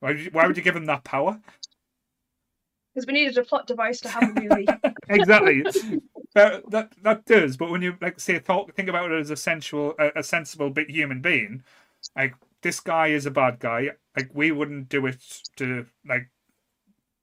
Why 0.00 0.10
would 0.10 0.20
you, 0.20 0.30
why 0.30 0.46
would 0.46 0.56
you 0.56 0.62
give 0.62 0.76
him 0.76 0.86
that 0.86 1.04
power? 1.04 1.40
Because 2.94 3.06
we 3.06 3.12
needed 3.12 3.36
a 3.38 3.44
plot 3.44 3.66
device 3.66 4.00
to 4.00 4.08
have 4.08 4.22
a 4.22 4.40
movie. 4.40 4.66
exactly. 5.08 5.62
that, 6.34 6.70
that 6.70 6.92
that 7.02 7.24
does, 7.24 7.56
but 7.56 7.70
when 7.70 7.82
you 7.82 7.96
like 8.00 8.20
say 8.20 8.38
thought, 8.38 8.74
think 8.74 8.88
about 8.88 9.10
it 9.10 9.20
as 9.20 9.30
a 9.30 9.36
sensual, 9.36 9.94
a, 9.98 10.20
a 10.20 10.22
sensible 10.22 10.70
bit 10.70 10.90
human 10.90 11.20
being, 11.20 11.62
like 12.14 12.34
this 12.62 12.80
guy 12.80 13.08
is 13.08 13.26
a 13.26 13.30
bad 13.30 13.58
guy. 13.58 13.90
Like 14.16 14.30
we 14.34 14.50
wouldn't 14.50 14.88
do 14.88 15.06
it 15.06 15.22
to 15.56 15.86
like, 16.08 16.30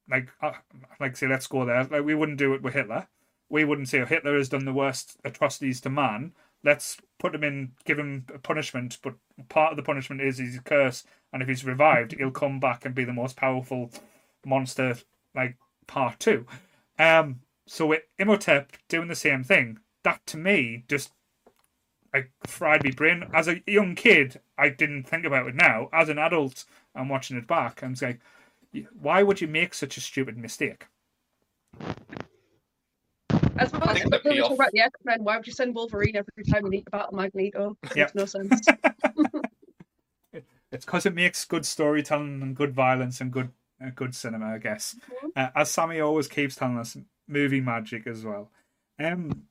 like 0.09 0.29
uh, 0.41 0.53
like 0.99 1.17
say 1.17 1.27
let's 1.27 1.47
go 1.47 1.65
there. 1.65 1.85
Like 1.85 2.03
we 2.03 2.15
wouldn't 2.15 2.37
do 2.37 2.53
it 2.53 2.61
with 2.61 2.73
Hitler. 2.73 3.07
We 3.49 3.65
wouldn't 3.65 3.89
say 3.89 4.01
oh, 4.01 4.05
Hitler 4.05 4.37
has 4.37 4.49
done 4.49 4.65
the 4.65 4.73
worst 4.73 5.17
atrocities 5.23 5.81
to 5.81 5.89
man. 5.89 6.33
Let's 6.63 6.97
put 7.19 7.35
him 7.35 7.43
in, 7.43 7.73
give 7.85 7.99
him 7.99 8.25
a 8.33 8.39
punishment, 8.39 8.97
but 9.01 9.15
part 9.49 9.71
of 9.71 9.77
the 9.77 9.83
punishment 9.83 10.21
is 10.21 10.37
he's 10.37 10.57
a 10.57 10.61
curse, 10.61 11.03
and 11.31 11.41
if 11.41 11.47
he's 11.47 11.65
revived, 11.65 12.13
he'll 12.13 12.31
come 12.31 12.59
back 12.59 12.85
and 12.85 12.95
be 12.95 13.03
the 13.03 13.13
most 13.13 13.35
powerful 13.35 13.91
monster, 14.45 14.97
like 15.35 15.57
part 15.87 16.19
two. 16.19 16.45
Um, 16.97 17.41
so 17.65 17.87
with 17.87 18.03
Imhotep 18.17 18.73
doing 18.87 19.07
the 19.07 19.15
same 19.15 19.43
thing, 19.43 19.79
that 20.03 20.25
to 20.27 20.37
me 20.37 20.83
just 20.87 21.11
like 22.13 22.31
fried 22.45 22.83
my 22.83 22.91
brain. 22.91 23.25
As 23.33 23.47
a 23.47 23.61
young 23.65 23.95
kid, 23.95 24.39
I 24.57 24.69
didn't 24.69 25.03
think 25.03 25.25
about 25.25 25.47
it 25.47 25.55
now. 25.55 25.89
As 25.91 26.09
an 26.09 26.19
adult, 26.19 26.65
I'm 26.95 27.09
watching 27.09 27.37
it 27.37 27.47
back. 27.47 27.81
I'm 27.81 27.95
like, 28.01 28.19
why 28.99 29.23
would 29.23 29.41
you 29.41 29.47
make 29.47 29.73
such 29.73 29.97
a 29.97 30.01
stupid 30.01 30.37
mistake? 30.37 30.85
As 33.57 33.71
well 33.71 33.89
as 33.89 34.03
when 34.03 34.21
we 34.25 34.39
talk 34.39 34.51
about 34.51 34.71
the 34.71 34.81
X 34.81 34.99
Men, 35.03 35.23
why 35.23 35.37
would 35.37 35.47
you 35.47 35.53
send 35.53 35.75
Wolverine 35.75 36.15
every 36.15 36.43
time 36.49 36.65
you 36.65 36.71
need 36.71 36.85
to 36.85 36.91
battle 36.91 37.13
Magneto? 37.13 37.77
Makes 37.83 37.95
Yep. 37.95 38.15
no 38.15 38.25
sense. 38.25 38.61
It's 40.71 40.85
because 40.85 41.05
it 41.05 41.13
makes 41.13 41.45
good 41.45 41.67
storytelling 41.67 42.41
and 42.41 42.55
good 42.55 42.73
violence 42.73 43.21
and 43.21 43.31
good 43.31 43.51
uh, 43.79 43.91
good 43.95 44.15
cinema, 44.15 44.55
I 44.55 44.57
guess. 44.57 44.95
Uh, 45.35 45.49
as 45.55 45.69
Sammy 45.69 45.99
always 45.99 46.27
keeps 46.27 46.55
telling 46.55 46.79
us, 46.79 46.97
movie 47.27 47.61
magic 47.61 48.07
as 48.07 48.25
well. 48.25 48.49
Um, 48.99 49.43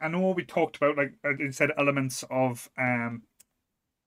I 0.00 0.08
know 0.08 0.30
we 0.30 0.44
talked 0.44 0.78
about 0.78 0.96
like 0.96 1.12
uh, 1.22 1.36
you 1.38 1.52
said 1.52 1.72
elements 1.76 2.24
of 2.30 2.70
um, 2.78 3.24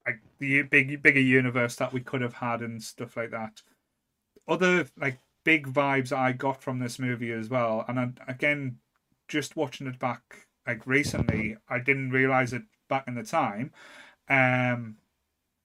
like 0.08 0.20
the 0.40 0.64
big 0.64 1.04
bigger 1.04 1.20
universe 1.20 1.76
that 1.76 1.94
we 1.94 2.02
could 2.02 2.22
have 2.22 2.34
had 2.34 2.62
and 2.62 2.82
stuff 2.82 3.16
like 3.16 3.30
that. 3.30 3.62
Other 4.48 4.88
like 4.98 5.20
big 5.44 5.68
vibes 5.68 6.12
I 6.12 6.32
got 6.34 6.62
from 6.62 6.80
this 6.80 7.00
movie 7.00 7.32
as 7.32 7.50
well, 7.50 7.86
and 7.88 8.00
I, 8.00 8.10
again, 8.28 8.78
just 9.28 9.56
watching 9.56 9.88
it 9.88 10.00
back 10.00 10.48
like 10.68 10.86
recently, 10.88 11.58
I 11.70 11.80
didn't 11.80 12.12
realize 12.12 12.54
it 12.54 12.64
back 12.90 13.08
in 13.08 13.16
the 13.16 13.24
time. 13.24 13.72
Um, 14.30 14.98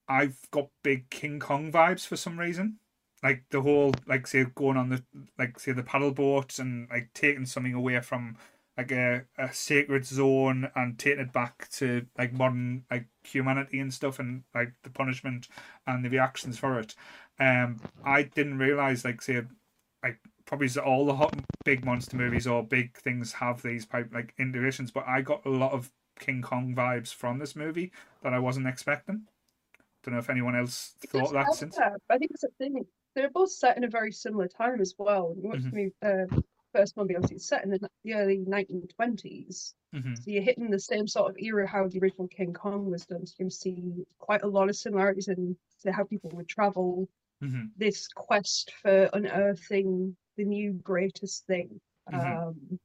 I've 0.09 0.51
got 0.51 0.71
big 0.83 1.11
King 1.11 1.39
Kong 1.39 1.71
vibes 1.71 2.07
for 2.07 2.17
some 2.17 2.39
reason. 2.39 2.79
Like 3.23 3.45
the 3.51 3.63
whole 3.63 3.95
like 4.07 4.27
say 4.27 4.45
going 4.55 4.77
on 4.77 4.91
the 4.91 5.03
like 5.39 5.59
say 5.59 5.73
the 5.73 5.83
paddle 5.83 6.13
boats 6.13 6.59
and 6.59 6.89
like 6.89 7.11
taking 7.15 7.47
something 7.47 7.75
away 7.75 8.01
from 8.01 8.37
like 8.77 8.93
a, 8.93 9.25
a 9.37 9.53
sacred 9.53 10.07
zone 10.07 10.71
and 10.77 10.99
taking 10.99 11.25
it 11.25 11.33
back 11.33 11.69
to 11.71 12.07
like 12.17 12.33
modern 12.33 12.85
like 12.91 13.07
humanity 13.25 13.81
and 13.81 13.93
stuff 13.93 14.21
and 14.21 14.45
like 14.55 14.73
the 14.85 14.91
punishment 14.91 15.49
and 15.87 16.05
the 16.05 16.11
reactions 16.11 16.59
for 16.59 16.79
it. 16.79 16.95
Um 17.41 17.81
I 18.05 18.23
didn't 18.23 18.59
realise 18.59 19.05
like 19.05 19.21
say 19.21 19.43
like 20.03 20.21
probably 20.45 20.69
all 20.85 21.07
the 21.07 21.17
hot 21.17 21.35
big 21.65 21.85
monster 21.85 22.17
movies 22.17 22.47
or 22.47 22.63
big 22.63 22.97
things 22.97 23.33
have 23.35 23.63
these 23.63 23.87
type 23.87 24.11
like 24.13 24.35
iterations, 24.39 24.91
but 24.91 25.07
I 25.07 25.23
got 25.23 25.45
a 25.45 25.51
lot 25.51 25.73
of 25.73 25.93
King 26.19 26.43
Kong 26.43 26.75
vibes 26.75 27.13
from 27.15 27.39
this 27.39 27.55
movie 27.57 27.93
that 28.23 28.33
I 28.33 28.39
wasn't 28.39 28.67
expecting. 28.67 29.27
Don't 30.03 30.15
know 30.15 30.21
if 30.21 30.31
anyone 30.31 30.57
else 30.57 30.95
thought 31.01 31.33
that 31.33 31.53
since. 31.55 31.77
that, 31.77 32.01
I 32.09 32.19
think 32.19 32.31
it's 32.33 32.45
a 32.45 32.49
thing. 32.59 32.87
They're 33.15 33.31
both 33.31 33.51
set 33.51 33.77
in 33.77 33.85
a 33.85 33.89
very 33.89 34.13
similar 34.13 34.49
time 34.49 34.81
as 34.81 34.95
well. 34.99 35.35
You 35.37 35.49
watch 35.49 35.59
Mhm. 35.59 35.71
the 35.71 35.77
movie, 35.77 35.95
uh, 36.03 36.41
first 36.73 36.97
movie, 36.97 37.17
obviously, 37.17 37.37
it's 37.37 37.47
set 37.47 37.65
in 37.65 37.71
the, 37.71 37.91
the 38.05 38.15
early 38.15 38.39
1920s. 38.39 39.75
hmm 39.93 40.15
So 40.15 40.31
you're 40.31 40.43
hitting 40.43 40.71
the 40.71 40.79
same 40.81 41.07
sort 41.07 41.31
of 41.31 41.39
era 41.39 41.67
how 41.67 41.89
the 41.89 41.99
original 42.01 42.29
King 42.29 42.53
Kong 42.53 42.91
was 42.91 43.07
done. 43.07 43.27
So 43.27 43.33
you 43.39 43.45
can 43.47 43.51
see 43.51 44.07
quite 44.19 44.43
a 44.43 44.49
lot 44.49 44.69
of 44.69 44.77
similarities 44.77 45.29
in 45.29 45.57
to 45.81 45.93
how 45.93 46.05
people 46.05 46.31
would 46.35 46.49
travel, 46.49 47.09
hmm 47.41 47.65
this 47.77 48.09
quest 48.09 48.73
for 48.83 49.09
unearthing 49.13 50.17
the 50.37 50.45
new 50.45 50.73
greatest 50.73 51.47
thing. 51.47 51.81
Mhm. 52.11 52.49
Um, 52.49 52.81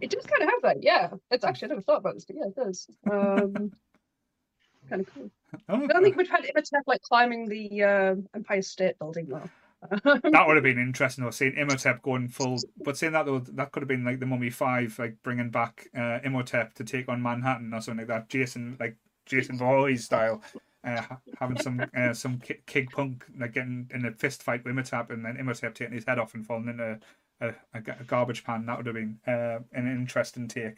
it 0.00 0.10
does 0.10 0.24
kind 0.26 0.42
of 0.42 0.48
have 0.48 0.62
that, 0.62 0.82
yeah. 0.82 1.10
It's 1.30 1.44
actually 1.44 1.66
I 1.66 1.68
never 1.70 1.82
thought 1.82 1.98
about 1.98 2.14
this, 2.14 2.24
but 2.24 2.36
yeah, 2.36 2.46
it 2.46 2.56
does. 2.56 2.88
Um, 3.08 3.72
kind 4.88 5.02
of 5.02 5.06
cool. 5.14 5.30
Oh, 5.68 5.84
I 5.84 5.86
don't 5.86 6.02
think 6.02 6.16
we've 6.16 6.28
had 6.28 6.44
Imhotep 6.44 6.82
like 6.86 7.02
climbing 7.02 7.48
the 7.48 7.82
um 7.84 8.26
Empire 8.34 8.62
State 8.62 8.98
Building 8.98 9.28
though. 9.28 9.50
that 9.90 10.46
would 10.46 10.56
have 10.56 10.62
been 10.62 10.78
interesting. 10.78 11.24
Or 11.24 11.32
seeing 11.32 11.56
Imhotep 11.56 12.02
going 12.02 12.28
full, 12.28 12.58
but 12.84 12.96
saying 12.96 13.12
that 13.12 13.26
though, 13.26 13.40
that 13.40 13.72
could 13.72 13.82
have 13.82 13.88
been 13.88 14.04
like 14.04 14.20
the 14.20 14.26
Mummy 14.26 14.50
Five, 14.50 14.98
like 14.98 15.16
bringing 15.22 15.50
back 15.50 15.88
uh, 15.96 16.20
Imhotep 16.24 16.74
to 16.74 16.84
take 16.84 17.08
on 17.08 17.22
Manhattan 17.22 17.74
or 17.74 17.80
something 17.80 18.06
like 18.06 18.08
that. 18.08 18.28
Jason, 18.28 18.76
like 18.80 18.96
Jason 19.26 19.58
Voorhees 19.58 20.04
style, 20.04 20.42
uh, 20.84 21.02
having 21.38 21.58
some 21.58 21.84
uh, 21.96 22.12
some 22.12 22.38
ki- 22.38 22.62
kid 22.66 22.90
punk 22.90 23.24
like 23.38 23.54
getting 23.54 23.90
in 23.94 24.04
a 24.04 24.12
fist 24.12 24.42
fight 24.42 24.64
with 24.64 24.72
Imhotep, 24.72 25.10
and 25.10 25.24
then 25.24 25.36
Imhotep 25.36 25.74
taking 25.74 25.94
his 25.94 26.04
head 26.04 26.18
off 26.18 26.34
and 26.34 26.46
falling 26.46 26.68
into 26.68 26.98
a, 27.40 27.48
a, 27.48 27.54
a 27.74 28.04
garbage 28.04 28.44
pan. 28.44 28.66
That 28.66 28.78
would 28.78 28.86
have 28.86 28.94
been 28.94 29.18
uh, 29.26 29.60
an 29.72 29.86
interesting 29.86 30.48
take. 30.48 30.76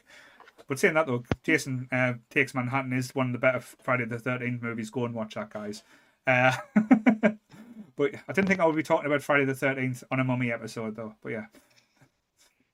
But 0.68 0.78
saying 0.78 0.94
that 0.94 1.06
though, 1.06 1.24
Jason 1.42 1.88
uh, 1.90 2.14
Takes 2.30 2.54
Manhattan 2.54 2.92
is 2.92 3.14
one 3.14 3.26
of 3.26 3.32
the 3.32 3.38
better 3.38 3.60
Friday 3.60 4.04
the 4.04 4.18
Thirteenth 4.18 4.62
movies. 4.62 4.90
Go 4.90 5.04
and 5.04 5.14
watch 5.14 5.34
that, 5.34 5.50
guys. 5.50 5.82
Uh, 6.26 6.52
but 7.96 8.14
I 8.28 8.32
didn't 8.32 8.48
think 8.48 8.60
I 8.60 8.66
would 8.66 8.76
be 8.76 8.82
talking 8.82 9.06
about 9.06 9.22
Friday 9.22 9.44
the 9.44 9.54
Thirteenth 9.54 10.04
on 10.10 10.20
a 10.20 10.24
Mummy 10.24 10.52
episode 10.52 10.96
though. 10.96 11.14
But 11.22 11.32
yeah. 11.32 11.46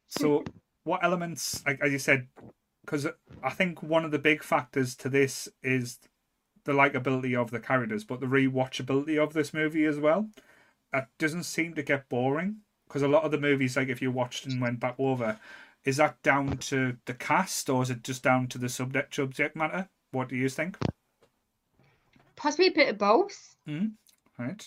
So, 0.08 0.44
what 0.84 1.04
elements, 1.04 1.62
like 1.66 1.80
as 1.80 1.92
you 1.92 1.98
said, 1.98 2.26
because 2.84 3.06
I 3.42 3.50
think 3.50 3.82
one 3.82 4.04
of 4.04 4.10
the 4.10 4.18
big 4.18 4.42
factors 4.42 4.96
to 4.96 5.08
this 5.08 5.48
is 5.62 5.98
the 6.64 6.72
likability 6.72 7.40
of 7.40 7.50
the 7.50 7.61
characters, 7.61 8.04
but 8.04 8.20
the 8.20 8.26
rewatchability 8.26 9.22
of 9.22 9.32
this 9.32 9.54
movie 9.54 9.84
as 9.84 9.98
well. 9.98 10.30
It 10.92 11.06
doesn't 11.18 11.44
seem 11.44 11.74
to 11.74 11.82
get 11.82 12.08
boring 12.08 12.56
because 12.86 13.02
a 13.02 13.08
lot 13.08 13.24
of 13.24 13.30
the 13.30 13.38
movies, 13.38 13.76
like 13.76 13.88
if 13.88 14.02
you 14.02 14.11
watched 14.11 14.46
and 14.46 14.61
went 14.61 14.80
back 14.80 14.96
over, 14.98 15.38
is 15.84 15.96
that 15.98 16.22
down 16.22 16.58
to 16.58 16.96
the 17.06 17.14
cast 17.14 17.70
or 17.70 17.82
is 17.82 17.90
it 17.90 18.02
just 18.02 18.22
down 18.22 18.48
to 18.48 18.58
the 18.58 18.68
subject 18.68 19.14
subject 19.14 19.56
matter? 19.56 19.88
What 20.11 20.28
do 20.28 20.36
you 20.36 20.48
think? 20.48 20.76
Possibly 22.36 22.68
a 22.68 22.72
bit 22.72 22.88
of 22.88 22.98
both, 22.98 23.56
Right. 24.38 24.66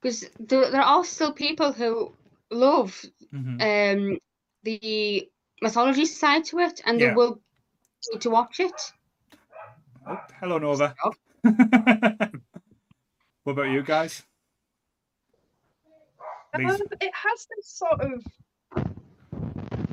because 0.00 0.24
there, 0.38 0.70
there 0.70 0.82
are 0.82 1.04
still 1.04 1.32
people 1.32 1.72
who 1.72 2.12
love 2.50 3.04
hmm 3.30 3.56
um 3.60 4.18
the 4.62 5.28
mythology 5.62 6.04
side 6.04 6.44
to 6.44 6.58
it, 6.60 6.80
and 6.84 7.00
Yeah. 7.00 7.10
they 7.10 7.14
will 7.14 7.40
need 8.12 8.20
to 8.22 8.30
watch 8.30 8.60
it. 8.60 8.92
Oh, 10.08 10.20
hello, 10.40 10.58
Nova. 10.58 10.94
What 13.42 13.52
about 13.52 13.70
you 13.70 13.82
guys? 13.84 14.24
Um, 16.52 16.64
it 16.64 17.12
has 17.14 17.46
this 17.56 17.68
sort 17.68 18.00
of, 18.00 18.24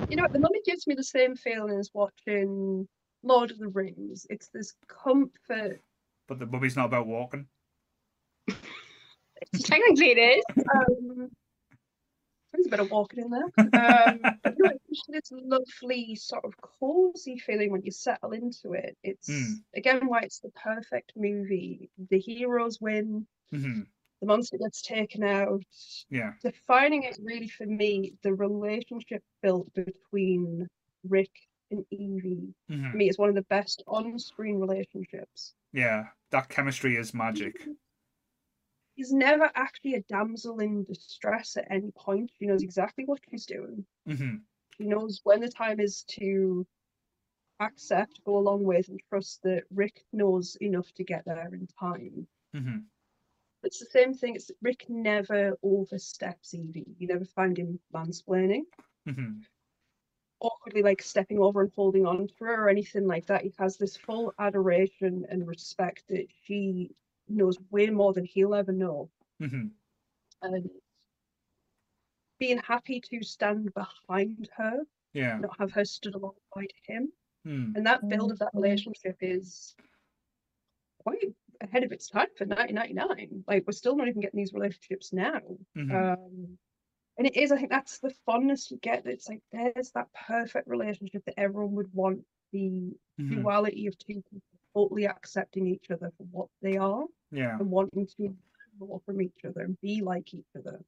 you 0.10 0.16
know, 0.16 0.26
the 0.32 0.40
mummy 0.40 0.60
gives 0.66 0.88
me 0.88 0.96
the 0.96 1.04
same 1.04 1.36
feeling 1.36 1.78
as 1.78 1.92
watching 1.94 2.88
Lord 3.22 3.52
of 3.52 3.60
the 3.60 3.68
Rings. 3.68 4.26
It's 4.32 4.48
this 4.48 4.74
comfort. 4.88 5.82
But 6.28 6.40
the 6.40 6.48
movie's 6.48 6.76
not 6.76 6.86
about 6.86 7.06
walking. 7.06 7.46
Technically, 9.64 10.12
it 10.12 10.18
is. 10.18 10.44
Um, 10.58 11.30
there's 12.54 12.68
a 12.68 12.70
bit 12.70 12.80
of 12.80 12.90
walking 12.90 13.20
in 13.24 13.30
there. 13.32 13.44
Um, 13.74 14.20
but 14.44 14.54
no, 14.58 14.70
it's 14.70 14.84
just 14.90 15.10
this 15.10 15.32
lovely 15.32 16.16
sort 16.16 16.46
of 16.46 16.54
cozy 16.62 17.38
feeling 17.40 17.72
when 17.72 17.82
you 17.84 17.92
settle 17.92 18.32
into 18.32 18.74
it. 18.74 18.96
It's 19.04 19.30
Mm. 19.30 19.64
again 19.76 20.08
why 20.08 20.22
it's 20.22 20.40
the 20.40 20.52
perfect 20.52 21.14
movie. 21.16 21.90
The 22.10 22.20
heroes 22.20 22.80
win. 22.80 23.28
hmm 23.52 23.82
The 24.22 24.28
monster 24.28 24.58
gets 24.58 24.82
taken 24.82 25.24
out. 25.24 25.64
Yeah. 26.10 26.34
defining 26.42 27.04
it 27.04 27.18
really 27.22 27.48
for 27.48 27.66
me, 27.66 28.14
the 28.24 28.34
relationship 28.34 29.24
built 29.42 29.74
between 29.74 30.68
Rick 31.10 31.32
and 31.72 31.86
Evie, 31.90 32.54
hmm 32.70 32.92
for 32.92 32.98
me, 32.98 33.10
is 33.10 33.18
one 33.18 33.30
of 33.30 33.36
the 33.36 33.42
best 33.44 33.84
on-screen 33.88 34.60
relationships. 34.60 35.56
Yeah. 35.74 36.10
That 36.32 36.50
chemistry 36.50 36.96
is 36.96 37.14
magic. 37.14 37.56
He's 38.96 39.12
never 39.14 39.52
actually 39.56 39.96
a 39.96 40.02
damsel 40.02 40.60
in 40.60 40.84
distress 40.84 41.58
at 41.58 41.70
any 41.72 41.92
point. 41.92 42.32
She 42.38 42.46
knows 42.46 42.64
exactly 42.64 43.06
what 43.06 43.22
she's 43.30 43.46
doing. 43.46 43.86
hmm 44.08 44.36
She 44.78 44.86
knows 44.86 45.22
when 45.24 45.42
the 45.42 45.50
time 45.50 45.80
is 45.80 46.04
to 46.20 46.68
accept, 47.60 48.24
go 48.24 48.38
along 48.38 48.64
with, 48.64 48.90
and 48.90 49.00
trust 49.10 49.42
that 49.44 49.64
Rick 49.72 50.06
knows 50.12 50.56
enough 50.62 50.92
to 50.94 51.04
get 51.04 51.26
there 51.26 51.54
in 51.54 51.68
time. 51.68 52.28
hmm 52.54 52.88
It's 53.64 53.80
the 53.80 53.86
same 53.86 54.14
thing. 54.14 54.36
It's 54.36 54.52
Rick 54.62 54.90
never 54.90 55.58
oversteps 55.64 56.54
Evie. 56.54 56.96
You 57.00 57.08
never 57.08 57.26
find 57.26 57.58
him 57.58 57.80
mansplaining. 57.94 58.66
hmm 59.06 59.46
awkwardly 60.42 60.82
like 60.82 61.02
stepping 61.02 61.40
over 61.40 61.62
and 61.62 61.72
holding 61.74 62.06
on 62.06 62.28
to 62.28 62.34
her 62.46 62.66
or 62.66 62.70
anything 62.70 63.08
like 63.08 63.26
that. 63.28 63.44
He 63.44 63.54
has 63.58 63.78
this 63.78 63.96
full 63.98 64.34
adoration 64.38 65.26
and 65.30 65.48
respect 65.48 66.08
that 66.10 66.28
she 66.44 66.96
knows 67.28 67.60
way 67.70 67.90
more 67.90 68.14
than 68.14 68.26
he'll 68.26 68.56
ever 68.56 68.72
know. 68.72 69.12
hmm 69.40 69.76
And 70.44 70.70
being 72.40 72.58
happy 72.60 73.00
to 73.02 73.24
stand 73.24 73.74
behind 73.74 74.50
her, 74.58 74.84
Yeah. 75.14 75.40
not 75.40 75.58
have 75.60 75.72
her 75.72 75.86
stood 75.86 76.16
alongside 76.16 76.74
him. 76.86 77.12
Hmm. 77.46 77.72
And 77.76 77.86
that 77.88 78.08
build 78.10 78.32
of 78.32 78.40
that 78.40 78.54
relationship 78.54 79.18
is 79.22 79.76
quite 81.00 81.36
ahead 81.62 81.84
of 81.84 81.92
its 81.92 82.08
time 82.10 82.28
for 82.38 82.46
1999. 82.46 83.44
Like, 83.48 83.66
we're 83.66 83.74
still 83.74 83.96
not 83.96 84.08
even 84.08 84.22
getting 84.22 84.40
these 84.40 84.54
relationships 84.54 85.14
now. 85.14 85.42
Mhm. 85.76 85.92
Um, 85.96 86.58
and 87.18 87.28
it 87.28 87.36
is, 87.38 87.52
I 87.52 87.58
think 87.58 87.70
that's 87.70 88.00
the 88.00 88.14
fondness 88.26 88.72
you 88.72 88.78
get. 88.78 89.06
It's 89.06 89.30
like 89.30 89.42
there's 89.52 89.92
that 89.92 90.08
perfect 90.14 90.68
relationship 90.68 91.24
that 91.26 91.40
everyone 91.40 91.74
would 91.76 91.94
want 91.94 92.26
the 92.52 92.94
Mhm. 93.18 93.44
duality 93.44 93.88
of 93.88 93.98
two 93.98 94.22
people 94.30 94.53
totally 94.76 95.08
accepting 95.08 95.68
each 95.68 95.92
other 95.92 96.12
for 96.18 96.24
what 96.32 96.48
they 96.62 96.78
are 96.78 97.06
Yeah. 97.32 97.58
and 97.60 97.70
wanting 97.70 98.08
to 98.18 98.36
more 98.80 99.02
from 99.06 99.22
each 99.22 99.46
other 99.48 99.62
and 99.62 99.80
be 99.82 100.02
like 100.02 100.34
each 100.34 100.46
other. 100.58 100.80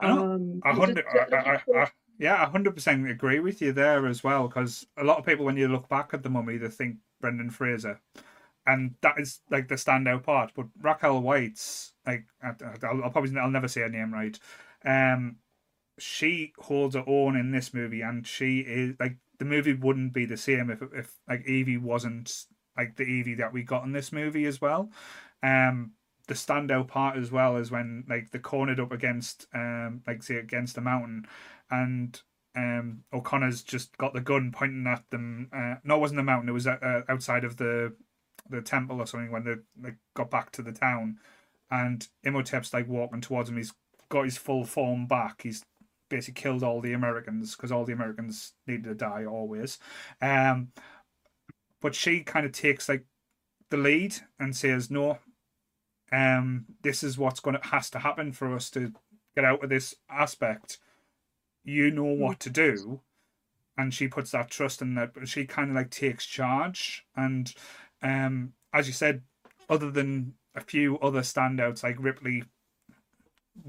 I. 0.00 0.10
Um, 0.10 0.60
hundred, 0.64 1.04
I, 1.12 1.36
I, 1.36 1.80
I, 1.80 1.90
yeah, 2.18 2.42
a 2.42 2.46
hundred 2.46 2.74
percent 2.74 3.08
agree 3.08 3.40
with 3.40 3.60
you 3.60 3.72
there 3.72 4.06
as 4.06 4.22
well. 4.22 4.48
Because 4.48 4.86
a 4.96 5.04
lot 5.04 5.18
of 5.18 5.26
people, 5.26 5.44
when 5.44 5.56
you 5.56 5.68
look 5.68 5.88
back 5.88 6.10
at 6.12 6.22
the 6.22 6.30
mummy, 6.30 6.56
they 6.56 6.68
think 6.68 6.96
Brendan 7.20 7.50
Fraser, 7.50 8.00
and 8.66 8.94
that 9.00 9.18
is 9.18 9.40
like 9.50 9.68
the 9.68 9.74
standout 9.76 10.24
part. 10.24 10.52
But 10.54 10.66
Raquel 10.80 11.20
White's 11.20 11.92
like, 12.06 12.24
I, 12.42 12.52
I'll, 12.84 13.04
I'll 13.04 13.10
probably 13.10 13.36
I'll 13.38 13.50
never 13.50 13.68
say 13.68 13.82
her 13.82 13.88
name 13.88 14.12
right. 14.12 14.38
Um, 14.84 15.36
she 15.98 16.52
holds 16.58 16.94
her 16.94 17.04
own 17.06 17.36
in 17.36 17.50
this 17.50 17.74
movie, 17.74 18.02
and 18.02 18.26
she 18.26 18.60
is 18.60 18.94
like 19.00 19.16
the 19.38 19.44
movie 19.44 19.74
wouldn't 19.74 20.12
be 20.12 20.24
the 20.24 20.36
same 20.36 20.70
if 20.70 20.82
if 20.94 21.16
like 21.28 21.46
Evie 21.46 21.76
wasn't 21.76 22.44
like 22.78 22.96
the 22.96 23.04
Evie 23.04 23.34
that 23.34 23.52
we 23.52 23.62
got 23.62 23.84
in 23.84 23.92
this 23.92 24.12
movie 24.12 24.46
as 24.46 24.60
well. 24.60 24.90
Um, 25.42 25.92
the 26.26 26.34
standout 26.34 26.88
part 26.88 27.16
as 27.16 27.30
well 27.30 27.56
is 27.56 27.70
when 27.70 28.04
like 28.08 28.30
they're 28.30 28.40
cornered 28.40 28.80
up 28.80 28.92
against 28.92 29.46
um 29.54 30.02
like 30.06 30.22
say 30.22 30.36
against 30.36 30.74
the 30.74 30.80
mountain 30.82 31.26
and 31.70 32.20
um 32.54 33.02
O'Connor's 33.14 33.62
just 33.62 33.96
got 33.96 34.12
the 34.12 34.20
gun 34.20 34.52
pointing 34.54 34.86
at 34.86 35.04
them 35.08 35.48
uh 35.54 35.76
no 35.84 35.96
it 35.96 36.00
wasn't 36.00 36.18
the 36.18 36.22
mountain 36.22 36.50
it 36.50 36.52
was 36.52 36.66
uh, 36.66 37.00
outside 37.08 37.44
of 37.44 37.56
the 37.56 37.94
the 38.48 38.62
temple 38.62 39.00
or 39.00 39.06
something 39.06 39.30
when 39.30 39.44
they 39.76 39.92
got 40.14 40.30
back 40.30 40.50
to 40.52 40.62
the 40.62 40.72
town. 40.72 41.18
And 41.70 42.06
Imhotep's 42.24 42.72
like 42.72 42.88
walking 42.88 43.20
towards 43.20 43.48
him 43.48 43.56
he's 43.56 43.72
got 44.08 44.24
his 44.24 44.38
full 44.38 44.64
form 44.64 45.06
back. 45.06 45.42
He's 45.42 45.64
basically 46.08 46.40
killed 46.40 46.62
all 46.62 46.80
the 46.80 46.94
Americans 46.94 47.54
because 47.54 47.70
all 47.70 47.84
the 47.84 47.92
Americans 47.92 48.54
needed 48.66 48.84
to 48.84 48.94
die 48.94 49.24
always. 49.24 49.78
Um 50.20 50.68
but 51.80 51.94
she 51.94 52.20
kind 52.20 52.44
of 52.46 52.52
takes 52.52 52.88
like 52.88 53.04
the 53.70 53.76
lead 53.76 54.16
and 54.38 54.56
says 54.56 54.90
no 54.90 55.18
um, 56.12 56.66
this 56.82 57.02
is 57.02 57.18
what's 57.18 57.40
going 57.40 57.58
to 57.60 57.68
has 57.68 57.90
to 57.90 57.98
happen 57.98 58.32
for 58.32 58.54
us 58.54 58.70
to 58.70 58.92
get 59.34 59.44
out 59.44 59.62
of 59.62 59.70
this 59.70 59.94
aspect. 60.10 60.78
You 61.64 61.90
know 61.90 62.04
what 62.04 62.40
to 62.40 62.50
do, 62.50 63.00
and 63.76 63.92
she 63.92 64.08
puts 64.08 64.30
that 64.30 64.50
trust 64.50 64.80
in 64.80 64.94
that. 64.94 65.12
But 65.12 65.28
she 65.28 65.44
kind 65.44 65.70
of 65.70 65.76
like 65.76 65.90
takes 65.90 66.24
charge, 66.24 67.04
and 67.14 67.52
um, 68.02 68.54
as 68.72 68.86
you 68.86 68.94
said, 68.94 69.22
other 69.68 69.90
than 69.90 70.34
a 70.54 70.60
few 70.60 70.98
other 71.00 71.20
standouts 71.20 71.82
like 71.82 71.96
Ripley 71.98 72.44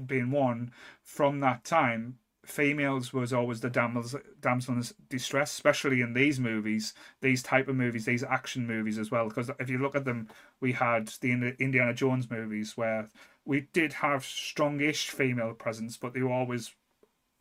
being 0.06 0.30
one 0.30 0.72
from 1.02 1.40
that 1.40 1.64
time, 1.64 2.18
females 2.50 3.12
was 3.12 3.32
always 3.32 3.60
the 3.60 3.70
damsel 3.70 4.20
damsel 4.40 4.74
in 4.74 4.84
distress, 5.08 5.52
especially 5.52 6.00
in 6.00 6.12
these 6.12 6.40
movies, 6.40 6.94
these 7.20 7.42
type 7.42 7.68
of 7.68 7.76
movies, 7.76 8.04
these 8.04 8.24
action 8.24 8.66
movies 8.66 8.98
as 8.98 9.10
well. 9.10 9.28
Because 9.28 9.50
if 9.58 9.70
you 9.70 9.78
look 9.78 9.94
at 9.94 10.04
them, 10.04 10.28
we 10.60 10.72
had 10.72 11.08
the 11.20 11.54
Indiana 11.58 11.94
Jones 11.94 12.30
movies 12.30 12.76
where 12.76 13.08
we 13.44 13.68
did 13.72 13.92
have 13.94 14.22
strongish 14.22 15.08
female 15.08 15.54
presence, 15.54 15.96
but 15.96 16.12
they 16.14 16.22
were 16.22 16.32
always 16.32 16.74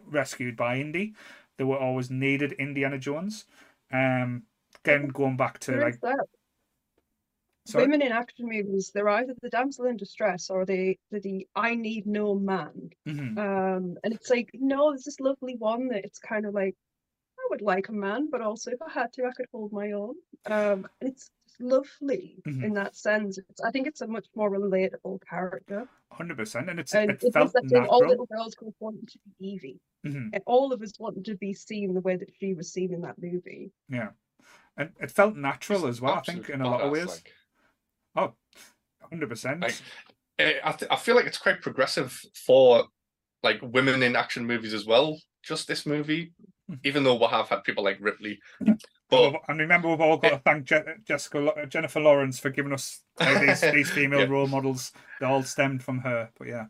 rescued 0.05 0.55
by 0.55 0.77
Indy. 0.77 1.13
They 1.57 1.63
were 1.65 1.77
always 1.77 2.09
needed 2.09 2.53
Indiana 2.53 2.97
Jones. 2.97 3.45
Um, 3.91 4.43
again, 4.83 5.09
going 5.09 5.37
back 5.37 5.59
to 5.61 5.73
like. 5.77 5.99
Sorry, 7.69 7.85
Women 7.85 8.01
in 8.01 8.11
action 8.11 8.47
movies, 8.47 8.91
they're 8.93 9.09
either 9.09 9.33
the 9.41 9.49
damsel 9.49 9.85
in 9.85 9.97
distress 9.97 10.49
or 10.49 10.65
they 10.65 10.97
they're 11.11 11.19
the 11.21 11.47
I 11.55 11.75
need 11.75 12.05
no 12.07 12.35
man. 12.35 12.89
Mhm. 13.07 13.37
Um, 13.37 13.97
and 14.03 14.13
it's 14.13 14.29
like, 14.29 14.49
no, 14.53 14.91
there's 14.91 15.03
this 15.05 15.19
lovely 15.19 15.55
one 15.57 15.89
that 15.89 16.05
it's 16.05 16.19
kind 16.19 16.45
of 16.45 16.53
like, 16.53 16.75
I 17.39 17.47
would 17.51 17.61
like 17.61 17.89
a 17.89 17.93
man, 17.93 18.29
but 18.31 18.41
also 18.41 18.71
if 18.71 18.81
I 18.81 18.91
had 18.91 19.13
to, 19.13 19.25
I 19.25 19.31
could 19.33 19.47
hold 19.53 19.71
my 19.73 19.91
own. 19.93 20.15
Um, 20.45 20.87
and 21.01 21.09
it's 21.11 21.31
lovely 21.59 22.43
Mhm. 22.47 22.63
in 22.63 22.73
that 22.75 22.95
sense. 22.95 23.37
It's, 23.37 23.61
I 23.61 23.71
think 23.71 23.87
it's 23.87 24.01
a 24.01 24.07
much 24.07 24.27
more 24.35 24.51
relatable 24.51 25.19
character. 25.29 25.87
hundred 26.11 26.37
percent, 26.37 26.69
and 26.69 26.79
it's 26.79 26.93
And 26.93 27.11
it 27.11 27.23
it 27.23 27.33
felt 27.33 27.45
was 27.45 27.53
that 27.53 27.67
thing, 27.69 27.85
all 27.87 28.01
natural. 28.01 28.09
little 28.11 28.25
girls 28.27 28.55
grew 28.55 28.69
up 28.69 28.75
wanting 28.79 29.05
to 29.07 29.19
be 29.39 29.47
Evie. 29.47 29.81
Mhm. 30.05 30.29
And 30.33 30.43
all 30.47 30.73
of 30.73 30.81
us 30.81 30.93
wanted 30.99 31.25
to 31.25 31.35
be 31.37 31.53
seen 31.53 31.93
the 31.93 32.01
way 32.01 32.17
that 32.17 32.31
she 32.39 32.53
was 32.53 32.71
seen 32.73 32.93
in 32.93 33.01
that 33.01 33.17
movie. 33.21 33.71
Yeah, 33.89 34.11
and 34.77 34.93
it 34.99 35.11
felt 35.11 35.35
natural 35.37 35.87
as 35.87 36.01
well. 36.01 36.15
I 36.15 36.21
think 36.21 36.49
in 36.49 36.61
a 36.61 36.69
lot 36.69 36.81
of 36.81 36.91
ways. 36.91 37.07
like. 37.07 37.33
Oh, 38.19 38.33
100 38.99 39.29
percent. 39.29 39.61
Like, 39.61 39.75
I, 40.39 40.71
th- 40.71 40.91
I 40.91 40.95
feel 40.95 41.15
like 41.15 41.25
it's 41.25 41.37
quite 41.37 41.61
progressive 41.61 42.19
for 42.45 42.85
like 43.43 43.59
women 43.61 44.03
in 44.03 44.15
action 44.15 44.45
movies 44.45 44.73
as 44.73 44.85
well. 44.85 45.17
Just 45.43 45.67
this 45.67 45.85
movie, 45.85 46.33
Hmm. 46.67 46.75
even 46.83 47.03
though 47.03 47.15
we 47.15 47.25
have 47.27 47.49
had 47.49 47.63
people 47.63 47.83
like 47.83 47.97
Ripley, 47.99 48.39
but 49.09 49.33
and 49.47 49.59
remember, 49.59 49.87
we've 49.89 50.01
all 50.01 50.17
got 50.17 50.29
to 50.29 50.37
thank 50.39 50.65
Je- 50.65 50.83
Jessica, 51.07 51.65
Jennifer 51.67 51.99
Lawrence 51.99 52.37
for 52.39 52.49
giving 52.51 52.73
us 52.73 53.01
these, 53.17 53.61
these 53.73 53.89
female 53.89 54.19
Yeah. 54.21 54.25
role 54.27 54.47
models. 54.47 54.91
They 55.19 55.25
all 55.25 55.41
stemmed 55.43 55.81
from 55.83 55.99
her. 55.99 56.29
But 56.37 56.47
yeah, 56.49 56.65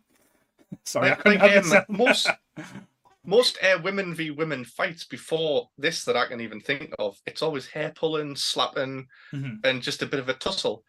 sorry, 0.85 1.11
I 1.11 1.15
couldn't 1.15 1.41
like, 1.41 1.85
um, 1.89 1.97
most 1.97 2.29
most 3.25 3.57
uh, 3.61 3.79
women 3.83 4.13
v 4.15 4.31
women 4.31 4.63
fights 4.63 5.03
before 5.03 5.69
this 5.77 6.05
that 6.05 6.15
I 6.15 6.27
can 6.27 6.39
even 6.39 6.61
think 6.61 6.93
of, 6.99 7.17
it's 7.25 7.41
always 7.41 7.67
hair 7.67 7.91
pulling, 7.95 8.35
slapping, 8.35 9.07
Mhm. 9.33 9.59
and 9.65 9.81
just 9.81 10.01
a 10.01 10.05
bit 10.05 10.19
of 10.21 10.29
a 10.29 10.33
tussle. 10.33 10.83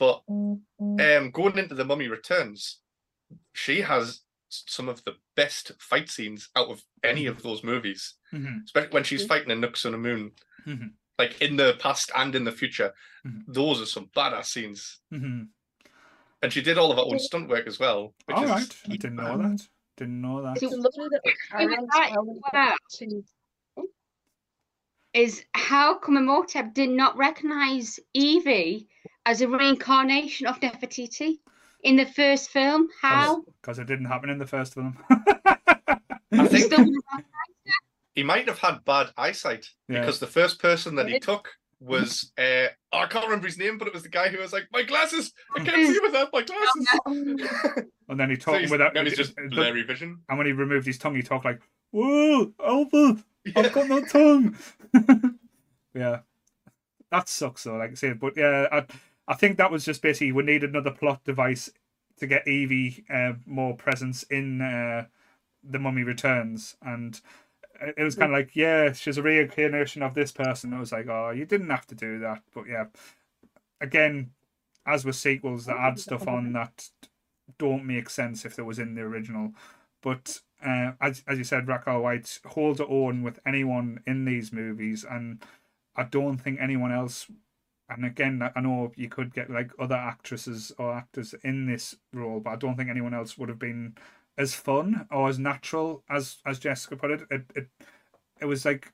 But 0.00 0.22
um, 0.98 1.30
going 1.30 1.58
into 1.58 1.74
the 1.74 1.84
Mummy 1.84 2.08
Returns, 2.08 2.80
she 3.52 3.82
has 3.82 4.22
some 4.48 4.88
of 4.88 5.04
the 5.04 5.16
best 5.36 5.72
fight 5.78 6.08
scenes 6.08 6.48
out 6.56 6.70
of 6.70 6.82
any 7.04 7.26
of 7.26 7.42
those 7.42 7.62
movies, 7.62 8.14
Mhm, 8.32 8.64
especially 8.64 8.90
when 8.92 9.04
she's 9.04 9.24
Mhm. 9.24 9.28
fighting 9.28 9.60
Anck-su-namun, 9.60 10.32
mhm, 10.66 10.94
like 11.18 11.40
in 11.42 11.56
the 11.56 11.76
past 11.78 12.10
and 12.16 12.34
in 12.34 12.44
the 12.44 12.50
future. 12.52 12.94
Mhm. 13.26 13.44
Those 13.46 13.82
are 13.82 13.86
some 13.86 14.08
badass 14.08 14.46
scenes, 14.46 15.00
and 16.42 16.50
she 16.50 16.62
did 16.62 16.78
all 16.78 16.90
of 16.90 16.96
her 16.96 17.04
own 17.04 17.18
stunt 17.18 17.50
work 17.50 17.66
as 17.66 17.78
well. 17.78 18.14
Which 18.24 18.38
All 18.38 18.44
is 18.44 18.50
right, 18.50 18.76
I 18.86 18.96
didn't 18.96 19.16
know 19.16 19.36
that. 19.36 19.68
Didn't 19.98 20.22
know 20.22 20.40
that. 20.42 20.62
It's 20.62 20.72
a 20.72 20.76
lovely 20.76 21.04
little 21.04 21.20
It 21.24 21.36
was 21.38 21.38
carrot 21.50 21.80
like 21.94 22.12
element 22.12 22.42
that. 22.54 22.78
to 22.92 23.24
is 25.12 25.44
how 25.52 25.98
come 25.98 26.16
Imhotep 26.16 26.74
did 26.74 26.90
not 26.90 27.16
recognize 27.16 27.98
Evie 28.14 28.88
as 29.26 29.40
a 29.40 29.48
reincarnation 29.48 30.46
of 30.46 30.60
Nefertiti 30.60 31.38
in 31.82 31.96
the 31.96 32.06
first 32.06 32.50
film? 32.50 32.88
How? 33.00 33.42
Because 33.60 33.78
it 33.78 33.86
didn't 33.86 34.06
happen 34.06 34.30
in 34.30 34.38
the 34.38 34.46
first 34.46 34.74
film. 34.74 34.96
I 36.32 36.46
think 36.46 36.72
he 38.14 38.22
might 38.22 38.48
have 38.48 38.58
had 38.58 38.84
bad 38.84 39.10
eyesight 39.16 39.68
Yeah. 39.88 40.00
because 40.00 40.18
the 40.18 40.26
first 40.26 40.60
person 40.60 40.94
that 40.96 41.08
he 41.08 41.18
took 41.18 41.48
was 41.80 42.32
uh, 42.38 42.66
I 42.92 43.06
can't 43.06 43.24
remember 43.24 43.46
his 43.46 43.56
name, 43.56 43.78
but 43.78 43.88
it 43.88 43.94
was 43.94 44.02
the 44.02 44.10
guy 44.10 44.28
who 44.28 44.38
was 44.38 44.52
like, 44.52 44.64
"My 44.70 44.82
glasses, 44.82 45.32
I 45.56 45.64
can't 45.64 45.86
see 45.86 45.98
without 46.00 46.28
my 46.32 46.42
glasses." 46.42 46.88
and 48.08 48.20
then 48.20 48.28
he 48.30 48.36
talked 48.36 48.60
he's, 48.60 48.70
without. 48.70 48.94
now 48.94 49.02
he's 49.02 49.16
just 49.16 49.34
blurry 49.48 49.82
vision. 49.82 50.20
And 50.28 50.36
when 50.36 50.46
he 50.46 50.52
removed 50.52 50.86
his 50.86 50.98
tongue, 50.98 51.14
he 51.16 51.22
talked 51.22 51.46
like, 51.46 51.60
"Whoa, 51.90 52.52
Albert, 52.62 53.22
Yeah. 53.39 53.39
I've 53.56 53.72
got 53.72 53.88
no 53.88 54.04
tongue." 54.04 54.56
yeah, 55.94 56.20
that 57.10 57.28
sucks 57.28 57.64
though. 57.64 57.76
Like 57.76 57.92
I 57.92 57.94
said, 57.94 58.20
but 58.20 58.36
yeah, 58.36 58.66
I, 58.70 58.84
I 59.28 59.34
think 59.34 59.58
that 59.58 59.70
was 59.70 59.84
just 59.84 60.02
basically 60.02 60.32
we 60.32 60.42
need 60.42 60.64
another 60.64 60.90
plot 60.90 61.24
device 61.24 61.70
to 62.18 62.26
get 62.26 62.46
Evie 62.46 63.04
uh, 63.12 63.32
more 63.46 63.74
presence 63.74 64.22
in 64.24 64.60
uh, 64.60 65.06
the 65.62 65.78
Mummy 65.78 66.02
Returns, 66.02 66.76
and 66.82 67.20
it 67.80 68.02
was 68.02 68.14
kind 68.14 68.32
of 68.32 68.38
like, 68.38 68.54
yeah, 68.54 68.92
she's 68.92 69.18
a 69.18 69.22
reincarnation 69.22 70.02
of 70.02 70.14
this 70.14 70.32
person. 70.32 70.74
I 70.74 70.80
was 70.80 70.92
like, 70.92 71.08
oh, 71.08 71.30
you 71.30 71.46
didn't 71.46 71.70
have 71.70 71.86
to 71.86 71.94
do 71.94 72.18
that, 72.18 72.42
but 72.54 72.64
yeah, 72.68 72.86
again, 73.80 74.32
as 74.86 75.04
with 75.04 75.16
sequels 75.16 75.66
that 75.66 75.76
add 75.76 75.98
stuff 75.98 76.28
on 76.28 76.52
that 76.52 76.88
don't 77.58 77.84
make 77.84 78.08
sense 78.08 78.44
if 78.44 78.56
there 78.56 78.64
was 78.64 78.78
in 78.78 78.94
the 78.94 79.02
original. 79.02 79.52
But 80.02 80.40
uh, 80.64 80.92
as 81.00 81.22
as 81.26 81.38
you 81.38 81.44
said, 81.44 81.68
Raquel 81.68 82.02
White 82.02 82.40
holds 82.46 82.80
her 82.80 82.86
own 82.88 83.22
with 83.22 83.40
anyone 83.46 84.00
in 84.06 84.24
these 84.24 84.52
movies, 84.52 85.04
and 85.08 85.42
I 85.96 86.04
don't 86.04 86.38
think 86.38 86.60
anyone 86.60 86.92
else. 86.92 87.26
And 87.88 88.04
again, 88.04 88.48
I 88.54 88.60
know 88.60 88.92
you 88.96 89.08
could 89.08 89.34
get 89.34 89.50
like 89.50 89.72
other 89.78 89.96
actresses 89.96 90.72
or 90.78 90.94
actors 90.94 91.34
in 91.42 91.66
this 91.66 91.96
role, 92.12 92.40
but 92.40 92.50
I 92.50 92.56
don't 92.56 92.76
think 92.76 92.88
anyone 92.88 93.14
else 93.14 93.36
would 93.36 93.48
have 93.48 93.58
been 93.58 93.96
as 94.38 94.54
fun 94.54 95.08
or 95.10 95.28
as 95.28 95.38
natural 95.38 96.04
as 96.08 96.38
as 96.46 96.58
Jessica 96.58 96.96
put 96.96 97.10
it. 97.10 97.22
It 97.30 97.44
it, 97.54 97.68
it 98.40 98.44
was 98.46 98.64
like 98.64 98.92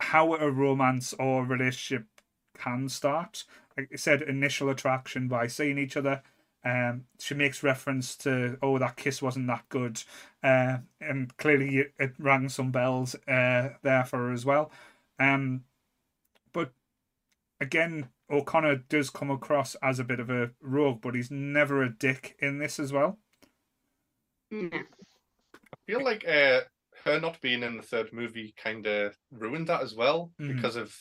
how 0.00 0.34
a 0.34 0.50
romance 0.50 1.12
or 1.18 1.44
relationship 1.44 2.06
can 2.56 2.88
start. 2.88 3.44
Like 3.76 3.90
I 3.92 3.96
said, 3.96 4.22
initial 4.22 4.68
attraction 4.70 5.28
by 5.28 5.46
seeing 5.46 5.78
each 5.78 5.96
other, 5.96 6.22
Um, 6.64 7.04
she 7.18 7.34
makes 7.34 7.62
reference 7.62 8.16
to, 8.18 8.58
oh, 8.62 8.78
that 8.78 8.96
kiss 8.96 9.22
wasn't 9.22 9.46
that 9.46 9.68
good. 9.68 10.02
Uh, 10.42 10.78
and 11.00 11.34
clearly 11.36 11.78
it, 11.78 11.94
it 11.98 12.12
rang 12.18 12.48
some 12.48 12.70
bells 12.72 13.14
uh, 13.26 13.70
there 13.82 14.04
for 14.04 14.18
her 14.18 14.32
as 14.32 14.44
well. 14.44 14.70
Um, 15.18 15.64
but 16.52 16.72
again, 17.60 18.08
O'Connor 18.30 18.76
does 18.88 19.10
come 19.10 19.30
across 19.30 19.74
as 19.76 19.98
a 19.98 20.04
bit 20.04 20.20
of 20.20 20.30
a 20.30 20.50
rogue, 20.60 21.00
but 21.00 21.14
he's 21.14 21.30
never 21.30 21.82
a 21.82 21.90
dick 21.90 22.36
in 22.40 22.58
this 22.58 22.78
as 22.78 22.92
well. 22.92 23.18
Yeah. 24.50 24.68
I 24.72 25.76
feel 25.86 26.04
like 26.04 26.26
uh, 26.26 26.62
her 27.04 27.20
not 27.20 27.40
being 27.40 27.62
in 27.62 27.76
the 27.76 27.82
third 27.82 28.12
movie 28.12 28.54
kind 28.56 28.86
of 28.86 29.16
ruined 29.30 29.68
that 29.68 29.82
as 29.82 29.94
well 29.94 30.32
Mhm. 30.40 30.56
because 30.56 30.76
of 30.76 30.94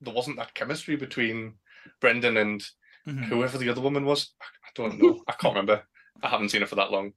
there 0.00 0.14
wasn't 0.14 0.36
that 0.36 0.54
chemistry 0.54 0.96
between 0.96 1.54
Brendan 2.00 2.36
and 2.36 2.62
Mhm. 3.06 3.24
whoever 3.24 3.58
the 3.58 3.68
other 3.68 3.80
woman 3.80 4.04
was. 4.04 4.34
I 4.78 4.82
I 4.82 4.88
don't 4.88 5.02
know. 5.02 5.22
I 5.26 5.32
can't 5.32 5.54
remember. 5.54 5.82
I 6.22 6.28
haven't 6.28 6.50
seen 6.50 6.62
it 6.62 6.68
for 6.68 6.76
that 6.76 6.90
long, 6.90 7.12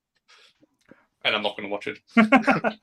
and 1.24 1.36
I'm 1.36 1.44
not 1.44 1.58
going 1.58 1.68
to 1.68 1.72
watch 1.72 1.88
it. 1.88 2.00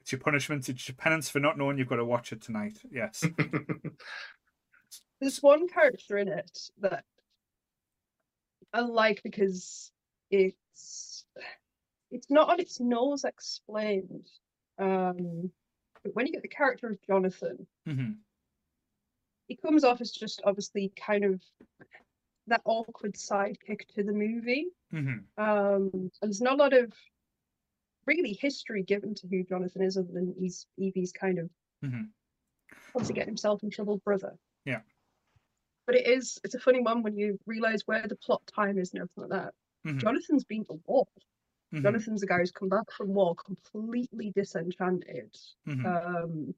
it's 0.00 0.12
your 0.12 0.20
punishment. 0.20 0.68
It's 0.68 0.88
your 0.88 0.96
penance 0.96 1.28
for 1.28 1.40
not 1.40 1.58
knowing 1.58 1.78
you've 1.78 1.88
got 1.88 1.96
to 1.96 2.04
watch 2.04 2.32
it 2.32 2.40
tonight. 2.42 2.78
Yes. 2.90 3.24
There's 5.20 5.42
one 5.42 5.68
character 5.68 6.18
in 6.18 6.28
it 6.28 6.58
that 6.80 7.04
I 8.72 8.80
like 8.80 9.22
because 9.22 9.92
it's 10.30 11.24
it's 12.10 12.30
not 12.30 12.48
on 12.48 12.60
its 12.60 12.80
nose 12.80 13.24
explained. 13.24 14.26
Um, 14.78 15.50
but 16.02 16.14
when 16.14 16.26
you 16.26 16.32
get 16.32 16.42
the 16.42 16.48
character 16.48 16.88
of 16.88 16.98
Jonathan, 17.06 17.66
hmm 17.86 18.12
he 19.50 19.56
comes 19.56 19.82
off 19.82 20.00
as 20.00 20.12
just 20.12 20.40
obviously 20.44 20.92
kind 20.94 21.24
of 21.24 21.40
that 22.50 22.62
awkward 22.64 23.14
sidekick 23.14 23.86
to 23.94 24.02
the 24.02 24.12
movie. 24.12 24.66
hmm 24.90 25.18
Um, 25.38 25.90
and 25.94 26.10
there's 26.22 26.40
not 26.40 26.54
a 26.54 26.62
lot 26.62 26.72
of 26.72 26.92
really 28.06 28.32
history 28.32 28.82
given 28.82 29.14
to 29.14 29.26
who 29.28 29.42
Jonathan 29.44 29.82
is, 29.82 29.96
other 29.96 30.12
than 30.12 30.34
he's 30.38 30.66
Evie's 30.78 31.12
kind 31.12 31.38
of 31.38 31.50
hmm 31.82 32.02
obviously 32.94 33.14
getting 33.14 33.28
himself 33.28 33.62
in 33.62 33.70
trouble 33.70 33.98
brother. 33.98 34.36
Yeah. 34.64 34.80
But 35.86 35.94
it 35.94 36.06
is 36.06 36.38
it's 36.44 36.54
a 36.54 36.60
funny 36.60 36.80
one 36.80 37.02
when 37.02 37.16
you 37.16 37.38
realise 37.46 37.82
where 37.86 38.06
the 38.06 38.16
plot 38.16 38.42
time 38.46 38.78
is 38.78 38.92
and 38.92 39.00
everything 39.02 39.28
like 39.28 39.30
that. 39.30 39.54
Mhm. 39.86 40.00
Jonathan's 40.00 40.44
been 40.44 40.64
to 40.66 40.80
war. 40.86 41.06
hmm 41.70 41.82
Jonathan's 41.82 42.22
a 42.22 42.26
guy 42.26 42.38
who's 42.38 42.50
come 42.52 42.68
back 42.68 42.90
from 42.90 43.14
war 43.14 43.34
completely 43.36 44.32
disenchanted. 44.34 45.36
hmm 45.64 45.86
Um 45.86 46.54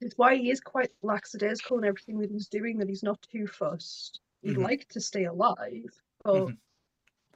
it's 0.00 0.18
why 0.18 0.36
he 0.36 0.50
is 0.50 0.60
quite 0.60 0.90
lackadaisical 1.02 1.78
in 1.78 1.84
everything 1.84 2.18
that 2.18 2.30
he's 2.30 2.48
doing, 2.48 2.78
that 2.78 2.88
he's 2.88 3.02
not 3.02 3.20
too 3.22 3.46
fussed. 3.46 4.20
He'd 4.44 4.56
Mhm. 4.56 4.62
like 4.62 4.86
to 4.90 5.00
stay 5.00 5.24
alive, 5.24 5.90
but 6.22 6.48
Mhm. 6.48 6.58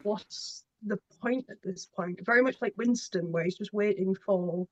what's 0.02 0.64
the 0.82 0.98
point 1.20 1.46
at 1.48 1.60
this 1.62 1.86
point? 1.86 2.20
Very 2.24 2.42
much 2.42 2.60
like 2.60 2.74
Winston, 2.76 3.32
where 3.32 3.44
he's 3.44 3.56
just 3.56 3.72
waiting 3.72 4.14
for 4.14 4.68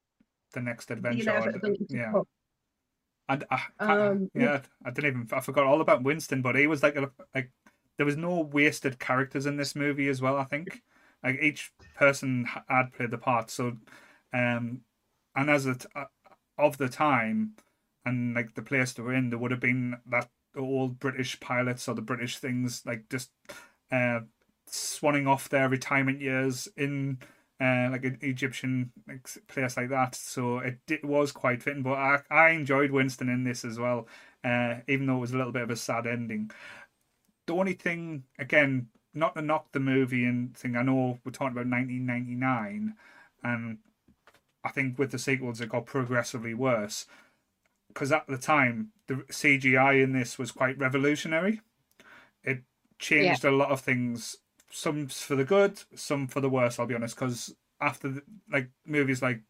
the 0.53 0.61
next 0.61 0.91
adventure. 0.91 1.51
the- 1.51 1.87
yeah. 1.89 2.23
And 3.29 3.45
I, 3.51 3.63
I- 3.81 4.09
Um, 4.09 4.31
yeah, 4.35 4.63
I 4.85 4.91
didn't 4.91 5.11
even. 5.11 5.29
I 5.33 5.41
forgot 5.41 5.65
all 5.65 5.81
about 5.81 6.05
Winston, 6.05 6.43
but 6.43 6.55
he 6.57 6.67
was 6.67 6.83
like 6.83 6.97
a, 6.97 7.11
like 7.35 7.51
there 7.97 8.07
was 8.07 8.17
no 8.17 8.41
wasted 8.41 8.99
characters 8.99 9.47
in 9.47 9.57
this 9.57 9.75
movie 9.75 10.09
as 10.09 10.21
well. 10.21 10.37
I 10.37 10.45
think 10.45 10.83
like 11.23 11.41
each 11.41 11.73
person 11.95 12.45
had 12.69 12.93
played 12.93 13.11
the 13.11 13.19
part. 13.19 13.51
So, 13.51 13.79
um, 14.33 14.85
and 15.35 15.51
as 15.51 15.67
it 15.67 15.87
uh, 15.95 16.05
of 16.59 16.77
the 16.77 16.89
time, 16.89 17.57
and 18.05 18.35
like 18.35 18.55
the 18.55 18.63
place 18.63 18.93
they 18.93 19.03
were 19.03 19.15
in, 19.15 19.31
there 19.31 19.39
would 19.39 19.51
have 19.51 19.61
been 19.61 19.97
that 20.07 20.31
old 20.61 20.99
British 20.99 21.39
pilots 21.41 21.89
or 21.89 21.95
the 21.95 22.03
British 22.03 22.39
things 22.39 22.83
like 22.87 23.09
just 23.09 23.31
uh 23.91 24.21
swanning 24.71 25.29
off 25.29 25.49
their 25.49 25.69
retirement 25.69 26.21
years 26.21 26.69
in 26.77 27.19
uh, 27.61 27.89
like 27.91 28.05
an 28.05 28.19
Egyptian 28.21 28.93
place 29.49 29.77
like 29.77 29.89
that. 29.89 30.15
So 30.15 30.59
it, 30.59 30.79
it 30.89 31.05
was 31.05 31.33
quite 31.33 31.63
fitting. 31.63 31.83
But 31.83 31.95
I, 31.95 32.21
I 32.31 32.51
enjoyed 32.51 32.91
Winston 32.91 33.29
in 33.29 33.45
this 33.45 33.65
as 33.65 33.79
well, 33.79 34.07
uh, 34.45 34.77
even 34.89 35.07
though 35.07 35.17
it 35.17 35.21
was 35.21 35.33
a 35.33 35.39
little 35.39 35.53
bit 35.53 35.63
of 35.63 35.71
a 35.71 35.77
sad 35.77 36.07
ending. 36.07 36.51
The 37.47 37.55
only 37.55 37.73
thing, 37.75 38.25
again, 38.39 38.89
not 39.15 39.35
to 39.37 39.43
knock 39.43 39.73
the 39.73 39.81
movie 39.81 40.25
and 40.25 40.55
thing, 40.57 40.77
I 40.77 40.83
know 40.83 41.19
we're 41.25 41.33
talking 41.33 41.53
about 41.53 41.71
1999, 41.71 42.95
and 43.43 43.79
I 44.63 44.69
think 44.71 44.99
with 44.99 45.13
the 45.13 45.19
sequels 45.19 45.61
it 45.61 45.71
got 45.71 45.87
progressively 45.87 46.55
worse. 46.55 47.07
Because 47.97 48.13
at 48.13 48.27
the 48.27 48.37
time, 48.37 48.91
the 49.07 49.15
CGI 49.31 50.03
in 50.03 50.13
this 50.13 50.39
was 50.39 50.53
quite 50.53 50.77
revolutionary. 50.77 51.63
It 52.45 52.63
changed 52.99 53.43
a 53.43 53.51
lot 53.51 53.71
of 53.71 53.81
things 53.81 54.37
some 54.71 55.07
for 55.07 55.35
the 55.35 55.47
good, 55.47 55.81
some 55.95 56.27
for 56.27 56.43
the 56.43 56.51
worse. 56.51 56.79
I'll 56.79 56.85
be 56.85 56.95
honest, 56.95 57.17
because 57.17 57.57
after 57.81 58.11
the, 58.11 58.23
like 58.53 58.69
movies 58.85 59.23
like 59.23 59.41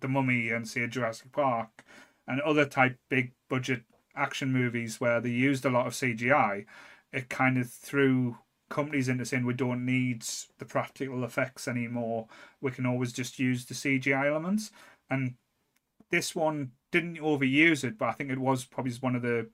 The 0.00 0.08
Mummy 0.08 0.48
and 0.50 0.66
say 0.66 0.84
Jurassic 0.88 1.30
Park 1.30 1.84
and 2.26 2.40
other 2.40 2.64
type 2.64 2.98
big 3.08 3.34
budget 3.48 3.84
action 4.16 4.52
movies 4.52 5.00
where 5.00 5.20
they 5.20 5.30
used 5.30 5.64
a 5.64 5.70
lot 5.70 5.86
of 5.86 5.92
CGI, 5.92 6.66
it 7.12 7.28
kind 7.28 7.56
of 7.56 7.70
threw 7.70 8.36
companies 8.68 9.08
into 9.08 9.24
saying 9.24 9.46
we 9.46 9.54
don't 9.54 9.86
need 9.86 10.24
the 10.58 10.64
practical 10.64 11.22
effects 11.22 11.68
anymore. 11.68 12.26
We 12.60 12.72
can 12.72 12.84
always 12.84 13.12
just 13.12 13.38
use 13.38 13.64
the 13.64 13.74
CGI 13.74 14.26
elements. 14.26 14.72
And 15.08 15.34
this 16.10 16.34
one 16.34 16.72
didn't 16.92 17.18
overuse 17.18 17.82
it, 17.82 17.98
but 17.98 18.08
I 18.08 18.12
think 18.12 18.30
it 18.30 18.38
was 18.38 18.64
probably 18.64 18.92
one 19.00 19.16
of 19.16 19.22
the 19.22 19.48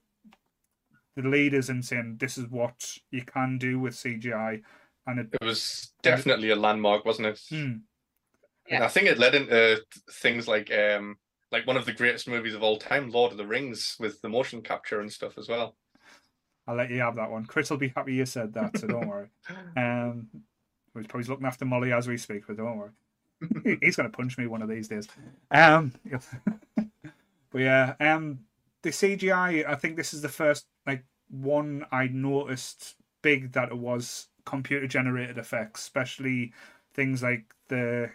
the 1.15 1.27
leaders 1.27 1.69
in 1.69 1.81
saying 1.81 2.17
this 2.19 2.37
is 2.37 2.47
what 2.47 2.97
you 3.11 3.23
can 3.23 3.57
do 3.57 3.79
with 3.79 3.95
CGI, 3.95 4.61
and 5.07 5.19
it 5.19 5.27
It 5.41 5.43
was 5.43 5.91
definitely 6.03 6.51
a 6.51 6.55
landmark, 6.55 7.05
wasn't 7.05 7.29
it? 7.29 7.41
Hmm. 7.49 7.73
And 8.69 8.83
I 8.83 8.87
think 8.87 9.07
it 9.07 9.17
led 9.17 9.33
into 9.33 9.81
things 10.11 10.47
like 10.47 10.71
um 10.71 11.17
like 11.51 11.65
one 11.65 11.77
of 11.77 11.85
the 11.85 11.93
greatest 11.93 12.27
movies 12.27 12.53
of 12.53 12.61
all 12.61 12.77
time, 12.77 13.09
Lord 13.09 13.31
of 13.31 13.39
the 13.39 13.47
Rings, 13.47 13.95
with 13.99 14.21
the 14.21 14.29
motion 14.29 14.61
capture 14.61 15.01
and 15.01 15.11
stuff 15.11 15.37
as 15.37 15.49
well. 15.49 15.75
I'll 16.67 16.75
let 16.75 16.91
you 16.91 16.99
have 16.99 17.15
that 17.15 17.31
one. 17.31 17.45
Chris 17.45 17.71
will 17.71 17.77
be 17.77 17.91
happy 17.95 18.13
you 18.13 18.27
said 18.27 18.53
that, 18.53 18.77
so 18.77 18.87
don't 18.87 19.07
worry. 19.07 19.29
Um, 19.75 20.27
he's 20.95 21.07
probably 21.07 21.27
looking 21.27 21.47
after 21.47 21.65
Molly 21.65 21.91
as 21.91 22.07
we 22.07 22.17
speak, 22.17 22.43
but 22.47 22.57
don't 22.57 22.77
worry. 22.77 22.91
he's 23.81 23.95
going 23.95 24.09
to 24.09 24.15
punch 24.15 24.37
me 24.37 24.47
one 24.47 24.61
of 24.61 24.69
these 24.69 24.87
days. 24.87 25.07
Um, 25.51 25.93
but 27.51 27.61
yeah, 27.61 27.95
um, 27.99 28.39
the 28.81 28.91
CGI. 28.91 29.67
I 29.67 29.75
think 29.75 29.95
this 29.95 30.13
is 30.13 30.21
the 30.21 30.29
first 30.29 30.67
like 30.85 31.05
one 31.29 31.85
I 31.91 32.07
noticed 32.07 32.95
big 33.21 33.53
that 33.53 33.69
it 33.69 33.77
was 33.77 34.27
computer 34.45 34.87
generated 34.87 35.37
effects, 35.37 35.81
especially 35.81 36.53
things 36.93 37.21
like 37.23 37.53
the 37.67 38.11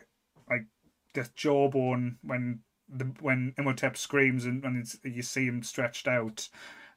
like 0.49 0.67
the 1.15 1.29
jawbone 1.35 2.19
when 2.23 2.61
the 2.89 3.05
when 3.21 3.55
Imhotep 3.57 3.97
screams 3.97 4.45
and 4.45 4.65
it's, 4.77 4.99
you 5.05 5.23
see 5.23 5.47
him 5.47 5.63
stretched 5.63 6.07
out, 6.09 6.49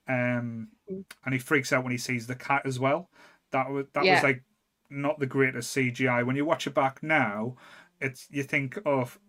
um, 0.08 0.70
and 0.88 1.34
he 1.34 1.40
freaks 1.40 1.72
out 1.74 1.84
when 1.84 1.92
he 1.92 1.98
sees 1.98 2.28
the 2.28 2.36
cat 2.36 2.64
as 2.66 2.80
well. 2.80 3.10
That 3.52 3.70
was 3.70 3.86
that 3.94 4.06
was 4.16 4.24
like 4.24 4.44
not 4.90 5.20
the 5.20 5.26
greatest 5.26 5.76
CGI. 5.76 6.26
When 6.26 6.36
you 6.36 6.46
watch 6.46 6.68
it 6.68 6.74
back 6.74 7.02
now, 7.04 7.56
it's 8.00 8.28
you 8.30 8.44
think 8.44 8.80
of 8.86 9.20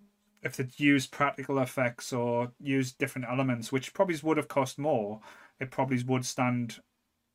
if 0.42 0.56
they'd 0.56 0.78
used 0.80 1.12
practical 1.12 1.58
effects 1.60 2.12
or 2.12 2.52
used 2.60 2.98
different 2.98 3.28
elements, 3.28 3.72
which 3.72 3.92
probably 3.94 4.16
would 4.22 4.36
have 4.36 4.48
cost 4.48 4.78
more, 4.78 5.20
it 5.60 5.70
probably 5.70 6.02
would 6.04 6.24
stand 6.24 6.82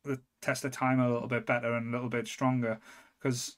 the 0.03 0.21
test 0.41 0.65
of 0.65 0.71
time 0.73 0.99
a 0.99 1.11
little 1.11 1.27
bit 1.27 1.45
better 1.45 1.73
and 1.75 1.89
a 1.89 1.91
little 1.97 2.09
bit 2.09 2.27
stronger. 2.27 2.79
Because 3.19 3.57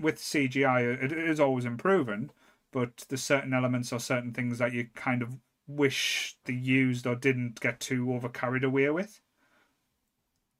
with 0.00 0.18
CGI, 0.20 0.82
it 0.82 1.12
is 1.12 1.40
always 1.40 1.64
improving, 1.66 2.30
but 2.72 3.04
there's 3.08 3.22
certain 3.24 3.54
elements 3.54 3.92
or 3.92 4.00
certain 4.00 4.32
things 4.34 4.58
that 4.58 4.72
you 4.72 4.90
kind 4.94 5.22
of 5.22 5.40
wish 5.68 6.38
they 6.44 6.54
used 6.54 7.06
or 7.06 7.16
didn't 7.16 7.60
get 7.60 7.80
too 7.80 8.12
over 8.14 8.28
carried 8.28 8.64
away 8.64 8.90
with. 8.90 9.22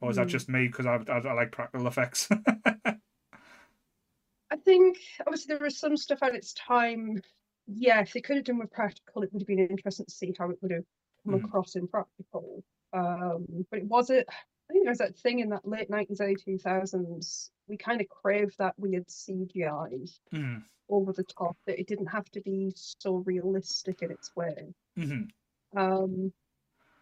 Or 0.01 0.11
is 0.11 0.17
that 0.17 0.29
Hmm. 0.29 0.29
just 0.29 0.49
me 0.49 0.67
because 0.69 0.87
I, 0.87 0.97
I, 1.09 1.19
I 1.19 1.33
like 1.33 1.53
practical 1.53 1.87
effects? 1.87 2.29
I 4.51 4.57
think 4.57 4.99
obviously 5.21 5.55
there 5.55 5.63
was 5.65 5.79
some 5.79 5.97
stuff 5.97 6.23
at 6.23 6.35
its 6.35 6.53
time. 6.55 7.23
Yeah, 7.67 8.01
if 8.01 8.13
they 8.13 8.21
could 8.21 8.37
have 8.37 8.45
done 8.45 8.59
with 8.59 8.71
practical, 8.71 9.23
it 9.23 9.33
would 9.33 9.43
have 9.43 9.47
been 9.47 9.59
interesting 9.59 10.07
to 10.07 10.13
see 10.13 10.33
how 10.39 10.51
it 10.51 10.59
would 10.63 10.71
have 10.71 10.85
come 11.25 11.35
Mhm. 11.35 11.45
across 11.45 11.75
in 11.77 11.89
practical. 11.89 12.65
Um, 12.93 13.67
but 13.71 13.81
it 13.81 13.87
wasn't. 13.87 14.29
I 14.29 14.73
think 14.73 14.85
there 14.85 14.91
was 14.91 14.99
that 14.99 15.17
thing 15.17 15.41
in 15.41 15.51
that 15.51 15.67
late 15.67 15.91
nineties, 15.91 16.21
early 16.21 16.37
two 16.37 16.59
thousands. 16.59 17.51
We 17.69 17.77
kind 17.77 18.01
of 18.01 18.09
craved 18.09 18.59
that 18.59 18.79
weird 18.79 19.11
CGI 19.11 20.21
mm, 20.33 20.67
over 20.89 21.13
the 21.13 21.25
top 21.25 21.57
that 21.67 21.79
it 21.81 21.87
didn't 21.89 22.07
have 22.09 22.31
to 22.33 22.41
be 22.41 22.73
so 22.77 23.17
realistic 23.17 24.03
in 24.03 24.11
its 24.13 24.35
way. 24.37 24.75
hmm 24.97 25.29
Um, 25.77 26.33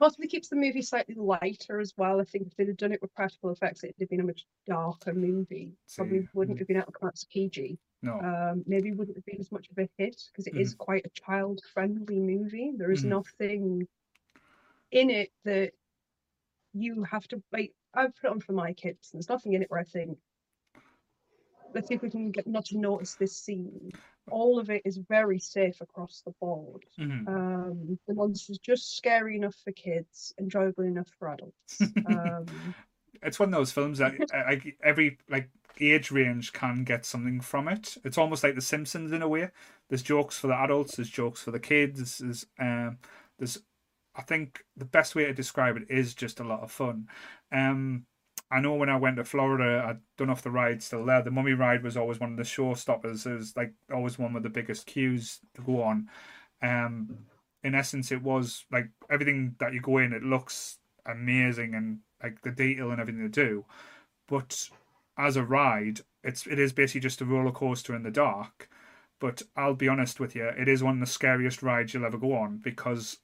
possibly 0.05 0.29
keeps 0.29 0.49
the 0.49 0.57
movie 0.57 0.83
slightly 0.83 1.15
lighter 1.15 1.81
as 1.81 1.95
well. 1.97 2.21
I 2.21 2.25
think 2.25 2.47
if 2.47 2.55
they'd 2.57 2.69
have 2.69 2.77
done 2.77 2.93
it 2.93 3.01
with 3.01 3.15
practical 3.15 3.51
effects, 3.51 3.83
it'd 3.83 3.95
have 3.99 4.11
been 4.11 4.21
a 4.21 4.25
much 4.25 4.45
darker 4.67 5.15
movie. 5.15 5.73
Probably 5.97 6.21
See, 6.21 6.29
wouldn't 6.35 6.59
mm. 6.59 6.61
have 6.61 6.69
been 6.69 6.77
able 6.77 6.93
to 6.93 6.93
come 6.93 7.07
out 7.07 7.15
as 7.15 7.25
PG. 7.25 7.79
No. 8.03 8.21
Um, 8.21 8.65
maybe 8.67 8.93
wouldn't 8.93 9.17
have 9.17 9.25
been 9.25 9.41
as 9.41 9.51
much 9.51 9.71
of 9.71 9.79
a 9.79 9.89
hit 9.97 10.21
because 10.31 10.47
it 10.47 10.57
is 10.57 10.75
quite 10.75 11.07
a 11.07 11.21
child-friendly 11.21 12.21
movie. 12.21 12.73
There 12.77 12.91
is 12.91 13.03
Mhm. 13.03 13.09
nothing 13.09 13.89
in 14.91 15.09
it 15.09 15.33
that 15.45 15.73
you 16.75 17.05
have 17.05 17.27
to 17.29 17.43
like. 17.51 17.73
I've 17.95 18.15
put 18.17 18.27
it 18.27 18.33
on 18.33 18.41
for 18.41 18.53
my 18.53 18.75
kids. 18.75 19.11
and 19.11 19.19
There's 19.19 19.31
nothing 19.31 19.55
in 19.55 19.63
it 19.63 19.71
where 19.71 19.81
I 19.81 19.85
think 19.85 20.19
let's 21.73 21.89
see 21.89 21.95
if 21.95 22.03
we 22.03 22.11
can 22.11 22.31
get 22.31 22.47
not 22.47 22.67
to 22.67 22.79
notice 22.79 23.15
this 23.15 23.39
scene. 23.39 23.91
All 24.31 24.59
of 24.59 24.71
it 24.71 24.83
is 24.85 24.97
very 24.97 25.39
safe 25.39 25.81
across 25.81 26.23
the 26.25 26.33
board. 26.41 26.85
Mhm. 26.99 27.29
Um, 27.29 27.99
the 28.07 28.15
monster's 28.15 28.59
just 28.59 28.97
scary 28.97 29.37
enough 29.37 29.57
for 29.65 29.73
kids, 29.73 30.35
enjoyable 30.39 30.85
enough 30.85 31.09
for 31.19 31.29
adults. 31.29 31.81
Um, 32.07 32.47
it's 33.23 33.39
one 33.39 33.49
of 33.49 33.59
those 33.59 33.73
films 33.73 33.99
that 33.99 34.15
like 34.33 34.77
every 34.83 35.19
like 35.29 35.51
age 35.81 36.11
range 36.11 36.53
can 36.53 36.85
get 36.85 37.05
something 37.05 37.41
from 37.41 37.69
it. 37.69 37.97
It's 38.05 38.19
almost 38.19 38.45
like 38.45 38.55
The 38.55 38.63
Simpsons 38.63 39.13
in 39.13 39.23
a 39.23 39.29
way. 39.29 39.51
There's 39.89 40.03
jokes 40.03 40.39
for 40.39 40.47
the 40.47 40.55
adults, 40.55 40.97
there's 40.97 41.11
jokes 41.11 41.43
for 41.43 41.51
the 41.51 41.61
kids. 41.61 42.19
There's 42.19 42.47
um, 42.59 42.99
there's 43.39 43.59
I 44.15 44.23
think 44.23 44.65
the 44.77 44.85
best 44.85 45.15
way 45.15 45.25
to 45.25 45.35
describe 45.35 45.77
it 45.77 45.91
is 45.91 46.15
just 46.15 46.41
a 46.41 46.45
lot 46.45 46.63
of 46.63 46.71
fun. 46.71 47.09
Um, 47.51 48.07
I 48.51 48.61
know 48.61 48.75
when 48.75 48.89
I 48.89 48.97
went 48.97 49.17
to 49.17 49.25
Florida, 49.25 49.85
I 49.85 49.97
don't 50.17 50.29
know 50.29 50.35
if 50.35 50.43
the 50.43 50.51
ride's 50.51 50.85
still 50.85 51.05
there. 51.05 51.23
The 51.23 51.31
Mummy 51.31 51.53
ride 51.53 51.83
was 51.83 51.97
always 51.97 52.21
one 52.21 52.33
of 52.33 52.37
the 52.37 52.43
showstoppers. 52.43 53.27
It 53.27 53.35
was 53.35 53.57
like 53.57 53.73
always 53.93 54.19
one 54.19 54.33
with 54.33 54.43
the 54.43 54.51
biggest 54.51 54.87
queues 54.87 55.41
to 55.55 55.63
go 55.63 55.83
on. 55.83 56.09
Um, 56.63 57.19
in 57.63 57.75
essence, 57.75 58.13
it 58.13 58.23
was 58.23 58.65
like 58.71 58.91
everything 59.11 59.57
that 59.59 59.73
you 59.73 59.81
go 59.81 59.99
in, 59.99 60.13
it 60.13 60.23
looks 60.23 60.79
amazing 61.07 61.75
and 61.75 62.01
like 62.23 62.43
the 62.43 62.51
detail 62.51 62.91
and 62.91 63.01
everything 63.01 63.23
they 63.23 63.29
do. 63.29 63.65
But 64.29 64.69
as 65.19 65.37
a 65.37 65.45
ride, 65.45 66.01
it's 66.23 66.47
it 66.47 66.59
is 66.59 66.73
basically 66.73 67.01
just 67.01 67.21
a 67.21 67.25
roller 67.25 67.53
coaster 67.53 67.95
in 67.95 68.03
the 68.03 68.11
dark. 68.11 68.69
But 69.21 69.43
I'll 69.57 69.75
be 69.75 69.89
honest 69.89 70.21
with 70.21 70.35
you, 70.37 70.47
it 70.47 70.69
is 70.69 70.83
one 70.83 70.95
of 70.95 71.01
the 71.01 71.07
scariest 71.07 71.63
rides 71.63 71.95
you'll 71.95 72.05
ever 72.05 72.19
go 72.19 72.35
on 72.35 72.59
because 72.59 73.19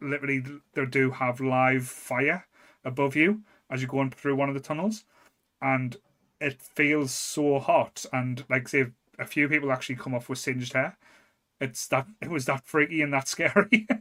literally 0.00 0.44
they 0.74 0.86
do 0.86 1.10
have 1.10 1.40
live 1.40 1.86
fire 1.86 2.46
above 2.84 3.16
you 3.16 3.42
as 3.70 3.80
you're 3.80 3.88
going 3.88 4.10
through 4.10 4.36
one 4.36 4.48
of 4.48 4.54
the 4.54 4.60
tunnels, 4.60 5.04
and 5.62 5.96
it 6.40 6.60
feels 6.60 7.12
so 7.12 7.58
hot. 7.58 8.04
And 8.12 8.44
like 8.48 8.68
say, 8.68 8.86
a 9.18 9.26
few 9.26 9.48
people 9.48 9.72
actually 9.72 9.96
come 9.96 10.14
off 10.14 10.28
with 10.28 10.38
singed 10.38 10.72
hair. 10.72 10.96
It's 11.60 11.88
that 11.88 12.06
it 12.22 12.30
was 12.30 12.44
that 12.46 12.64
freaky 12.66 13.02
and 13.02 13.12
that 13.12 13.28
scary. 13.28 13.86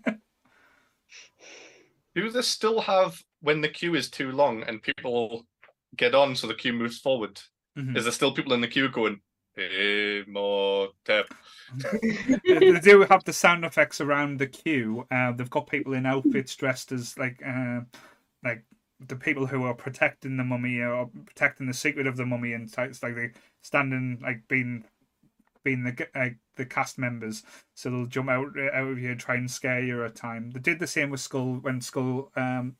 Do 2.16 2.30
they 2.32 2.42
still 2.42 2.82
have 2.82 3.24
when 3.42 3.62
the 3.62 3.70
queue 3.70 3.96
is 3.96 4.10
too 4.10 4.32
long 4.32 4.64
and 4.64 4.82
people 4.82 5.46
get 5.96 6.16
on 6.16 6.36
so 6.36 6.48
the 6.48 6.56
queue 6.56 6.74
moves 6.74 7.00
forward? 7.00 7.40
Mhm. 7.78 7.96
Is 7.96 8.04
there 8.06 8.12
still 8.12 8.34
people 8.34 8.54
in 8.54 8.62
the 8.62 8.68
queue 8.68 8.90
going, 8.90 9.22
"Hey, 9.56 10.24
more 10.28 10.90
tap"? 11.06 11.26
they 12.44 12.80
do 12.80 13.02
have 13.04 13.24
the 13.24 13.34
sound 13.34 13.66
effects 13.66 14.02
around 14.02 14.40
the 14.40 14.48
queue. 14.48 15.06
Uh, 15.12 15.32
they've 15.32 15.50
got 15.50 15.70
people 15.70 15.94
in 15.94 16.06
outfits 16.06 16.56
dressed 16.56 16.92
as 16.92 17.18
like 17.18 17.40
uh, 17.46 17.82
like 18.44 18.64
the 19.00 19.16
people 19.16 19.48
who 19.48 19.64
are 19.64 19.74
protecting 19.74 20.38
the 20.38 20.44
mummy 20.44 20.80
or 20.80 21.10
protecting 21.26 21.68
the 21.68 21.74
secret 21.74 22.08
of 22.08 22.18
the 22.18 22.26
mummy, 22.26 22.54
and 22.54 22.72
it's 22.78 23.04
like 23.04 23.16
they 23.16 23.32
standing 23.62 24.20
like 24.22 24.48
being 24.48 24.86
being 25.64 25.84
the 25.84 26.08
like 26.16 26.38
the 26.56 26.66
cast 26.66 26.98
members, 26.98 27.44
so 27.76 27.90
they'll 27.90 28.06
jump 28.06 28.30
out 28.30 28.58
out 28.74 28.88
of 28.88 29.00
you 29.00 29.12
and 29.12 29.20
try 29.20 29.36
and 29.36 29.52
scare 29.52 29.82
you 29.82 30.04
at 30.04 30.12
a 30.12 30.14
time. 30.14 30.52
They 30.52 30.60
did 30.60 30.80
the 30.80 30.88
same 30.88 31.10
with 31.10 31.20
Skull 31.20 31.56
when 31.62 31.82
Skull 31.82 32.32
um 32.36 32.76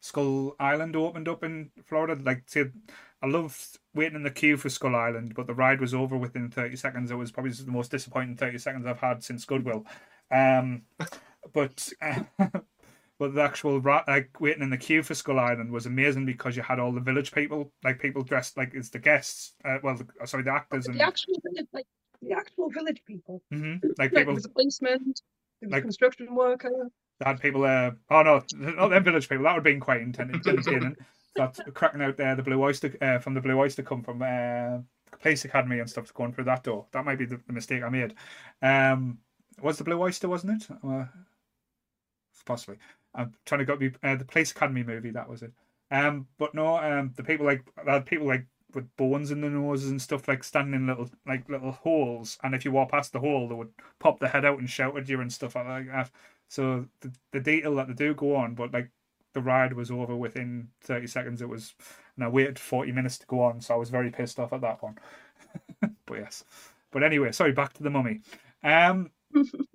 Skull 0.00 0.54
Island 0.60 0.96
opened 0.96 1.28
up 1.28 1.42
in 1.42 1.70
Florida. 1.84 2.20
Like, 2.22 2.44
say, 2.46 2.66
I 3.22 3.26
loved 3.26 3.78
waiting 3.94 4.16
in 4.16 4.22
the 4.22 4.30
queue 4.30 4.56
for 4.56 4.68
Skull 4.68 4.94
Island, 4.94 5.34
but 5.34 5.46
the 5.46 5.54
ride 5.54 5.80
was 5.80 5.94
over 5.94 6.16
within 6.16 6.50
30 6.50 6.76
seconds. 6.76 7.10
It 7.10 7.16
was 7.16 7.32
probably 7.32 7.52
the 7.52 7.70
most 7.70 7.90
disappointing 7.90 8.36
30 8.36 8.58
seconds 8.58 8.86
I've 8.86 9.00
had 9.00 9.24
since 9.24 9.44
Goodwill. 9.44 9.86
Um, 10.30 10.82
but 11.52 11.88
uh, 12.00 12.20
but 13.18 13.34
the 13.34 13.42
actual 13.42 13.80
like 14.06 14.40
waiting 14.40 14.62
in 14.62 14.70
the 14.70 14.76
queue 14.76 15.02
for 15.02 15.14
Skull 15.14 15.38
Island 15.38 15.70
was 15.72 15.86
amazing 15.86 16.24
because 16.26 16.56
you 16.56 16.62
had 16.62 16.78
all 16.78 16.92
the 16.92 17.00
village 17.00 17.32
people, 17.32 17.72
like 17.84 18.00
people 18.00 18.22
dressed 18.22 18.56
like 18.56 18.72
it's 18.74 18.90
the 18.90 18.98
guests. 18.98 19.54
Uh, 19.64 19.78
well, 19.82 19.96
the, 19.96 20.06
sorry, 20.26 20.42
the 20.44 20.52
actors 20.52 20.86
and 20.86 20.98
the 20.98 21.04
actual 21.04 21.34
village, 21.44 21.66
like 21.72 21.86
the 22.22 22.32
actual 22.32 22.70
village 22.70 23.02
people. 23.06 23.42
Mhm, 23.52 23.82
like 23.82 23.98
Like, 23.98 24.10
people. 24.10 24.24
there 24.26 24.34
was 24.34 24.44
a 24.44 24.48
policeman, 24.50 24.98
there 25.60 25.68
was 25.68 25.70
like- 25.72 25.78
a 25.80 25.82
construction 25.82 26.34
worker. 26.34 26.90
They 27.20 27.24
had 27.26 27.40
people 27.40 27.62
there. 27.62 27.96
Oh 28.10 28.22
no, 28.22 28.42
not 28.54 28.88
them 28.90 29.02
village 29.02 29.28
people. 29.28 29.42
That 29.44 29.50
would 29.54 29.56
have 29.58 29.64
been 29.64 29.80
quite 29.80 30.00
entertaining. 30.02 30.96
That's 31.34 31.60
cracking 31.74 32.00
out 32.02 32.16
there. 32.16 32.34
The 32.36 32.42
Blue 32.44 32.62
Oyster 32.62 32.96
uh, 33.00 33.18
from 33.18 33.34
the 33.34 33.40
Blue 33.40 33.58
Oyster 33.58 33.82
come 33.82 34.02
from 34.02 34.22
uh, 34.22 34.78
Police 35.20 35.44
Academy 35.44 35.78
and 35.80 35.88
stuff 35.90 36.12
going 36.14 36.32
through 36.32 36.44
that 36.44 36.62
door. 36.64 36.86
That 36.92 37.04
might 37.04 37.18
be 37.18 37.26
the, 37.26 37.40
the 37.46 37.52
mistake 37.52 37.82
I 37.82 37.88
made. 37.88 38.14
Um, 38.62 39.18
was 39.60 39.78
the 39.78 39.84
Blue 39.84 40.00
Oyster, 40.00 40.28
wasn't 40.28 40.62
it? 40.62 40.68
Uh, 40.84 41.04
possibly. 42.46 42.78
I'm 43.18 43.34
trying 43.44 43.58
to 43.60 43.64
go 43.64 43.76
be 43.76 43.92
uh, 44.02 44.16
the 44.16 44.24
Police 44.24 44.52
Academy 44.52 44.82
movie. 44.82 45.10
That 45.10 45.28
was 45.28 45.42
it. 45.42 45.52
Um, 45.90 46.26
but 46.38 46.54
no, 46.54 46.78
um, 46.78 47.12
the 47.16 47.24
people 47.24 47.46
like 47.46 47.62
had 47.86 48.06
people 48.06 48.26
like 48.26 48.46
with 48.74 48.94
bones 48.96 49.30
in 49.30 49.40
the 49.40 49.50
noses 49.50 49.90
and 49.90 50.00
stuff 50.00 50.28
like 50.28 50.44
standing 50.44 50.74
in 50.74 50.86
little 50.86 51.10
like 51.26 51.48
little 51.48 51.72
holes, 51.72 52.38
and 52.42 52.54
if 52.54 52.64
you 52.64 52.72
walk 52.72 52.90
past 52.90 53.12
the 53.12 53.20
hole, 53.20 53.48
they 53.48 53.54
would 53.54 53.72
pop 53.98 54.20
their 54.20 54.28
head 54.28 54.44
out 54.44 54.58
and 54.58 54.70
shout 54.70 54.96
at 54.96 55.08
you 55.08 55.20
and 55.20 55.32
stuff 55.32 55.54
like 55.56 55.86
that. 55.88 56.10
So 56.48 56.86
the, 57.00 57.12
the 57.32 57.40
detail 57.40 57.74
that 57.76 57.88
they 57.88 57.94
do 57.94 58.14
go 58.14 58.36
on, 58.36 58.54
but 58.54 58.72
like 58.72 58.90
the 59.34 59.40
ride 59.40 59.72
was 59.74 59.90
over 59.90 60.16
within 60.16 60.68
30 60.82 61.06
seconds. 61.06 61.42
It 61.42 61.48
was, 61.48 61.74
and 62.16 62.24
I 62.24 62.28
waited 62.28 62.58
40 62.58 62.92
minutes 62.92 63.18
to 63.18 63.26
go 63.26 63.42
on, 63.42 63.60
so 63.60 63.74
I 63.74 63.76
was 63.76 63.90
very 63.90 64.10
pissed 64.10 64.38
off 64.38 64.52
at 64.52 64.62
that 64.62 64.82
one. 64.82 64.98
but 66.06 66.18
yes. 66.18 66.44
But 66.90 67.02
anyway, 67.02 67.32
sorry, 67.32 67.52
back 67.52 67.74
to 67.74 67.82
the 67.82 67.90
mummy. 67.90 68.20
Um, 68.62 69.10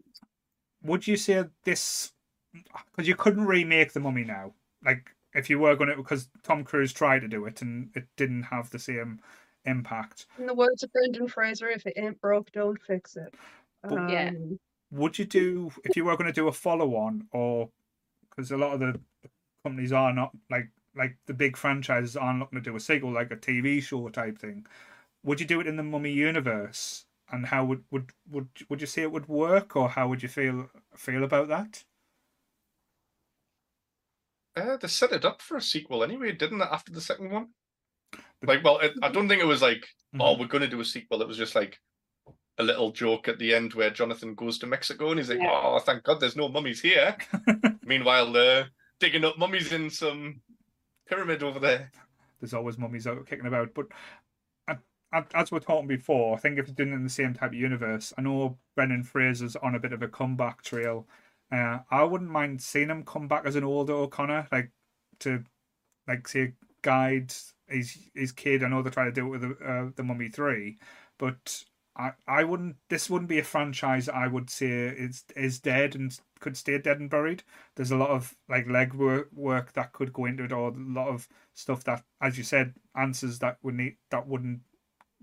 would 0.83 1.07
you 1.07 1.15
say 1.15 1.45
this, 1.63 2.12
because 2.53 3.07
you 3.07 3.15
couldn't 3.15 3.45
remake 3.45 3.93
the 3.93 3.99
mummy 3.99 4.23
now, 4.23 4.53
like 4.85 5.09
if 5.33 5.49
you 5.49 5.59
were 5.59 5.75
going 5.75 5.89
to, 5.89 5.95
because 5.95 6.29
Tom 6.43 6.63
Cruise 6.63 6.93
tried 6.93 7.19
to 7.21 7.27
do 7.27 7.45
it 7.45 7.61
and 7.61 7.89
it 7.95 8.05
didn't 8.17 8.43
have 8.43 8.69
the 8.69 8.79
same 8.79 9.19
impact. 9.65 10.25
In 10.37 10.45
the 10.45 10.53
words 10.53 10.83
of 10.83 10.91
Brendan 10.93 11.27
Fraser, 11.27 11.69
if 11.69 11.85
it 11.87 11.93
ain't 11.97 12.19
broke, 12.21 12.51
don't 12.51 12.81
fix 12.81 13.15
it. 13.15 13.33
But- 13.81 14.09
Yeah. 14.09 14.29
Um, 14.29 14.59
would 14.91 15.17
you 15.17 15.25
do 15.25 15.71
if 15.83 15.95
you 15.95 16.05
were 16.05 16.15
going 16.15 16.27
to 16.27 16.33
do 16.41 16.47
a 16.47 16.51
follow 16.51 16.95
on 16.95 17.27
or 17.31 17.67
because 18.29 18.51
a 18.51 18.57
lot 18.57 18.73
of 18.75 18.79
the 18.79 18.99
companies 19.63 19.91
are 19.91 20.13
not 20.13 20.29
like 20.51 20.69
like 20.95 21.17
the 21.25 21.33
big 21.33 21.57
franchises 21.57 22.15
aren't 22.15 22.39
looking 22.41 22.59
to 22.59 22.69
do 22.69 22.75
a 22.75 22.79
sequel 22.79 23.11
like 23.11 23.31
a 23.31 23.35
tv 23.35 23.81
show 23.81 24.07
type 24.09 24.37
thing 24.37 24.63
would 25.23 25.39
you 25.39 25.47
do 25.47 25.59
it 25.59 25.65
in 25.65 25.77
the 25.77 25.81
mummy 25.83 26.11
universe 26.11 27.05
and 27.31 27.47
how 27.47 27.65
would 27.65 27.83
would 27.89 28.11
would, 28.29 28.47
would 28.69 28.81
you 28.81 28.85
say 28.85 29.01
it 29.01 29.11
would 29.11 29.27
work 29.27 29.75
or 29.75 29.89
how 29.89 30.07
would 30.07 30.21
you 30.21 30.29
feel 30.29 30.69
feel 30.95 31.23
about 31.23 31.47
that 31.47 31.83
Uh, 34.55 34.77
they 34.77 34.87
set 34.87 35.11
it 35.11 35.25
up 35.25 35.41
for 35.41 35.57
a 35.57 35.61
sequel 35.61 36.03
anyway, 36.03 36.31
didn't 36.31 36.61
it? 36.61 36.67
After 36.71 36.91
the 36.91 37.01
second 37.01 37.31
one, 37.31 37.47
like, 38.43 38.63
well, 38.63 38.79
it, 38.79 38.93
I 39.01 39.09
don't 39.09 39.27
think 39.27 39.41
it 39.41 39.45
was 39.47 39.61
like, 39.61 39.85
oh, 40.19 40.35
Mhm. 40.35 40.39
we're 40.39 40.47
going 40.47 40.61
to 40.61 40.67
do 40.67 40.79
a 40.81 40.85
sequel. 40.85 41.21
It 41.21 41.27
was 41.27 41.37
just 41.37 41.55
like 41.55 41.79
a 42.59 42.63
little 42.63 42.91
joke 42.91 43.27
at 43.27 43.39
the 43.39 43.53
end 43.55 43.73
where 43.73 43.89
Jonathan 43.89 44.35
goes 44.35 44.59
to 44.59 44.67
Mexico 44.67 45.09
and 45.09 45.19
he's 45.19 45.29
like, 45.29 45.39
Yeah. 45.39 45.49
oh, 45.63 45.79
thank 45.79 46.03
God, 46.03 46.19
there's 46.19 46.35
no 46.35 46.49
mummies 46.49 46.81
here. 46.81 47.17
Meanwhile, 47.83 48.31
they're 48.31 48.69
digging 48.99 49.25
up 49.25 49.39
mummies 49.39 49.71
in 49.73 49.89
some 49.89 50.41
pyramid 51.07 51.41
over 51.41 51.59
there. 51.59 51.91
there's 52.39 52.53
always 52.53 52.77
mummies 52.77 53.07
out 53.07 53.25
kicking 53.25 53.45
about. 53.47 53.73
But 53.73 53.87
as 55.33 55.51
we're 55.51 55.59
talking 55.59 55.87
before, 55.87 56.35
I 56.35 56.39
think 56.39 56.57
if 56.59 56.67
you're 56.67 56.75
doing 56.75 56.91
it 56.91 56.95
in 56.95 57.03
the 57.03 57.09
same 57.09 57.33
type 57.33 57.51
of 57.51 57.55
universe, 57.55 58.13
I 58.17 58.21
know 58.21 58.57
Brendan 58.75 59.03
Fraser's 59.03 59.55
on 59.55 59.75
a 59.75 59.79
bit 59.79 59.93
of 59.93 60.01
a 60.01 60.07
comeback 60.07 60.61
trail. 60.63 61.07
Uh, 61.51 61.79
I 61.91 62.03
wouldn't 62.03 62.31
mind 62.31 62.61
seeing 62.61 62.89
him 62.89 63.03
come 63.03 63.27
back 63.27 63.45
as 63.45 63.55
an 63.55 63.63
older 63.63 63.93
O'Connor, 63.93 64.47
like 64.51 64.71
to, 65.19 65.43
like 66.07 66.27
say, 66.27 66.53
guide 66.81 67.33
his 67.67 68.09
his 68.13 68.31
kid. 68.31 68.63
I 68.63 68.67
know 68.67 68.81
they're 68.81 68.91
trying 68.91 69.13
to 69.13 69.21
do 69.21 69.27
it 69.27 69.29
with 69.29 69.41
the, 69.41 69.65
uh, 69.65 69.89
the 69.95 70.03
Mummy 70.03 70.29
Three, 70.29 70.77
but 71.17 71.63
I 71.95 72.13
I 72.27 72.43
wouldn't. 72.43 72.77
This 72.89 73.09
wouldn't 73.09 73.29
be 73.29 73.39
a 73.39 73.43
franchise 73.43 74.09
I 74.09 74.27
would 74.27 74.49
say 74.49 74.69
is 74.87 75.25
is 75.35 75.59
dead 75.59 75.95
and 75.95 76.17
could 76.39 76.57
stay 76.57 76.77
dead 76.77 76.99
and 76.99 77.09
buried. 77.09 77.43
There's 77.75 77.91
a 77.91 77.97
lot 77.97 78.09
of 78.09 78.35
like 78.49 78.67
leg 78.67 78.93
work, 78.93 79.29
work 79.33 79.73
that 79.73 79.93
could 79.93 80.11
go 80.13 80.25
into 80.25 80.43
it, 80.43 80.51
or 80.51 80.69
a 80.69 80.73
lot 80.75 81.07
of 81.07 81.27
stuff 81.53 81.83
that, 81.85 82.03
as 82.21 82.37
you 82.37 82.43
said, 82.43 82.73
answers 82.95 83.39
that 83.39 83.57
would 83.63 83.75
need 83.75 83.97
that 84.09 84.27
wouldn't 84.27 84.61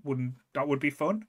wouldn't 0.04 0.34
that 0.54 0.68
would 0.68 0.80
be 0.80 0.90
fun. 0.90 1.26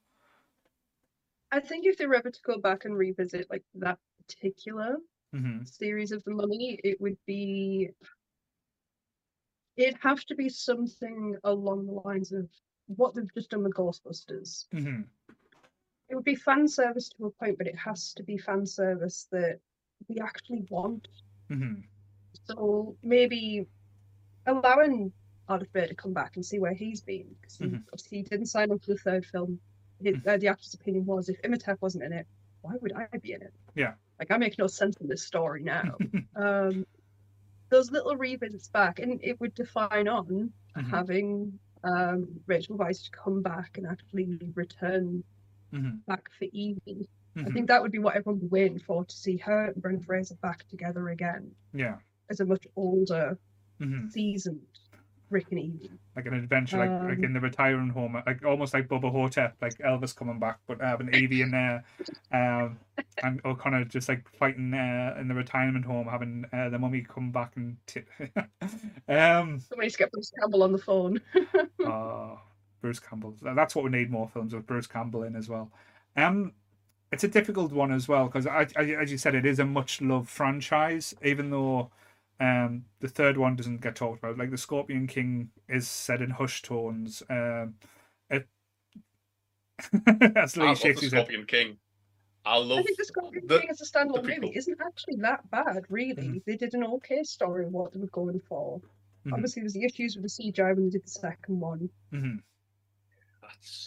I 1.52 1.60
think 1.60 1.86
if 1.86 1.98
they 1.98 2.08
were 2.08 2.16
ever 2.16 2.32
to 2.32 2.42
go 2.46 2.58
back 2.60 2.86
and 2.86 2.98
revisit 2.98 3.50
like 3.50 3.64
that 3.76 4.00
particular 4.36 4.98
hmm 5.34 5.60
series 5.64 6.12
of 6.12 6.24
the 6.24 6.32
mummy, 6.32 6.80
it 6.84 7.00
would 7.02 7.18
be 7.26 7.90
it'd 9.78 9.98
have 10.02 10.24
to 10.26 10.36
be 10.36 10.50
something 10.50 11.38
along 11.44 11.86
the 11.86 11.94
lines 11.94 12.32
of 12.32 12.50
what 12.88 13.14
they've 13.16 13.34
just 13.34 13.52
done 13.52 13.64
with 13.64 13.74
Ghostbusters. 13.74 14.68
hmm 14.72 15.02
It 16.10 16.16
would 16.16 16.24
be 16.26 16.36
fan 16.36 16.68
service 16.68 17.10
to 17.10 17.26
a 17.26 17.32
point, 17.32 17.58
but 17.58 17.68
it 17.68 17.78
has 17.78 18.14
to 18.16 18.24
be 18.24 18.38
fan 18.38 18.66
service 18.66 19.28
that 19.32 19.60
we 20.08 20.20
actually 20.20 20.66
want. 20.70 21.08
hmm 21.50 21.84
So 22.46 22.98
maybe 23.04 23.68
allowing 24.46 25.14
Bear 25.74 25.88
to 25.88 25.96
come 25.96 26.14
back 26.14 26.36
and 26.38 26.46
see 26.46 26.60
where 26.60 26.74
he's 26.74 27.02
been 27.02 27.36
because 27.42 27.58
he, 27.58 27.66
Mhm. 27.66 27.84
obviously 27.92 28.18
he 28.20 28.24
didn't 28.24 28.46
sign 28.48 28.72
up 28.72 28.82
for 28.84 28.94
the 28.94 29.00
third 29.00 29.26
film. 29.26 29.60
His, 30.02 30.16
uh, 30.26 30.38
the 30.38 30.48
actor's 30.48 30.74
opinion 30.74 31.06
was 31.06 31.30
if 31.30 31.40
Imhotep 31.44 31.82
wasn't 31.82 32.06
in 32.06 32.14
it, 32.14 32.28
why 32.62 32.76
would 32.82 32.94
I 32.94 33.18
be 33.18 33.34
in 33.34 33.42
it? 33.42 33.54
Yeah. 33.76 33.96
Like 34.22 34.32
I 34.32 34.38
make 34.38 34.58
no 34.60 34.68
sense 34.68 34.96
in 35.02 35.08
this 35.08 35.24
story 35.24 35.64
now. 35.64 35.98
um, 36.36 36.86
those 37.72 37.92
little 37.92 38.16
revisits 38.16 38.70
back, 38.70 39.00
and 39.00 39.20
it 39.24 39.40
would 39.42 39.56
define 39.56 40.08
on 40.08 40.54
Mhm. 40.78 40.92
having 40.92 41.60
um, 41.84 42.28
Rachel 42.46 42.78
Weisz 42.78 43.06
to 43.06 43.12
come 43.12 43.42
back 43.42 43.78
and 43.78 43.88
actually 43.88 44.38
return 44.56 45.24
hmm 45.72 45.96
back 46.08 46.30
for 46.38 46.46
Evie. 46.52 47.08
I 47.40 47.44
hmm 47.46 47.54
think 47.54 47.68
that 47.70 47.82
would 47.82 47.92
be 47.92 48.00
what 48.00 48.16
everyone 48.16 48.40
would 48.42 48.52
be 48.52 48.54
waiting 48.62 48.80
for 48.80 49.04
to 49.06 49.16
see 49.16 49.38
her 49.38 49.66
and 49.66 49.82
Brendan 49.82 50.04
Fraser 50.04 50.36
back 50.36 50.68
together 50.70 51.10
again 51.10 51.56
Yeah. 51.74 51.98
as 52.30 52.40
a 52.40 52.46
much 52.46 52.68
older, 52.76 53.38
hmm 53.80 54.08
seasoned 54.10 54.68
Rick 55.32 55.48
and 55.52 55.60
Evie. 55.60 55.92
Like 56.16 56.26
an 56.26 56.34
adventure, 56.34 56.78
like 56.78 56.90
like 56.90 57.18
Um, 57.18 57.24
in 57.24 57.34
the 57.34 57.40
retiring 57.40 57.90
home, 57.90 58.22
like 58.26 58.44
almost 58.46 58.74
like 58.74 58.88
Bubba 58.88 59.12
Ho-Tep, 59.12 59.56
like 59.62 59.78
Elvis 59.80 60.16
coming 60.16 60.40
back, 60.40 60.60
but 60.68 60.82
having 60.82 61.14
Evie 61.14 61.42
in 61.42 61.52
there, 61.52 61.84
um, 62.32 62.78
and 63.24 63.42
O'Connor 63.46 63.86
just 63.86 64.10
like 64.10 64.28
fighting 64.38 64.74
uh, 64.74 65.16
in 65.20 65.28
the 65.28 65.34
retirement 65.34 65.86
home, 65.86 66.08
having 66.08 66.46
uh, 66.52 66.70
the 66.70 66.78
mummy 66.78 67.02
come 67.02 67.32
back 67.32 67.54
and 67.56 67.78
t- 67.88 68.02
um, 69.08 69.60
Somebody's 69.60 69.96
get 69.96 70.12
Bruce 70.12 70.32
Campbell 70.40 70.64
on 70.64 70.72
the 70.72 70.78
phone. 70.78 71.22
Oh, 71.84 72.40
Bruce 72.82 73.00
Campbell. 73.00 73.36
That's 73.42 73.76
what 73.76 73.84
we 73.86 73.92
need 73.92 74.12
more 74.12 74.28
films 74.28 74.54
with 74.54 74.66
Bruce 74.68 74.88
Campbell 74.88 75.24
in 75.24 75.36
as 75.36 75.48
well. 75.50 75.72
Um, 76.18 76.54
it's 77.12 77.24
a 77.24 77.28
difficult 77.28 77.72
one 77.72 77.92
as 77.92 78.08
well 78.08 78.26
because, 78.26 78.48
I, 78.48 78.68
I, 78.76 78.84
as 79.02 79.12
you 79.12 79.18
said, 79.18 79.36
it 79.36 79.46
is 79.46 79.60
a 79.60 79.66
much 79.66 80.02
loved 80.02 80.30
franchise. 80.30 81.14
Even 81.24 81.50
though 81.50 81.92
um, 82.42 82.86
the 83.00 83.08
third 83.08 83.38
one 83.38 83.56
doesn't 83.56 83.82
get 83.82 83.96
talked 83.96 84.20
about, 84.20 84.38
like 84.38 84.50
the 84.52 84.58
Scorpion 84.58 85.08
King 85.08 85.50
is 85.70 85.88
said 85.88 86.22
in 86.22 86.32
hushed 86.32 86.66
tones. 86.66 87.22
Um, 87.30 87.76
it 88.30 88.48
as 90.36 90.58
I 90.58 90.64
love 90.66 90.76
the 90.78 90.82
shakes 90.82 91.02
head. 91.02 91.12
Scorpion 91.12 91.46
King. 91.46 91.78
I 92.44 92.56
I 92.56 92.58
love 92.58 92.84
think 92.86 92.98
the 92.98 93.06
Scorpion 93.06 93.46
the- 93.48 93.60
King 93.60 93.70
as 93.70 93.82
a 93.82 93.86
standalone 93.86 94.24
prequel. 94.26 94.42
movie 94.42 94.58
isn't 94.58 94.78
actually 94.86 95.18
that 95.18 95.50
bad, 95.52 95.84
really. 95.90 96.16
Mhm. 96.30 96.44
They 96.46 96.58
did 96.58 96.74
an 96.74 96.84
okay 96.84 97.24
story 97.24 97.66
of 97.66 97.72
what 97.72 97.94
they 97.94 98.00
were 98.00 98.08
going 98.08 98.40
for. 98.50 98.82
Mhm. 99.28 99.34
Obviously, 99.34 99.62
there's 99.62 99.74
the 99.74 99.86
issues 99.86 100.16
with 100.16 100.24
the 100.24 100.30
CGI 100.30 100.74
when 100.74 100.86
they 100.86 100.90
did 100.92 101.04
the 101.06 101.10
second 101.10 101.60
one. 101.60 101.90
Mhm. 102.12 102.42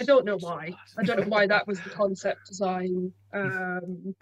I 0.01 0.05
don't 0.05 0.25
know 0.25 0.39
so 0.39 0.47
why. 0.47 0.73
I 0.97 1.03
don't 1.03 1.19
know 1.21 1.27
why 1.29 1.49
that 1.49 1.67
was 1.67 1.81
the 1.81 1.91
concept 2.01 2.47
design. 2.47 3.13
Um, 3.33 4.15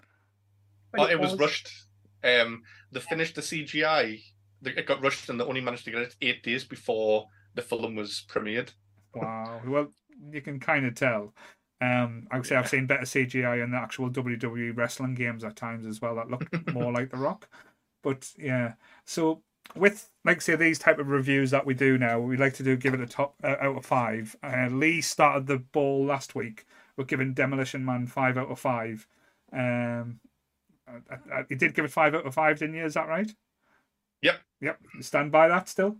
but 0.91 1.01
Oh, 1.01 1.05
it 1.05 1.19
was 1.19 1.35
rushed. 1.37 1.69
Um, 2.23 2.63
they 2.91 2.99
finished 2.99 3.35
the 3.35 3.41
CGI. 3.41 4.21
It 4.63 4.85
got 4.85 5.03
rushed, 5.03 5.29
and 5.29 5.39
they 5.39 5.43
only 5.43 5.61
managed 5.61 5.85
to 5.85 5.91
get 5.91 6.01
it 6.01 6.15
eight 6.21 6.43
days 6.43 6.63
before 6.63 7.27
the 7.55 7.61
film 7.61 7.95
was 7.95 8.25
premiered. 8.29 8.71
Wow. 9.13 9.61
Well, 9.65 9.87
you 10.31 10.41
can 10.41 10.59
kind 10.59 10.85
of 10.85 10.95
tell. 10.95 11.33
Um, 11.81 12.27
I 12.31 12.37
would 12.37 12.45
say 12.45 12.55
I've 12.55 12.69
seen 12.69 12.87
better 12.87 13.03
CGI 13.03 13.63
in 13.63 13.71
the 13.71 13.77
actual 13.77 14.09
WWE 14.09 14.75
wrestling 14.75 15.15
games 15.15 15.43
at 15.43 15.57
times 15.57 15.85
as 15.85 16.01
well 16.01 16.15
that 16.15 16.29
look 16.29 16.47
more 16.73 16.93
like 16.93 17.11
The 17.11 17.17
Rock. 17.17 17.49
But 18.01 18.31
yeah, 18.37 18.73
so 19.05 19.41
with 19.75 20.09
like 20.23 20.41
say 20.41 20.55
these 20.55 20.79
type 20.79 20.99
of 20.99 21.07
reviews 21.07 21.51
that 21.51 21.65
we 21.65 21.73
do 21.73 21.97
now, 21.97 22.19
we 22.19 22.37
like 22.37 22.53
to 22.55 22.63
do 22.63 22.77
give 22.77 22.93
it 22.93 23.01
a 23.01 23.07
top 23.07 23.35
uh, 23.43 23.55
out 23.59 23.77
of 23.77 23.85
five. 23.85 24.35
Uh, 24.43 24.67
Lee 24.71 25.01
started 25.01 25.47
the 25.47 25.57
ball 25.57 26.05
last 26.05 26.35
week. 26.35 26.65
We're 26.95 27.05
giving 27.05 27.33
Demolition 27.33 27.83
Man 27.83 28.07
five 28.07 28.37
out 28.37 28.51
of 28.51 28.59
five. 28.59 29.07
Um, 29.51 30.19
I, 30.87 31.15
I, 31.33 31.45
you 31.49 31.55
did 31.55 31.73
give 31.73 31.85
it 31.85 31.91
five 31.91 32.13
out 32.15 32.25
of 32.25 32.33
five, 32.33 32.59
didn't 32.59 32.75
you? 32.75 32.85
Is 32.85 32.93
that 32.95 33.07
right? 33.07 33.33
Yep. 34.21 34.41
Yep. 34.61 34.79
Stand 35.01 35.31
by 35.31 35.47
that 35.47 35.69
still? 35.69 35.97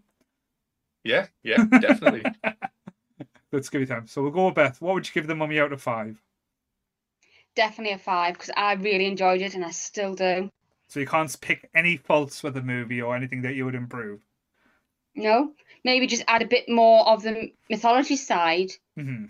Yeah, 1.03 1.27
yeah, 1.43 1.65
definitely. 1.81 2.23
Let's 3.51 3.69
give 3.69 3.81
you 3.81 3.87
time. 3.87 4.07
So 4.07 4.21
we'll 4.21 4.31
go 4.31 4.45
with 4.47 4.55
Beth. 4.55 4.81
What 4.81 4.93
would 4.93 5.07
you 5.07 5.13
give 5.13 5.27
the 5.27 5.35
mummy 5.35 5.59
out 5.59 5.73
of 5.73 5.81
five? 5.81 6.21
Definitely 7.55 7.93
a 7.93 7.97
five 7.99 8.33
because 8.33 8.49
I 8.55 8.73
really 8.73 9.05
enjoyed 9.05 9.41
it 9.41 9.53
and 9.53 9.65
I 9.65 9.71
still 9.71 10.15
do. 10.15 10.49
So 10.87 10.99
you 10.99 11.05
can't 11.05 11.41
pick 11.41 11.69
any 11.75 11.97
faults 11.97 12.41
with 12.41 12.53
the 12.55 12.61
movie 12.61 13.01
or 13.01 13.15
anything 13.15 13.41
that 13.43 13.55
you 13.55 13.65
would 13.65 13.75
improve. 13.75 14.21
No, 15.15 15.53
maybe 15.83 16.07
just 16.07 16.23
add 16.27 16.41
a 16.41 16.47
bit 16.47 16.67
more 16.69 17.07
of 17.07 17.21
the 17.21 17.51
mythology 17.69 18.15
side. 18.15 18.71
hmm 18.95 19.25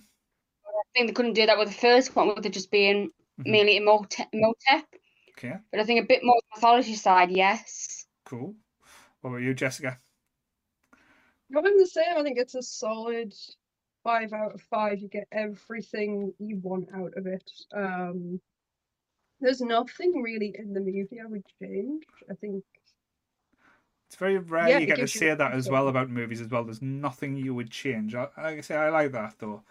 I 0.65 0.99
think 0.99 1.07
they 1.07 1.13
couldn't 1.13 1.33
do 1.33 1.45
that 1.47 1.57
with 1.57 1.69
the 1.69 1.73
first 1.73 2.15
one, 2.15 2.27
with 2.35 2.45
it 2.45 2.53
just 2.53 2.69
being 2.71 3.11
Mhm. 3.39 3.45
merely 3.47 3.77
Imhotep. 3.77 4.29
Imhotep. 4.31 4.85
Okay, 5.37 5.57
But 5.71 5.79
I 5.81 5.83
think 5.85 6.03
a 6.03 6.07
bit 6.07 6.21
more 6.23 6.39
mythology 6.55 6.95
side, 6.95 7.31
yes. 7.31 8.05
cool. 8.25 8.55
What 9.21 9.31
about 9.31 9.41
you, 9.41 9.53
Jessica? 9.53 9.97
I'm 11.55 11.77
the 11.77 11.87
same. 11.87 12.17
I 12.17 12.23
think 12.23 12.37
it's 12.37 12.55
a 12.55 12.63
solid 12.63 13.33
five 14.03 14.33
out 14.33 14.53
of 14.55 14.61
five. 14.61 14.99
You 14.99 15.07
get 15.07 15.27
everything 15.31 16.33
you 16.39 16.57
want 16.61 16.89
out 16.93 17.13
of 17.15 17.27
it. 17.27 17.49
Um, 17.73 18.41
there's 19.39 19.61
nothing 19.61 20.21
really 20.21 20.55
in 20.57 20.73
the 20.73 20.79
movie 20.79 21.19
I 21.21 21.27
would 21.27 21.43
change. 21.61 22.03
I 22.29 22.33
think 22.35 22.63
It's 24.07 24.15
very 24.15 24.37
rare 24.37 24.69
Yeah, 24.69 24.79
you 24.79 24.85
get 24.85 24.95
to 24.95 25.01
gives 25.01 25.15
you 25.15 25.21
say 25.21 25.35
that 25.35 25.53
as 25.53 25.69
well 25.71 25.87
about 25.87 26.09
movies 26.09 26.41
as 26.41 26.47
well. 26.49 26.63
There's 26.63 26.81
nothing 26.81 27.35
you 27.35 27.53
would 27.55 27.71
change. 27.71 28.15
I, 28.15 28.21
like 28.37 28.57
I 28.57 28.61
say, 28.61 28.75
I 28.75 28.89
like 28.89 29.11
that 29.13 29.35
though. 29.39 29.63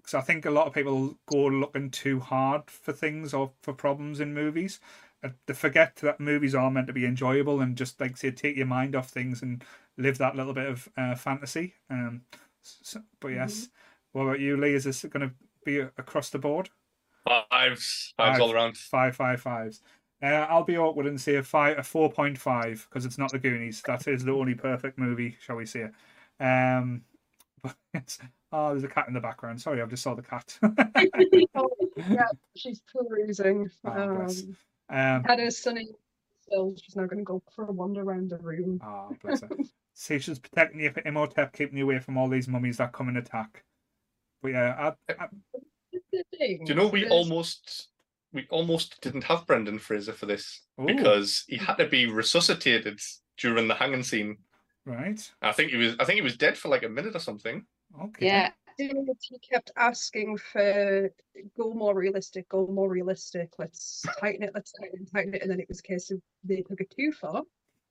Because 0.00 0.14
I 0.14 0.20
think 0.22 0.46
a 0.46 0.50
lot 0.50 0.66
of 0.66 0.74
people 0.74 1.18
go 1.26 1.46
looking 1.46 1.90
too 1.90 2.20
hard 2.20 2.70
for 2.70 2.92
things 2.92 3.34
or 3.34 3.52
for 3.62 3.72
problems 3.72 4.20
in 4.20 4.34
movies. 4.34 4.80
Uh, 5.22 5.30
They 5.46 5.54
forget 5.54 5.96
that 5.96 6.20
movies 6.20 6.54
are 6.54 6.70
meant 6.70 6.86
to 6.88 6.92
be 6.92 7.06
enjoyable 7.06 7.60
and 7.60 7.76
just 7.76 8.00
like 8.00 8.16
say 8.16 8.30
take 8.30 8.56
your 8.56 8.66
mind 8.66 8.96
off 8.96 9.10
things 9.10 9.42
and 9.42 9.64
live 9.98 10.18
that 10.18 10.36
little 10.36 10.54
bit 10.54 10.66
of 10.68 10.88
uh, 10.96 11.14
fantasy. 11.14 11.74
Um, 11.90 12.22
so, 12.62 13.02
but 13.20 13.28
yes, 13.28 13.68
what 14.12 14.22
about 14.24 14.40
you, 14.40 14.56
Lee? 14.56 14.74
Is 14.74 14.84
this 14.84 15.04
going 15.04 15.28
to 15.28 15.34
be 15.64 15.78
across 15.78 16.30
the 16.30 16.38
board? 16.38 16.70
Fives, 17.50 18.14
fives 18.16 18.38
all 18.40 18.52
around. 18.52 18.76
Five, 18.76 19.16
five, 19.16 19.40
fives. 19.40 19.82
Uh, 20.22 20.46
I'll 20.48 20.64
be 20.64 20.76
awkward 20.76 21.06
and 21.06 21.20
say 21.20 21.36
a 21.36 21.42
five, 21.42 21.78
a 21.78 21.82
four 21.82 22.10
point 22.10 22.38
five 22.38 22.86
because 22.88 23.06
it's 23.06 23.18
not 23.18 23.32
the 23.32 23.38
Goonies. 23.38 23.82
That 23.82 24.06
is 24.08 24.24
the 24.24 24.32
only 24.32 24.54
perfect 24.54 24.98
movie, 24.98 25.36
shall 25.40 25.56
we 25.56 25.66
say? 25.66 25.88
Um, 26.38 27.02
but 27.62 27.76
it's, 27.94 28.18
oh, 28.52 28.70
there's 28.70 28.84
a 28.84 28.88
cat 28.88 29.06
in 29.08 29.14
the 29.14 29.20
background. 29.20 29.60
Sorry, 29.60 29.80
I've 29.80 29.90
just 29.90 30.02
saw 30.02 30.14
the 30.14 30.22
cat. 30.22 30.58
oh, 30.62 31.70
yeah, 32.10 32.24
she's 32.56 32.82
perusing. 32.92 33.70
Oh, 33.84 34.14
bless. 34.16 34.42
Um, 34.42 34.56
um, 34.90 35.24
had 35.24 35.38
her 35.38 35.50
sunny 35.50 35.88
still. 36.42 36.74
She's 36.82 36.96
now 36.96 37.06
going 37.06 37.18
to 37.18 37.24
go 37.24 37.42
for 37.54 37.64
a 37.66 37.72
wander 37.72 38.02
around 38.02 38.30
the 38.30 38.38
room. 38.38 38.80
oh, 38.84 39.14
bless 39.22 39.40
her. 39.42 39.48
See, 39.94 40.18
she's 40.18 40.38
protecting 40.38 40.80
you 40.80 40.90
for 40.90 41.02
Imhotep, 41.06 41.52
keeping 41.52 41.76
you 41.78 41.84
away 41.84 41.98
from 42.00 42.16
all 42.16 42.28
these 42.28 42.48
mummies 42.48 42.78
that 42.78 42.92
come 42.92 43.08
and 43.08 43.18
attack. 43.18 43.62
But 44.42 44.52
yeah, 44.52 44.92
I, 45.08 45.12
I, 45.12 45.26
Do 45.92 46.24
you 46.40 46.74
know 46.74 46.88
we 46.88 47.04
is- 47.04 47.10
almost 47.12 47.88
we 48.32 48.46
almost 48.50 49.00
didn't 49.00 49.24
have 49.24 49.46
Brendan 49.46 49.78
Fraser 49.78 50.12
for 50.12 50.26
this 50.26 50.62
Ooh. 50.80 50.86
because 50.86 51.44
he 51.48 51.56
had 51.56 51.74
to 51.74 51.86
be 51.86 52.06
resuscitated 52.06 53.00
during 53.36 53.66
the 53.68 53.74
hanging 53.74 54.02
scene. 54.04 54.38
right, 54.86 55.20
I 55.42 55.52
think 55.52 55.70
he 55.72 55.76
was 55.76 55.94
I 56.00 56.04
think 56.04 56.16
he 56.16 56.22
was 56.22 56.36
dead 56.36 56.56
for 56.56 56.68
like 56.68 56.82
a 56.84 56.88
minute 56.88 57.14
or 57.14 57.20
something. 57.20 57.64
Okay, 57.98 58.26
Yeah. 58.26 58.50
he 58.76 59.38
kept 59.40 59.70
asking 59.76 60.36
for 60.38 61.10
go 61.56 61.72
more 61.72 61.94
realistic, 61.94 62.48
go 62.48 62.66
more 62.66 62.88
realistic, 62.88 63.52
let's 63.58 64.10
tighten 64.18 64.42
it, 64.42 64.52
let's 64.54 64.72
tighten 64.72 65.02
it, 65.02 65.10
tighten 65.12 65.34
it, 65.34 65.42
and 65.42 65.50
then 65.50 65.60
it 65.60 65.68
was 65.68 65.80
a 65.80 65.82
case 65.82 66.10
of 66.10 66.20
they 66.44 66.62
took 66.62 66.80
it 66.80 66.90
too 66.90 67.12
far. 67.12 67.42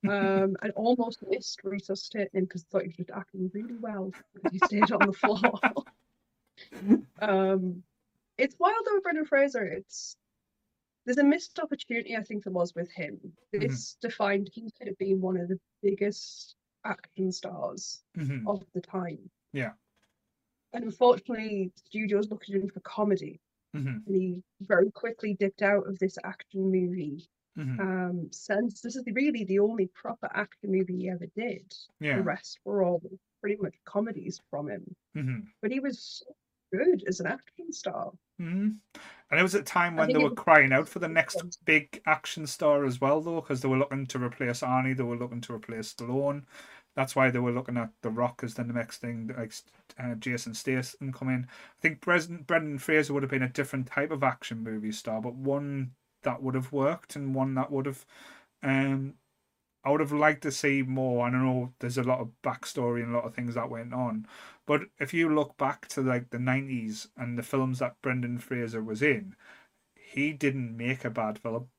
Um, 0.08 0.56
and 0.62 0.72
almost 0.76 1.24
missed 1.28 1.62
resuscitating 1.64 2.30
him 2.34 2.46
because 2.46 2.64
thought 2.64 2.84
he 2.84 2.88
was 2.88 2.96
just 2.98 3.12
acting 3.12 3.52
really 3.54 3.78
well. 3.78 4.14
He 4.50 4.58
stayed 4.60 4.92
on 4.92 5.06
the 5.06 5.14
floor. 5.14 5.60
um, 7.22 7.84
it's 8.38 8.58
wild 8.60 8.86
though 8.86 9.00
Brendan 9.02 9.26
Fraser. 9.26 9.64
It's 9.66 10.16
there's 11.06 11.18
a 11.18 11.24
missed 11.24 11.60
opportunity 11.60 12.16
I 12.16 12.24
think 12.24 12.44
there 12.44 12.54
was 12.54 12.76
with 12.76 12.92
him. 12.92 13.20
This 13.52 13.98
defined 14.02 14.50
he 14.54 14.72
could 14.78 14.88
have 14.88 14.98
been 14.98 15.22
one 15.22 15.38
of 15.38 15.50
the 15.50 15.60
biggest 15.82 16.56
action 16.86 17.32
stars 17.32 18.04
hmm 18.16 18.46
of 18.46 18.66
the 18.74 18.82
time. 18.82 19.30
Yeah. 19.54 19.74
And 20.74 20.84
unfortunately, 20.84 21.72
studios 21.76 22.30
looked 22.30 22.50
at 22.50 22.56
him 22.56 22.70
for 22.70 22.80
comedy, 22.82 23.40
hmm 23.74 23.98
and 24.06 24.16
he 24.16 24.44
very 24.62 24.92
quickly 24.92 25.34
dipped 25.34 25.62
out 25.62 25.88
of 25.88 25.98
this 26.00 26.18
action 26.24 26.72
movie. 26.72 27.26
hmm 27.56 27.80
Um, 27.80 28.30
since 28.32 28.82
this 28.82 28.96
is 28.96 29.04
really 29.12 29.44
the 29.46 29.60
only 29.60 29.88
proper 29.88 30.30
action 30.34 30.72
movie 30.72 30.98
he 30.98 31.10
ever 31.10 31.28
did. 31.36 31.74
yeah, 32.00 32.18
The 32.18 32.24
rest 32.24 32.60
were 32.66 32.84
all 32.84 33.02
pretty 33.42 33.58
much 33.62 33.76
comedies 33.86 34.42
from 34.50 34.70
him. 34.70 34.96
hmm 35.14 35.40
But 35.62 35.72
he 35.72 35.80
was 35.80 36.24
so 36.26 36.36
good 36.78 37.04
as 37.08 37.20
an 37.20 37.28
action 37.28 37.72
star. 37.72 38.12
hmm 38.38 38.70
And 39.32 39.40
it 39.40 39.44
was 39.44 39.56
a 39.56 39.64
time 39.64 39.96
when 39.96 40.12
they 40.12 40.20
were 40.20 40.32
it- 40.32 40.36
crying 40.38 40.72
out 40.72 40.88
for 40.88 41.00
the 41.00 41.08
next 41.08 41.66
big 41.66 42.02
action 42.06 42.46
star 42.48 42.86
as 42.86 43.00
well, 43.02 43.22
though, 43.22 43.42
because 43.42 43.62
they 43.62 43.68
were 43.68 43.78
looking 43.78 44.08
to 44.08 44.20
replace 44.24 44.62
Arnie, 44.62 44.96
they 44.96 45.04
were 45.04 45.18
looking 45.18 45.42
to 45.42 45.54
replace 45.54 45.94
Stallone. 45.94 46.46
That's 47.00 47.16
why 47.16 47.32
they 47.32 47.40
were 47.40 47.54
looking 47.54 47.78
at 47.78 47.92
The 48.02 48.10
Rock 48.10 48.42
as 48.44 48.56
the 48.56 48.66
next 48.66 48.98
thing, 48.98 49.34
like 49.38 49.54
uh, 49.98 50.16
Jason 50.16 50.54
Statham 50.54 51.14
come 51.14 51.30
in. 51.30 51.48
I 51.50 51.82
think 51.82 52.02
Brendan, 52.02 52.78
Fraser 52.78 53.14
would 53.14 53.24
have 53.24 53.30
been 53.30 53.42
a 53.42 53.48
different 53.48 53.88
type 53.88 54.12
of 54.12 54.22
action 54.22 54.66
movie 54.66 54.92
star, 54.92 55.22
but 55.22 55.34
one 55.34 55.92
that 56.24 56.44
would 56.44 56.56
have 56.56 56.74
worked 56.74 57.16
and 57.16 57.34
one 57.34 57.54
that 57.54 57.72
would 57.72 57.86
have. 57.86 58.06
Um, 58.62 59.14
I 59.86 59.92
would 59.92 60.02
have 60.02 60.12
liked 60.12 60.44
to 60.44 60.52
see 60.52 60.82
more. 60.84 61.26
I 61.26 61.32
don't 61.32 61.46
know. 61.46 61.74
There's 61.80 61.98
a 61.98 62.04
lot 62.04 62.20
of 62.20 62.32
backstory 62.44 63.02
and 63.04 63.14
a 63.14 63.18
lot 63.18 63.26
of 63.26 63.34
things 63.34 63.56
that 63.56 63.70
went 63.70 63.94
on, 63.94 64.28
but 64.66 64.82
if 65.00 65.14
you 65.14 65.34
look 65.34 65.58
back 65.58 65.88
to 65.90 66.02
like 66.02 66.32
the 66.32 66.40
nineties 66.40 67.08
and 67.16 67.38
the 67.38 67.44
films 67.44 67.80
that 67.80 68.02
Brendan 68.02 68.40
Fraser 68.40 68.84
was 68.84 69.02
in, 69.02 69.38
he 69.96 70.34
didn't 70.34 70.78
make 70.78 71.06
a 71.06 71.10
bad 71.12 71.40
film. 71.40 71.70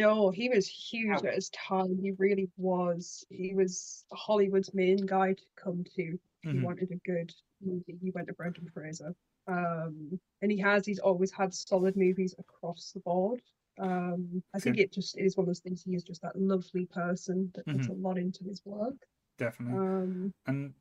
No, 0.00 0.30
he 0.30 0.48
was 0.48 0.66
huge 0.66 1.24
at 1.24 1.34
his 1.34 1.50
time. 1.50 1.98
He 2.00 2.12
really 2.12 2.50
was. 2.56 3.24
He 3.28 3.54
was 3.54 4.04
Hollywood's 4.12 4.72
main 4.74 5.04
guy 5.04 5.34
to 5.34 5.44
come 5.56 5.84
to. 5.96 6.18
he 6.42 6.58
Mhm. 6.58 6.64
wanted 6.64 6.90
a 6.90 6.96
good 6.96 7.32
movie, 7.60 7.98
he 8.00 8.10
went 8.10 8.26
to 8.28 8.32
Brendan 8.32 8.68
Fraser. 8.70 9.14
Um, 9.46 10.18
and 10.40 10.50
he 10.50 10.58
has, 10.58 10.86
he's 10.86 10.98
always 10.98 11.30
had 11.30 11.52
solid 11.52 11.96
movies 11.96 12.34
across 12.38 12.92
the 12.92 13.00
board. 13.00 13.42
Um, 13.78 14.42
I 14.54 14.58
think 14.60 14.78
it 14.78 14.92
just 14.92 15.18
is 15.18 15.36
one 15.36 15.44
of 15.44 15.46
those 15.48 15.60
things. 15.60 15.82
He 15.82 15.94
is 15.94 16.02
just 16.02 16.22
that 16.22 16.36
lovely 16.36 16.86
person 16.86 17.50
that 17.54 17.68
puts 17.68 17.88
a 17.88 17.92
lot 17.92 18.18
into 18.18 18.44
his 18.44 18.64
work. 18.64 18.96
definitely. 19.38 19.80
Um, 19.80 20.32
and 20.46 20.74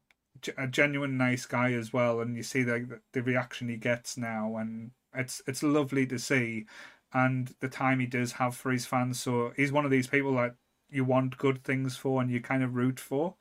a 0.57 0.67
genuine 0.67 1.17
nice 1.17 1.45
guy 1.45 1.73
as 1.73 1.91
well 1.91 2.21
and 2.21 2.37
you 2.37 2.43
see 2.43 2.63
the 2.63 3.01
the 3.13 3.21
reaction 3.21 3.67
he 3.69 3.77
gets 3.77 4.17
now 4.17 4.57
and 4.57 4.91
it's 5.13 5.41
it's 5.47 5.63
lovely 5.63 6.07
to 6.07 6.17
see 6.19 6.65
and 7.13 7.55
the 7.59 7.69
time 7.69 7.99
he 7.99 8.05
does 8.05 8.33
have 8.33 8.55
for 8.55 8.71
his 8.71 8.85
fans 8.85 9.19
so 9.19 9.51
he's 9.55 9.71
one 9.71 9.85
of 9.85 9.91
these 9.91 10.07
people 10.07 10.35
that 10.35 10.55
you 10.89 11.03
want 11.03 11.37
good 11.37 11.63
things 11.63 11.95
for 11.97 12.21
and 12.21 12.31
you 12.31 12.39
kind 12.39 12.63
of 12.63 12.75
root 12.75 12.99
for 12.99 13.35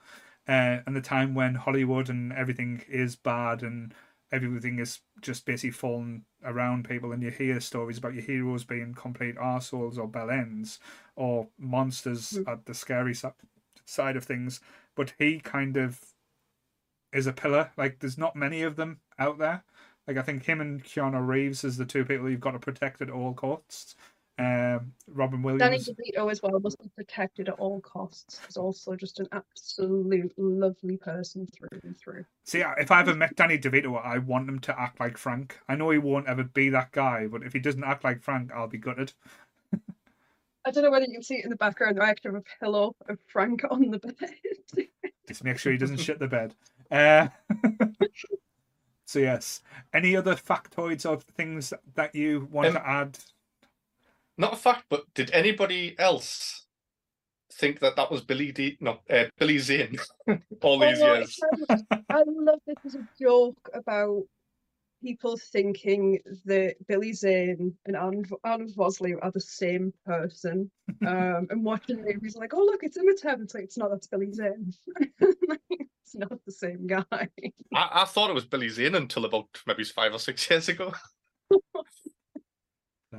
uh, 0.48 0.78
and 0.86 0.96
the 0.96 1.00
time 1.00 1.34
when 1.34 1.54
Hollywood 1.54 2.08
and 2.08 2.32
everything 2.32 2.82
is 2.88 3.16
bad 3.16 3.62
and 3.62 3.94
everything 4.32 4.78
is 4.78 5.00
just 5.20 5.44
basically 5.44 5.70
falling 5.70 6.24
around 6.44 6.88
people 6.88 7.12
and 7.12 7.22
you 7.22 7.30
hear 7.30 7.60
stories 7.60 7.98
about 7.98 8.14
your 8.14 8.22
heroes 8.22 8.64
being 8.64 8.94
complete 8.94 9.36
arseholes 9.36 9.98
or 9.98 10.06
bell 10.08 10.30
ends 10.30 10.78
or 11.16 11.48
monsters 11.58 12.32
Mm. 12.32 12.48
at 12.48 12.66
the 12.66 12.74
scary 12.74 13.14
si- 13.14 13.28
side 13.86 14.16
of 14.16 14.24
things 14.24 14.60
but 14.94 15.12
he 15.18 15.40
kind 15.40 15.76
of 15.76 16.00
is 17.12 17.26
a 17.26 17.32
pillar. 17.32 17.70
Like 17.76 17.98
there's 18.00 18.18
not 18.18 18.36
many 18.36 18.62
of 18.62 18.76
them 18.76 19.00
out 19.18 19.38
there. 19.38 19.64
Like 20.08 20.16
I 20.16 20.22
think 20.22 20.44
him 20.44 20.62
and 20.62 20.82
Keanu 20.82 21.24
Reeves 21.24 21.64
is 21.64 21.76
the 21.76 21.84
two 21.84 22.04
people 22.04 22.30
you've 22.30 22.40
got 22.40 22.52
to 22.52 22.58
protect 22.58 23.02
at 23.02 23.10
all 23.10 23.34
costs. 23.34 23.94
Um, 24.38 24.92
Robin 25.08 25.42
Williams, 25.42 25.60
Danny 25.60 25.78
DeVito 25.78 26.30
as 26.30 26.40
well 26.42 26.58
must 26.60 26.80
be 26.80 26.88
protected 26.96 27.48
at 27.48 27.58
all 27.58 27.80
costs. 27.80 28.40
He's 28.46 28.56
also 28.56 28.94
just 28.94 29.18
an 29.18 29.26
absolute 29.32 30.32
lovely 30.38 30.96
person 30.96 31.46
through 31.46 31.80
and 31.82 31.98
through. 31.98 32.24
see, 32.44 32.62
if 32.78 32.90
I 32.90 33.00
ever 33.00 33.14
met 33.14 33.36
Danny 33.36 33.58
DeVito, 33.58 34.00
I 34.02 34.18
want 34.18 34.48
him 34.48 34.60
to 34.60 34.80
act 34.80 35.00
like 35.00 35.18
Frank. 35.18 35.58
I 35.68 35.74
know 35.74 35.90
he 35.90 35.98
won't 35.98 36.28
ever 36.28 36.44
be 36.44 36.70
that 36.70 36.92
guy, 36.92 37.26
but 37.26 37.42
if 37.42 37.52
he 37.52 37.58
doesn't 37.58 37.84
act 37.84 38.04
like 38.04 38.22
Frank, 38.22 38.50
I'll 38.54 38.68
be 38.68 38.78
gutted. 38.78 39.12
I 40.64 40.70
don't 40.70 40.84
know 40.84 40.90
whether 40.90 41.06
you 41.06 41.12
can 41.12 41.22
see 41.22 41.36
it 41.36 41.44
in 41.44 41.50
the 41.50 41.56
background. 41.56 42.00
I 42.00 42.08
actually 42.08 42.34
have 42.34 42.42
a 42.42 42.64
pillow 42.64 42.94
of 43.08 43.18
Frank 43.26 43.62
on 43.70 43.90
the 43.90 43.98
bed. 43.98 44.88
Just 45.26 45.44
make 45.44 45.58
sure 45.58 45.72
he 45.72 45.78
doesn't 45.78 45.98
shit 45.98 46.18
the 46.18 46.28
bed. 46.28 46.54
Uh, 46.90 47.28
so 49.08 49.20
yes, 49.20 49.62
any 49.94 50.14
other 50.14 50.34
factoids 50.34 51.08
or 51.08 51.16
things 51.16 51.72
that 51.94 52.14
you 52.14 52.46
want 52.50 52.68
Um, 52.68 52.74
to 52.74 52.86
add? 52.86 53.18
Not 54.36 54.52
a 54.52 54.56
fact, 54.56 54.84
but 54.90 55.04
did 55.14 55.30
anybody 55.30 55.98
else 55.98 56.66
think 57.50 57.80
that 57.80 57.96
that 57.96 58.10
was 58.10 58.20
Billy 58.20 58.52
D? 58.52 58.76
No, 58.80 59.00
uh, 59.08 59.24
Billy 59.38 59.56
Zane 59.60 59.96
all 60.62 60.78
these 60.78 61.00
Oh, 61.00 61.14
years. 61.14 61.40
I- 61.90 62.04
I 62.10 62.22
love 62.26 62.60
this 62.66 62.76
as 62.84 62.96
a 62.96 63.08
joke 63.18 63.70
about 63.72 64.24
people 65.02 65.38
thinking 65.38 66.20
that 66.44 66.76
Billy 66.86 67.14
Zane 67.14 67.74
and 67.86 67.96
Arnold, 67.96 68.26
Arnold 68.44 68.74
Vosloo 68.76 69.16
are 69.22 69.32
the 69.32 69.40
same 69.40 69.94
person. 70.04 70.70
Um, 71.06 71.46
and 71.50 71.64
watching 71.64 72.02
the 72.02 72.12
movies 72.12 72.36
like, 72.36 72.52
oh 72.52 72.64
look, 72.64 72.82
it's 72.82 72.96
Imhotep. 72.96 73.38
It's 73.40 73.54
like 73.54 73.64
it's 73.64 73.78
not. 73.78 73.90
That's 73.90 74.08
Billy 74.08 74.32
Zane. 74.32 74.74
it's 76.08 76.14
not 76.14 76.44
the 76.44 76.52
same 76.52 76.86
guy. 76.86 77.04
I, 77.74 77.90
I 77.92 78.04
thought 78.06 78.30
it 78.30 78.34
was 78.34 78.46
Billy 78.46 78.68
Zane 78.68 78.94
until 78.94 79.24
about 79.26 79.46
maybe 79.66 79.84
five 79.84 80.14
or 80.14 80.18
six 80.18 80.48
years 80.50 80.68
ago. 80.68 80.92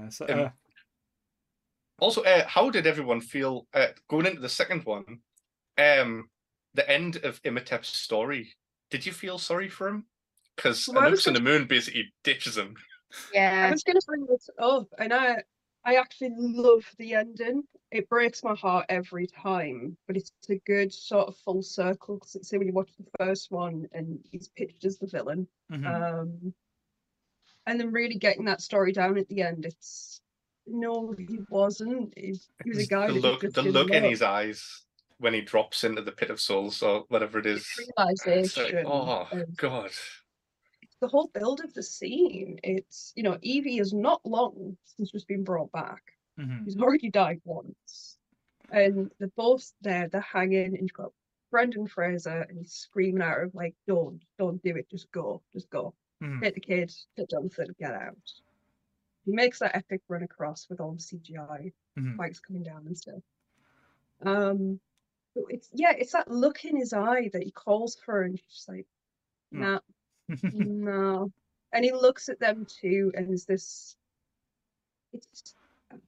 So, 0.10 0.28
Um, 0.30 0.40
uh, 0.42 0.50
Also, 2.00 2.22
uh, 2.22 2.48
how 2.48 2.70
did 2.70 2.86
everyone 2.86 3.22
feel 3.22 3.68
uh, 3.74 3.88
going 4.08 4.28
into 4.28 4.40
the 4.40 4.48
second 4.48 4.86
one? 4.86 5.22
Um, 5.80 6.30
the 6.76 6.88
end 6.88 7.16
of 7.24 7.42
Imhotep's 7.42 7.88
story. 7.88 8.54
Did 8.92 9.04
you 9.04 9.12
feel 9.12 9.40
sorry 9.40 9.68
for 9.68 9.88
him? 9.88 10.06
Because 10.56 10.88
Well, 10.88 11.00
I 11.00 11.10
was 11.10 11.26
Anck-su-namun 11.26 11.68
basically 11.68 12.14
ditches 12.24 12.56
him. 12.56 12.76
Yeah, 13.34 13.50
I 13.50 13.66
Yeah. 13.66 13.72
was 13.72 13.84
going 13.84 14.00
to 14.00 14.06
bring 14.06 14.28
this 14.28 14.48
up, 14.60 14.88
and 15.00 15.12
I 15.12 15.44
I 15.84 15.96
actually 15.96 16.36
love 16.38 16.86
the 17.00 17.16
ending. 17.16 17.64
It 17.92 18.08
breaks 18.08 18.44
my 18.44 18.54
heart 18.54 18.86
every 18.90 19.26
time, 19.26 19.98
but 20.06 20.16
it's 20.16 20.32
a 20.50 20.62
good 20.66 20.94
sort 20.94 21.28
of 21.28 21.38
full 21.38 21.64
circle. 21.64 22.16
Because 22.16 22.48
say 22.48 22.58
when 22.58 22.68
you 22.68 22.74
watch 22.74 22.92
the 22.98 23.26
first 23.26 23.52
one 23.52 23.88
and 23.92 24.20
he's 24.32 24.48
pitched 24.50 24.86
as 24.86 25.00
the 25.00 25.08
villain, 25.08 25.48
mhm. 25.72 25.86
um, 25.86 26.54
and 27.66 27.80
then 27.80 27.92
really 27.92 28.16
getting 28.16 28.46
that 28.46 28.62
story 28.62 28.92
down 28.92 29.18
at 29.18 29.28
the 29.28 29.42
end. 29.42 29.66
It's 29.66 30.22
no, 30.68 31.16
he 31.18 31.40
wasn't. 31.50 32.14
He, 32.16 32.40
he 32.64 32.70
was 32.70 32.84
a 32.84 32.88
guy 32.88 33.08
the 33.08 33.14
look, 33.14 33.42
the 33.42 33.64
look 33.64 33.90
in 33.90 34.04
his 34.04 34.22
eyes 34.22 34.84
when 35.18 35.34
he 35.34 35.42
drops 35.42 35.84
into 35.84 36.02
the 36.02 36.12
pit 36.12 36.30
of 36.30 36.40
souls 36.40 36.82
or 36.82 37.06
whatever 37.10 37.40
it 37.40 37.46
is. 37.46 37.68
It's 37.78 37.92
like, 37.98 38.26
realization. 38.26 38.86
oh 38.88 39.28
god. 39.56 39.92
the 41.02 41.08
whole 41.08 41.30
build 41.34 41.62
of 41.62 41.74
the 41.74 41.84
scene. 41.84 42.60
It's 42.64 43.14
you 43.16 43.24
know 43.24 43.38
Evie 43.42 43.80
is 43.80 43.94
not 43.94 44.26
long 44.26 44.78
since 44.86 45.10
she's 45.10 45.26
been 45.26 45.44
brought 45.44 45.72
back. 45.72 46.02
Mhm. 46.40 46.64
He's 46.66 46.78
already 46.78 47.10
died 47.10 47.42
once. 47.44 48.18
And 48.72 49.12
they're 49.20 49.30
both 49.36 49.74
there, 49.82 50.08
they're 50.10 50.22
hanging, 50.22 50.76
and 50.78 50.82
you've 50.82 50.94
got 50.94 51.12
Brendan 51.52 51.88
Fraser, 51.88 52.42
and 52.48 52.58
he's 52.60 52.74
screaming 52.74 53.22
at 53.24 53.30
her, 53.34 53.50
like, 53.54 53.76
don't, 53.88 54.22
don't 54.38 54.62
do 54.64 54.76
it, 54.76 54.90
just 54.90 55.12
go, 55.12 55.42
just 55.54 55.70
go. 55.70 55.94
Mhm. 56.22 56.42
Take 56.42 56.54
the 56.56 56.62
kid, 56.62 56.94
get 57.18 57.30
Jonathan, 57.30 57.76
get 57.80 57.94
out. 57.94 58.34
He 59.26 59.32
makes 59.32 59.60
that 59.60 59.76
epic 59.76 60.02
run 60.08 60.24
across 60.24 60.70
with 60.70 60.80
all 60.80 60.94
the 60.94 61.00
CGI, 61.02 61.74
Mhm. 61.98 62.18
bikes 62.18 62.40
coming 62.40 62.64
down 62.64 62.86
and 62.88 62.98
stuff. 62.98 63.24
Um, 64.22 64.80
but 65.36 65.46
it's, 65.50 65.70
yeah, 65.74 65.94
it's 65.98 66.14
that 66.14 66.30
look 66.30 66.64
in 66.66 66.78
his 66.78 66.94
eye 66.94 67.30
that 67.34 67.44
he 67.44 67.52
calls 67.52 67.96
for, 67.96 68.16
her, 68.16 68.24
and 68.24 68.40
she's 68.48 68.68
like, 68.68 68.88
Mm. 69.54 69.60
nah, 69.60 69.80
no. 70.54 71.32
And 71.74 71.86
he 71.86 71.92
looks 71.92 72.30
at 72.30 72.40
them 72.40 72.66
too, 72.66 73.12
and 73.16 73.28
there's 73.30 73.46
this 73.46 73.98
it's 75.14 75.56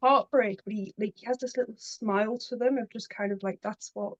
heartbreak, 0.01 0.61
but 0.65 0.73
he 0.73 0.93
like 0.97 1.13
he 1.17 1.25
has 1.25 1.37
this 1.37 1.57
little 1.57 1.75
smile 1.77 2.37
to 2.37 2.55
them 2.55 2.77
of 2.77 2.89
just 2.89 3.09
kind 3.09 3.31
of 3.31 3.41
like 3.43 3.59
that's 3.61 3.91
what 3.93 4.13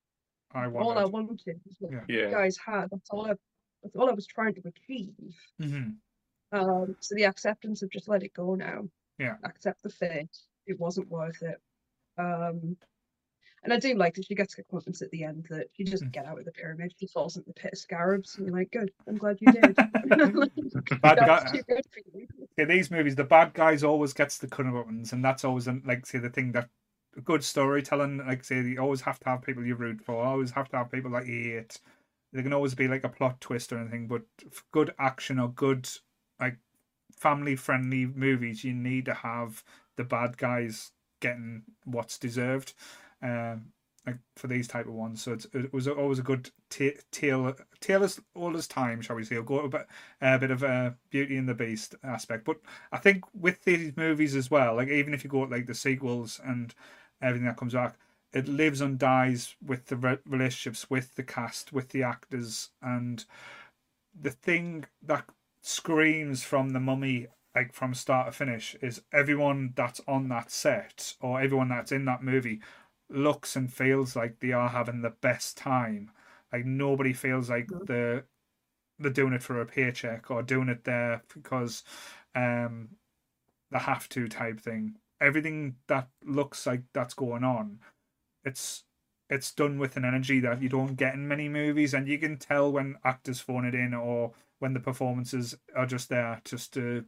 I 0.54 0.66
all 0.66 0.98
I 0.98 1.06
wanted. 1.06 1.12
wanted 1.14 1.62
what 1.80 1.92
Yeah. 1.92 2.02
you 2.08 2.20
Yeah. 2.22 2.32
guys 2.32 2.58
had. 2.58 2.90
That's 2.92 3.10
all 3.10 3.26
I 3.30 3.36
that's 3.84 3.96
all 3.96 4.10
I 4.10 4.14
was 4.14 4.28
trying 4.28 4.54
to 4.56 4.62
achieve. 4.68 5.14
Mhm. 5.60 5.96
Um 6.52 6.96
so 7.00 7.16
the 7.16 7.26
acceptance 7.26 7.82
of 7.82 7.90
just 7.90 8.08
let 8.08 8.24
it 8.24 8.34
go 8.34 8.56
now. 8.56 8.88
Yeah. 9.18 9.38
Accept 9.44 9.82
the 9.84 9.90
fate. 9.90 10.36
It 10.68 10.80
wasn't 10.80 11.10
worth 11.10 11.42
it. 11.42 11.60
Um 12.18 12.78
and 13.64 13.72
I 13.72 13.78
do 13.78 13.94
like 13.94 14.16
that 14.16 14.26
she 14.26 14.34
gets 14.34 14.56
her 14.56 14.64
comeuppance 14.64 15.04
at 15.04 15.12
the 15.12 15.24
end 15.24 15.46
that 15.52 15.68
she 15.74 15.84
doesn't 15.84 16.08
Mm. 16.10 16.14
get 16.14 16.26
out 16.26 16.40
of 16.40 16.46
the 16.46 16.52
pyramid. 16.52 16.94
She 17.00 17.06
falls 17.06 17.38
into 17.38 17.48
the 17.48 17.54
pit 17.54 17.74
of 17.74 17.78
scarabs, 17.80 18.36
and 18.38 18.48
you're 18.48 18.56
like, 18.58 18.72
"Good, 18.72 18.92
I'm 19.08 19.18
glad 19.18 19.38
you 19.40 19.52
did." 19.52 19.76
Bad 21.04 21.20
That's 21.20 21.52
guy- 21.52 21.62
Yeah, 22.62 22.68
these 22.68 22.92
movies, 22.92 23.16
the 23.16 23.24
bad 23.24 23.56
guys 23.56 23.84
always 23.84 24.14
gets 24.14 24.38
the 24.38 24.48
buttons, 24.48 25.14
and 25.14 25.26
that's 25.26 25.44
always 25.44 25.68
like 25.84 26.06
say 26.06 26.20
the 26.20 26.30
thing 26.30 26.52
that 26.52 26.70
good 27.24 27.44
storytelling. 27.44 28.20
Like 28.20 28.44
say, 28.44 28.62
you 28.62 28.80
always 28.80 29.02
have 29.02 29.20
to 29.22 29.30
have 29.30 29.42
people 29.42 29.66
you 29.66 29.74
root 29.74 30.00
for. 30.00 30.24
Always 30.24 30.52
have 30.52 30.70
to 30.70 30.78
have 30.78 30.92
people 30.92 31.10
that 31.14 31.26
you 31.26 31.56
hate. 31.56 31.80
There 32.32 32.44
can 32.44 32.54
always 32.54 32.76
be 32.76 32.88
like 32.88 33.04
a 33.04 33.10
plot 33.10 33.42
twist 33.42 33.74
or 33.74 33.80
anything, 33.80 34.06
but 34.08 34.22
good 34.72 34.94
action 35.00 35.40
or 35.40 35.50
good 35.50 35.90
like 36.40 36.58
family 37.18 37.56
friendly 37.56 38.06
movies, 38.06 38.64
you 38.64 38.74
need 38.74 39.06
to 39.06 39.16
have 39.16 39.64
the 39.96 40.04
bad 40.04 40.38
guys 40.38 40.92
getting 41.20 41.64
what's 41.86 42.20
deserved. 42.20 42.76
Um, 43.24 43.74
for 44.36 44.48
these 44.48 44.68
type 44.68 44.88
of 44.88 44.94
ones, 44.94 45.22
so 45.22 45.38
it 45.54 45.72
was 45.72 45.88
always 45.88 46.20
a 46.20 46.24
good 46.24 46.50
ta- 46.70 47.00
tale, 47.12 47.56
tale 47.80 48.04
as 48.04 48.20
all 48.34 48.58
as 48.58 48.68
time, 48.68 49.02
shall 49.02 49.16
we 49.16 49.24
say? 49.24 49.40
Go 49.42 49.60
a 49.60 49.70
bit, 49.70 49.88
a 50.22 50.40
bit 50.40 50.52
of 50.52 50.64
a 50.64 50.96
Beauty 51.12 51.38
and 51.38 51.48
the 51.48 51.54
Beast 51.54 51.96
aspect, 52.04 52.46
but 52.46 52.58
I 52.92 52.98
think 52.98 53.24
with 53.40 53.64
these 53.64 53.96
movies 53.96 54.36
as 54.36 54.50
well, 54.50 54.76
like 54.76 54.88
even 54.88 55.14
if 55.14 55.24
you 55.24 55.30
go 55.30 55.42
like 55.42 55.68
the 55.68 55.76
sequels 55.76 56.40
and 56.44 56.74
everything 57.22 57.46
that 57.48 57.58
comes 57.58 57.74
back, 57.74 57.98
it 58.34 58.48
lives 58.48 58.82
and 58.82 58.98
dies 58.98 59.56
with 59.64 59.88
the 59.88 59.96
re- 59.96 60.18
relationships 60.26 60.90
with 60.90 61.16
the 61.16 61.24
cast, 61.24 61.72
with 61.72 61.90
the 61.90 62.02
actors, 62.02 62.70
and 62.82 63.26
the 64.20 64.32
thing 64.32 64.86
that 65.04 65.26
screams 65.62 66.44
from 66.44 66.70
the 66.70 66.80
Mummy, 66.80 67.28
like 67.54 67.74
from 67.74 67.94
start 67.94 68.28
to 68.28 68.32
finish, 68.32 68.76
is 68.82 69.04
everyone 69.14 69.74
that's 69.76 70.02
on 70.08 70.30
that 70.30 70.50
set 70.50 71.16
or 71.22 71.40
everyone 71.40 71.70
that's 71.70 71.92
in 71.92 72.06
that 72.06 72.24
movie 72.24 72.62
looks 73.12 73.56
and 73.56 73.72
feels 73.72 74.16
like 74.16 74.40
they 74.40 74.52
are 74.52 74.70
having 74.70 75.02
the 75.02 75.10
best 75.22 75.58
time. 75.58 76.12
Like 76.52 76.66
nobody 76.66 77.14
feels 77.14 77.50
like 77.50 77.70
they're 77.86 78.26
they're 79.00 79.12
doing 79.12 79.34
it 79.34 79.44
for 79.44 79.60
a 79.60 79.66
paycheck 79.66 80.30
or 80.30 80.44
doing 80.44 80.70
it 80.70 80.84
there 80.84 81.24
because 81.34 81.84
um 82.36 82.90
they 83.72 83.80
have 83.80 84.10
to 84.10 84.28
type 84.28 84.60
thing. 84.60 84.96
Everything 85.20 85.76
that 85.88 86.10
looks 86.26 86.66
like 86.66 86.84
that's 86.94 87.14
going 87.14 87.44
on, 87.44 87.80
it's 88.44 88.84
it's 89.30 89.54
done 89.54 89.80
with 89.80 89.96
an 89.96 90.04
energy 90.06 90.40
that 90.42 90.62
you 90.62 90.70
don't 90.70 90.96
get 90.96 91.14
in 91.14 91.28
many 91.28 91.48
movies, 91.48 91.94
and 91.94 92.08
you 92.08 92.18
can 92.20 92.38
tell 92.38 92.72
when 92.72 92.98
actors 93.06 93.40
phone 93.40 93.66
it 93.66 93.76
in 93.76 93.94
or 93.94 94.34
when 94.60 94.74
the 94.74 94.80
performances 94.80 95.58
are 95.76 95.86
just 95.86 96.10
there 96.10 96.42
just 96.46 96.74
to 96.74 97.06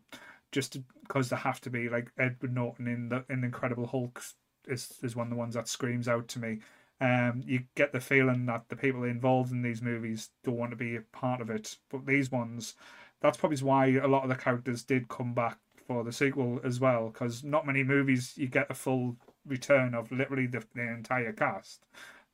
just 0.52 0.78
because 1.02 1.30
they 1.30 1.36
have 1.36 1.60
to 1.62 1.70
be. 1.70 1.90
Like 1.90 2.12
Edward 2.18 2.54
Norton 2.54 2.88
in 2.88 3.10
the 3.10 3.26
in 3.30 3.44
Incredible 3.44 3.88
Hulk 3.88 4.24
is 4.68 5.00
is 5.04 5.16
one 5.16 5.28
of 5.28 5.32
the 5.32 5.38
ones 5.38 5.56
that 5.56 5.68
screams 5.68 6.08
out 6.08 6.28
to 6.30 6.40
me. 6.40 6.60
um, 7.04 7.44
you 7.46 7.64
get 7.76 7.92
the 7.92 8.00
feeling 8.00 8.46
that 8.46 8.70
the 8.70 8.78
people 8.78 9.04
involved 9.04 9.52
in 9.52 9.62
these 9.62 9.82
movies 9.82 10.30
don't 10.44 10.58
want 10.58 10.72
to 10.72 10.78
be 10.78 10.96
a 10.96 11.02
part 11.02 11.42
of 11.42 11.50
it. 11.50 11.76
But 11.90 12.06
these 12.06 12.32
ones, 12.32 12.76
that's 13.22 13.38
probably 13.38 13.58
why 13.58 13.88
a 13.88 14.08
lot 14.08 14.24
of 14.24 14.30
the 14.30 14.36
characters 14.36 14.84
did 14.84 15.10
come 15.10 15.34
back 15.34 15.58
for 15.86 16.06
the 16.06 16.14
sequel 16.14 16.62
as 16.64 16.80
well, 16.80 17.10
because 17.10 17.44
not 17.44 17.68
many 17.68 17.84
movies 17.84 18.34
you 18.38 18.48
get 18.48 18.72
a 18.72 18.74
full 18.74 19.18
return 19.46 19.94
of 19.94 20.12
literally 20.14 20.48
the, 20.48 20.64
the 20.76 20.82
entire 20.82 21.34
cast. 21.34 21.86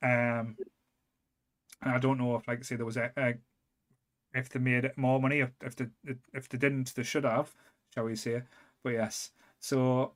Um, 0.04 0.56
I 1.82 1.98
don't 1.98 2.20
know 2.20 2.36
if, 2.36 2.48
like 2.48 2.60
I 2.60 2.62
say, 2.62 2.76
there 2.76 2.86
was 2.86 2.98
a, 2.98 3.12
a 3.18 3.36
if 4.36 4.50
they 4.50 4.60
made 4.60 4.92
more 4.98 5.20
money, 5.20 5.40
if 5.40 5.50
if 5.64 5.76
they 5.78 5.88
if 6.34 6.48
they 6.48 6.60
didn't, 6.60 6.94
they 6.94 7.04
should 7.04 7.24
have, 7.24 7.56
shall 7.94 8.04
we 8.04 8.16
say? 8.16 8.44
But 8.84 8.92
yes, 8.92 9.32
so 9.60 10.12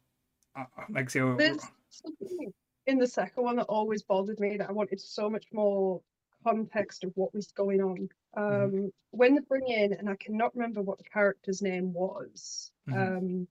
like 0.90 1.08
I 1.08 1.10
say, 1.10 1.22
There's 1.22 1.66
something 1.94 2.54
in 2.88 2.98
the 2.98 3.08
second 3.08 3.44
one 3.44 3.56
that 3.58 3.64
always 3.66 4.04
bothered 4.04 4.40
me 4.40 4.58
that 4.58 4.70
I 4.70 4.74
wanted 4.74 5.00
so 5.00 5.30
much 5.30 5.46
more 5.54 6.02
context 6.44 7.04
of 7.04 7.12
what 7.16 7.34
was 7.34 7.48
going 7.52 7.82
on. 7.82 8.10
Um, 8.36 8.72
Mhm. 8.72 8.92
When 9.12 9.36
they 9.36 9.42
bring 9.42 9.68
in, 9.68 9.94
and 9.94 10.10
I 10.10 10.16
cannot 10.16 10.56
remember 10.56 10.82
what 10.82 10.98
the 10.98 11.04
character's 11.06 11.62
name 11.62 11.94
was. 11.94 12.72
Mhm. 12.90 13.18
Um, 13.18 13.48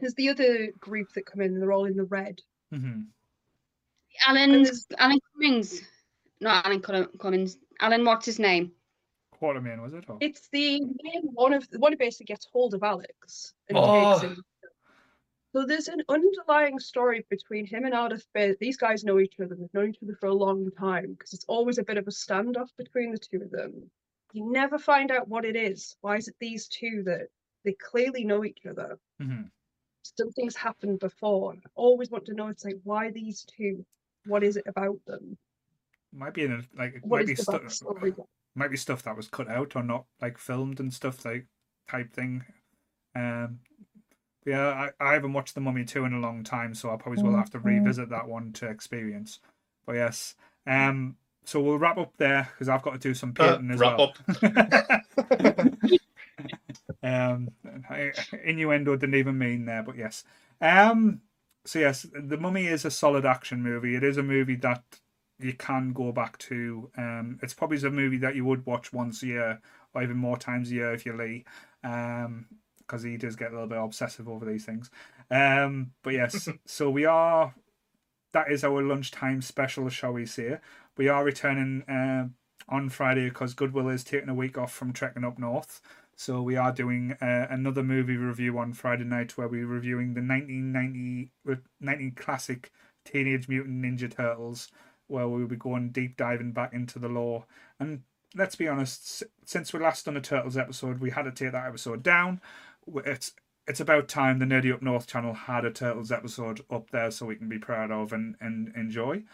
there's 0.00 0.14
the 0.14 0.28
other 0.28 0.72
group 0.72 1.12
that 1.14 1.24
come 1.24 1.40
in, 1.40 1.58
they're 1.58 1.72
all 1.72 1.86
in 1.86 1.96
the 1.96 2.04
red. 2.04 2.42
mhm. 2.72 3.06
Alan 4.26 4.50
there's- 4.64 4.86
Alan 4.98 5.20
Cummings, 5.32 5.80
not 6.40 6.66
Alan 6.66 6.82
Cull- 6.82 7.06
Cummings. 7.18 7.56
Alan, 7.80 8.04
what's 8.04 8.26
his 8.26 8.38
name? 8.38 8.72
Quartermain 9.32 9.80
was 9.80 9.94
it? 9.94 10.04
Or? 10.10 10.18
It's 10.20 10.48
the 10.48 10.80
main 11.02 11.22
one 11.32 11.52
of 11.54 11.68
the 11.70 11.78
one 11.78 11.92
who 11.92 11.98
basically 11.98 12.26
gets 12.26 12.44
hold 12.46 12.74
of 12.74 12.82
Alex 12.82 13.54
and 13.68 13.78
Oh. 13.78 14.18
takes 14.20 14.22
him. 14.24 14.44
So 15.58 15.66
there's 15.66 15.88
an 15.88 16.02
underlying 16.08 16.78
story 16.78 17.26
between 17.28 17.66
him 17.66 17.84
and 17.84 18.22
Bay. 18.32 18.54
These 18.60 18.76
guys 18.76 19.02
know 19.02 19.18
each 19.18 19.34
other. 19.42 19.56
They've 19.56 19.74
known 19.74 19.88
each 19.88 19.98
other 20.04 20.16
for 20.20 20.28
a 20.28 20.32
long 20.32 20.70
time 20.78 21.14
because 21.14 21.32
it's 21.32 21.46
always 21.48 21.78
a 21.78 21.82
bit 21.82 21.96
of 21.96 22.06
a 22.06 22.12
standoff 22.12 22.68
between 22.76 23.10
the 23.10 23.18
two 23.18 23.42
of 23.42 23.50
them. 23.50 23.90
You 24.32 24.52
never 24.52 24.78
find 24.78 25.10
out 25.10 25.26
what 25.26 25.44
it 25.44 25.56
is. 25.56 25.96
Why 26.00 26.16
is 26.16 26.28
it 26.28 26.36
these 26.38 26.68
two 26.68 27.02
that 27.06 27.22
they 27.64 27.72
clearly 27.72 28.24
know 28.24 28.44
each 28.44 28.66
other? 28.70 29.00
Mhm. 29.20 29.50
Something's 30.04 30.54
happened 30.54 31.00
before. 31.00 31.54
I 31.54 31.70
always 31.74 32.08
want 32.08 32.26
to 32.26 32.34
know. 32.34 32.46
It's 32.46 32.64
like 32.64 32.78
why 32.84 33.10
these 33.10 33.44
two? 33.44 33.84
What 34.26 34.44
is 34.44 34.56
it 34.56 34.66
about 34.68 35.04
them? 35.06 35.36
Might 36.12 36.34
be 36.34 36.44
in 36.44 36.52
a, 36.52 36.62
like 36.76 36.94
it 36.94 37.04
might 37.04 37.26
be 37.26 37.34
stuff. 37.34 37.82
might 38.54 38.70
be 38.70 38.76
stuff 38.76 39.02
that 39.02 39.16
was 39.16 39.26
cut 39.26 39.48
out 39.48 39.74
or 39.74 39.82
not 39.82 40.06
like 40.20 40.38
filmed 40.38 40.78
and 40.78 40.94
stuff 40.94 41.24
like 41.24 41.48
type 41.88 42.12
thing. 42.12 42.44
Um, 43.16 43.58
yeah, 44.48 44.90
I, 45.00 45.10
I 45.10 45.12
haven't 45.14 45.32
watched 45.32 45.54
The 45.54 45.60
Mummy 45.60 45.84
2 45.84 46.04
in 46.04 46.12
a 46.12 46.20
long 46.20 46.42
time, 46.44 46.74
so 46.74 46.90
I 46.90 46.96
probably 46.96 47.22
will 47.22 47.36
have 47.36 47.50
to 47.50 47.58
revisit 47.58 48.08
that 48.10 48.28
one 48.28 48.52
to 48.54 48.66
experience. 48.68 49.40
But 49.86 49.96
yes, 49.96 50.34
um, 50.66 51.16
so 51.44 51.60
we'll 51.60 51.78
wrap 51.78 51.98
up 51.98 52.12
there 52.18 52.48
because 52.52 52.68
I've 52.68 52.82
got 52.82 52.92
to 52.92 52.98
do 52.98 53.14
some 53.14 53.34
Uh, 53.38 53.56
painting 53.56 53.70
as 53.70 53.80
wrap 53.80 53.98
well. 53.98 54.14
up. 54.38 55.72
um, 57.02 57.48
I- 57.88 58.12
innuendo 58.44 58.96
didn't 58.96 59.14
even 59.14 59.38
mean 59.38 59.64
there, 59.64 59.82
but 59.82 59.96
yes. 59.96 60.24
Um, 60.60 61.20
so 61.64 61.78
yes, 61.78 62.06
The 62.12 62.36
Mummy 62.36 62.66
is 62.66 62.84
a 62.84 62.90
solid 62.90 63.24
action 63.24 63.62
movie. 63.62 63.94
It 63.94 64.04
is 64.04 64.16
a 64.16 64.22
movie 64.22 64.56
that 64.56 64.82
you 65.38 65.52
can 65.54 65.92
go 65.92 66.12
back 66.12 66.36
to. 66.38 66.90
Um, 66.96 67.38
it's 67.42 67.54
probably 67.54 67.78
a 67.78 67.90
movie 67.90 68.18
that 68.18 68.34
you 68.34 68.44
would 68.44 68.66
watch 68.66 68.92
once 68.92 69.22
a 69.22 69.26
year 69.26 69.60
or 69.94 70.02
even 70.02 70.16
more 70.16 70.36
times 70.36 70.70
a 70.70 70.74
year 70.74 70.92
if 70.92 71.06
you're 71.06 71.16
Lee, 71.16 71.44
um, 71.84 72.46
because 72.88 73.02
he 73.02 73.16
does 73.16 73.36
get 73.36 73.50
a 73.50 73.54
little 73.54 73.68
bit 73.68 73.78
obsessive 73.78 74.28
over 74.28 74.44
these 74.44 74.64
things. 74.64 74.90
Um, 75.30 75.92
but 76.02 76.14
yes, 76.14 76.48
so 76.64 76.90
we 76.90 77.04
are. 77.04 77.54
That 78.32 78.50
is 78.50 78.62
our 78.64 78.82
lunchtime 78.82 79.40
special, 79.40 79.88
shall 79.88 80.12
we 80.12 80.26
say? 80.26 80.58
We 80.96 81.08
are 81.08 81.24
returning 81.24 81.84
um 81.88 82.34
on 82.68 82.88
Friday 82.88 83.28
because 83.28 83.54
Goodwill 83.54 83.88
is 83.88 84.04
taking 84.04 84.28
a 84.28 84.34
week 84.34 84.58
off 84.58 84.72
from 84.72 84.92
trekking 84.92 85.24
up 85.24 85.38
north. 85.38 85.80
So 86.16 86.42
we 86.42 86.56
are 86.56 86.72
doing 86.72 87.16
uh, 87.20 87.46
another 87.48 87.82
movie 87.82 88.16
review 88.16 88.58
on 88.58 88.72
Friday 88.72 89.04
night 89.04 89.38
where 89.38 89.48
we're 89.48 89.66
reviewing 89.66 90.14
the 90.14 90.20
1990 90.20 91.30
19 91.80 92.12
classic 92.16 92.72
Teenage 93.04 93.48
Mutant 93.48 93.84
Ninja 93.84 94.14
Turtles, 94.14 94.68
where 95.06 95.28
we'll 95.28 95.46
be 95.46 95.56
going 95.56 95.90
deep 95.90 96.16
diving 96.16 96.52
back 96.52 96.72
into 96.72 96.98
the 96.98 97.08
lore. 97.08 97.46
And 97.78 98.02
let's 98.34 98.56
be 98.56 98.68
honest, 98.68 99.22
since 99.44 99.72
we 99.72 99.78
last 99.78 100.04
done 100.04 100.16
a 100.16 100.20
Turtles 100.20 100.56
episode, 100.56 100.98
we 100.98 101.10
had 101.10 101.22
to 101.22 101.30
take 101.30 101.52
that 101.52 101.66
episode 101.66 102.02
down. 102.02 102.40
It's 103.04 103.32
it's 103.66 103.80
about 103.80 104.08
time 104.08 104.38
the 104.38 104.46
Nerdy 104.46 104.72
Up 104.72 104.80
North 104.80 105.06
channel 105.06 105.34
had 105.34 105.64
a 105.64 105.70
Turtles 105.70 106.10
episode 106.10 106.62
up 106.70 106.90
there 106.90 107.10
so 107.10 107.26
we 107.26 107.36
can 107.36 107.48
be 107.48 107.58
proud 107.58 107.90
of 107.90 108.12
and, 108.12 108.34
and 108.40 108.72
enjoy. 108.74 109.24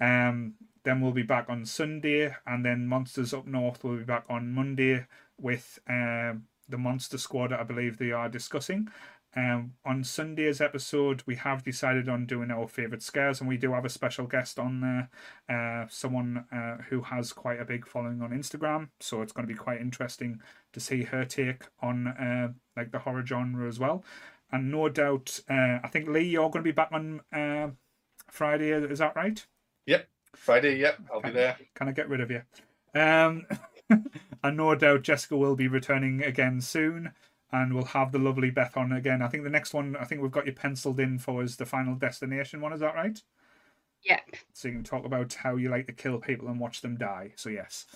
Um, 0.00 0.54
then 0.82 1.00
we'll 1.00 1.12
be 1.12 1.22
back 1.22 1.48
on 1.48 1.64
Sunday, 1.64 2.34
and 2.46 2.64
then 2.64 2.86
Monsters 2.86 3.32
Up 3.32 3.46
North 3.46 3.84
will 3.84 3.96
be 3.96 4.04
back 4.04 4.24
on 4.28 4.52
Monday 4.52 5.06
with 5.40 5.78
um, 5.88 6.44
the 6.68 6.76
Monster 6.76 7.18
Squad. 7.18 7.52
I 7.52 7.62
believe 7.62 7.98
they 7.98 8.10
are 8.10 8.28
discussing. 8.28 8.88
Um, 9.36 9.72
on 9.84 10.04
Sunday's 10.04 10.60
episode, 10.60 11.22
we 11.26 11.36
have 11.36 11.64
decided 11.64 12.08
on 12.08 12.26
doing 12.26 12.50
our 12.50 12.68
favourite 12.68 13.02
scares, 13.02 13.40
and 13.40 13.48
we 13.48 13.56
do 13.56 13.72
have 13.72 13.84
a 13.84 13.88
special 13.88 14.26
guest 14.26 14.58
on 14.58 14.80
there, 14.80 15.08
uh, 15.48 15.86
someone 15.88 16.44
uh, 16.52 16.82
who 16.88 17.02
has 17.02 17.32
quite 17.32 17.60
a 17.60 17.64
big 17.64 17.86
following 17.86 18.22
on 18.22 18.30
Instagram. 18.30 18.90
So 19.00 19.22
it's 19.22 19.32
going 19.32 19.46
to 19.46 19.52
be 19.52 19.58
quite 19.58 19.80
interesting 19.80 20.40
to 20.72 20.80
see 20.80 21.04
her 21.04 21.24
take 21.24 21.62
on 21.80 22.08
uh, 22.08 22.52
like 22.76 22.92
the 22.92 23.00
horror 23.00 23.24
genre 23.24 23.66
as 23.68 23.78
well. 23.78 24.04
And 24.52 24.70
no 24.70 24.88
doubt, 24.88 25.40
uh, 25.48 25.78
I 25.82 25.88
think 25.90 26.08
Lee, 26.08 26.28
you're 26.28 26.50
going 26.50 26.62
to 26.62 26.68
be 26.68 26.72
back 26.72 26.90
on 26.92 27.20
uh, 27.32 27.68
Friday. 28.28 28.70
Is 28.70 29.00
that 29.00 29.16
right? 29.16 29.44
Yep, 29.86 30.08
Friday, 30.34 30.78
yep, 30.78 30.98
I'll 31.12 31.20
be 31.20 31.30
there. 31.30 31.56
Can 31.74 31.88
I 31.88 31.92
get 31.92 32.08
rid 32.08 32.20
of 32.20 32.30
you? 32.30 32.42
Um, 32.94 33.46
and 34.42 34.56
no 34.56 34.74
doubt 34.74 35.02
Jessica 35.02 35.36
will 35.36 35.56
be 35.56 35.68
returning 35.68 36.22
again 36.22 36.60
soon, 36.60 37.12
and 37.52 37.74
we'll 37.74 37.84
have 37.84 38.12
the 38.12 38.18
lovely 38.18 38.50
Beth 38.50 38.76
on 38.76 38.92
again. 38.92 39.22
I 39.22 39.28
think 39.28 39.44
the 39.44 39.50
next 39.50 39.74
one, 39.74 39.96
I 39.96 40.04
think 40.04 40.22
we've 40.22 40.30
got 40.30 40.46
you 40.46 40.52
penciled 40.52 41.00
in 41.00 41.18
for 41.18 41.42
is 41.42 41.56
the 41.56 41.66
Final 41.66 41.94
Destination 41.94 42.60
one. 42.60 42.72
Is 42.72 42.80
that 42.80 42.94
right? 42.94 43.20
Yep. 44.04 44.36
So 44.52 44.68
you 44.68 44.74
can 44.74 44.84
talk 44.84 45.04
about 45.04 45.34
how 45.34 45.56
you 45.56 45.70
like 45.70 45.86
to 45.86 45.92
kill 45.92 46.18
people 46.18 46.48
and 46.48 46.60
watch 46.60 46.82
them 46.82 46.96
die. 46.96 47.32
So 47.36 47.48
yes. 47.48 47.86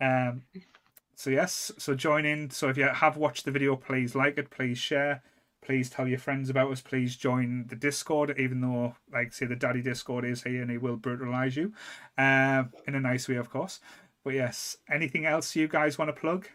Um, 0.00 0.42
so 1.18 1.30
yes. 1.30 1.72
So 1.78 1.96
join 1.96 2.24
in. 2.24 2.48
So 2.50 2.68
if 2.68 2.76
you 2.76 2.84
have 2.84 3.16
watched 3.16 3.44
the 3.44 3.50
video, 3.50 3.74
please 3.74 4.14
like 4.14 4.38
it. 4.38 4.50
Please 4.50 4.78
share. 4.78 5.20
Please 5.64 5.90
tell 5.90 6.06
your 6.06 6.20
friends 6.20 6.48
about 6.48 6.70
us. 6.70 6.80
Please 6.80 7.16
join 7.16 7.66
the 7.66 7.74
Discord, 7.74 8.38
even 8.38 8.60
though, 8.60 8.94
like, 9.12 9.32
say, 9.32 9.44
the 9.44 9.56
Daddy 9.56 9.82
Discord 9.82 10.24
is 10.24 10.44
here 10.44 10.62
and 10.62 10.70
he 10.70 10.78
will 10.78 10.94
brutalize 10.94 11.56
you, 11.56 11.72
uh, 12.16 12.62
in 12.86 12.94
a 12.94 13.00
nice 13.00 13.28
way, 13.28 13.34
of 13.34 13.50
course. 13.50 13.80
But 14.24 14.34
yes, 14.34 14.76
anything 14.88 15.26
else 15.26 15.56
you 15.56 15.66
guys 15.66 15.98
want 15.98 16.14
to 16.14 16.18
plug? 16.18 16.46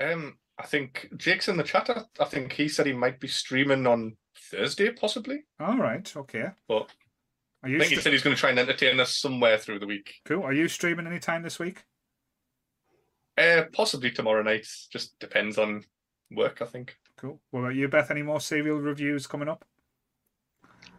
Um, 0.00 0.38
I 0.56 0.66
think 0.66 1.08
Jake's 1.16 1.48
in 1.48 1.56
the 1.56 1.64
chat. 1.64 1.90
I, 2.20 2.24
think 2.24 2.52
he 2.52 2.68
said 2.68 2.86
he 2.86 2.92
might 2.92 3.18
be 3.18 3.26
streaming 3.26 3.84
on 3.88 4.16
Thursday, 4.50 4.92
possibly. 4.92 5.40
All 5.58 5.78
right, 5.78 6.10
okay. 6.16 6.50
But 6.68 6.88
Are 7.64 7.68
I 7.68 7.78
think 7.78 7.90
he 7.90 7.96
said 7.96 8.12
he's 8.12 8.22
going 8.22 8.36
to 8.36 8.40
try 8.40 8.50
and 8.50 8.60
entertain 8.60 9.00
us 9.00 9.16
somewhere 9.16 9.58
through 9.58 9.80
the 9.80 9.88
week. 9.88 10.14
cool? 10.24 10.44
Are 10.44 10.52
you 10.52 10.68
streaming 10.68 11.08
anytime 11.08 11.42
this 11.42 11.58
week? 11.58 11.82
Uh, 13.38 13.64
possibly 13.72 14.10
tomorrow 14.10 14.42
night. 14.42 14.66
Just 14.90 15.18
depends 15.18 15.58
on 15.58 15.84
work, 16.30 16.60
I 16.60 16.66
think. 16.66 16.96
Cool. 17.16 17.40
What 17.50 17.60
about 17.60 17.74
you, 17.74 17.88
Beth? 17.88 18.10
Any 18.10 18.22
more 18.22 18.40
serial 18.40 18.78
reviews 18.78 19.26
coming 19.26 19.48
up? 19.48 19.64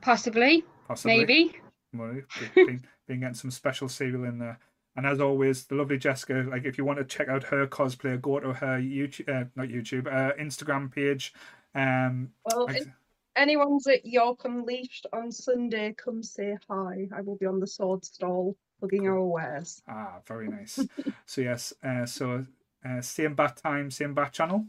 Possibly. 0.02 0.64
Possibly. 0.88 1.18
Maybe. 1.18 1.56
Well, 1.94 2.22
been, 2.56 2.86
been 3.08 3.20
getting 3.22 3.34
some 3.34 3.52
special 3.52 3.90
serial 3.90 4.26
in 4.26 4.40
there. 4.40 4.60
And 4.96 5.06
as 5.06 5.22
always, 5.22 5.66
the 5.66 5.76
lovely 5.76 5.98
Jessica. 5.98 6.46
Like, 6.50 6.66
if 6.66 6.78
you 6.78 6.86
want 6.86 7.00
to 7.00 7.06
check 7.06 7.30
out 7.30 7.44
her 7.44 7.68
cosplay, 7.68 8.22
go 8.22 8.40
to 8.40 8.54
her 8.54 8.80
YouTube, 8.80 9.30
uh, 9.30 9.46
not 9.56 9.68
YouTube, 9.68 10.08
uh, 10.08 10.34
Instagram 10.40 10.94
page. 10.94 11.34
Um, 11.76 12.32
Well, 12.46 12.66
like- 12.66 12.82
if 12.82 12.88
anyone's 13.36 13.88
at 13.88 14.06
York 14.06 14.44
Unleashed 14.46 15.06
on 15.14 15.32
Sunday, 15.32 15.94
come 15.94 16.22
say 16.24 16.58
hi. 16.70 17.08
I 17.16 17.22
will 17.22 17.38
be 17.38 17.46
on 17.46 17.60
the 17.60 17.68
sword 17.68 18.04
stall 18.04 18.58
plugging 18.80 19.08
our 19.08 19.24
wares. 19.24 19.82
ah, 19.88 20.20
very 20.26 20.48
nice. 20.48 20.88
so 21.26 21.42
yes, 21.42 21.74
uh, 21.84 22.06
so 22.06 22.46
uh, 22.86 23.02
same 23.02 23.36
bat 23.36 23.58
time, 23.58 23.92
same 23.92 24.14
bat 24.14 24.34
channel. 24.34 24.66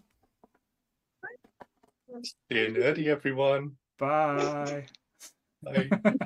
Stay 2.23 2.67
nerdy, 2.73 3.07
everyone. 3.07 3.77
Bye. 3.99 4.87
Bye. 5.63 5.91